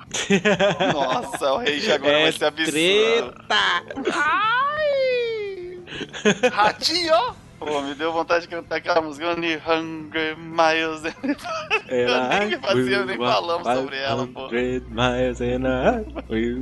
[0.93, 2.73] Nossa, o Rage agora É vai ser absurdo.
[2.73, 3.83] treta!
[6.53, 7.42] Ratinho!
[7.65, 11.15] Pô, me deu vontade de cantar aquela música Only Hungry Miles.
[11.89, 14.49] Eu nem fazia, nem falamos sobre ela, pô.
[14.49, 16.55] 500 miles and a we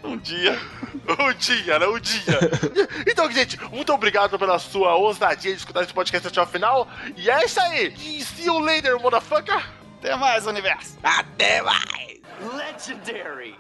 [0.06, 0.56] Um dia.
[1.18, 1.86] O dia, né?
[1.86, 2.39] O dia.
[3.09, 6.86] Então, gente, muito obrigado pela sua ousadia de escutar esse podcast até o final.
[7.16, 7.93] E é isso aí.
[7.98, 9.60] E see you later, motherfucker.
[9.98, 10.97] Até mais, universo.
[11.02, 12.16] Até mais!
[12.43, 13.57] Legendary.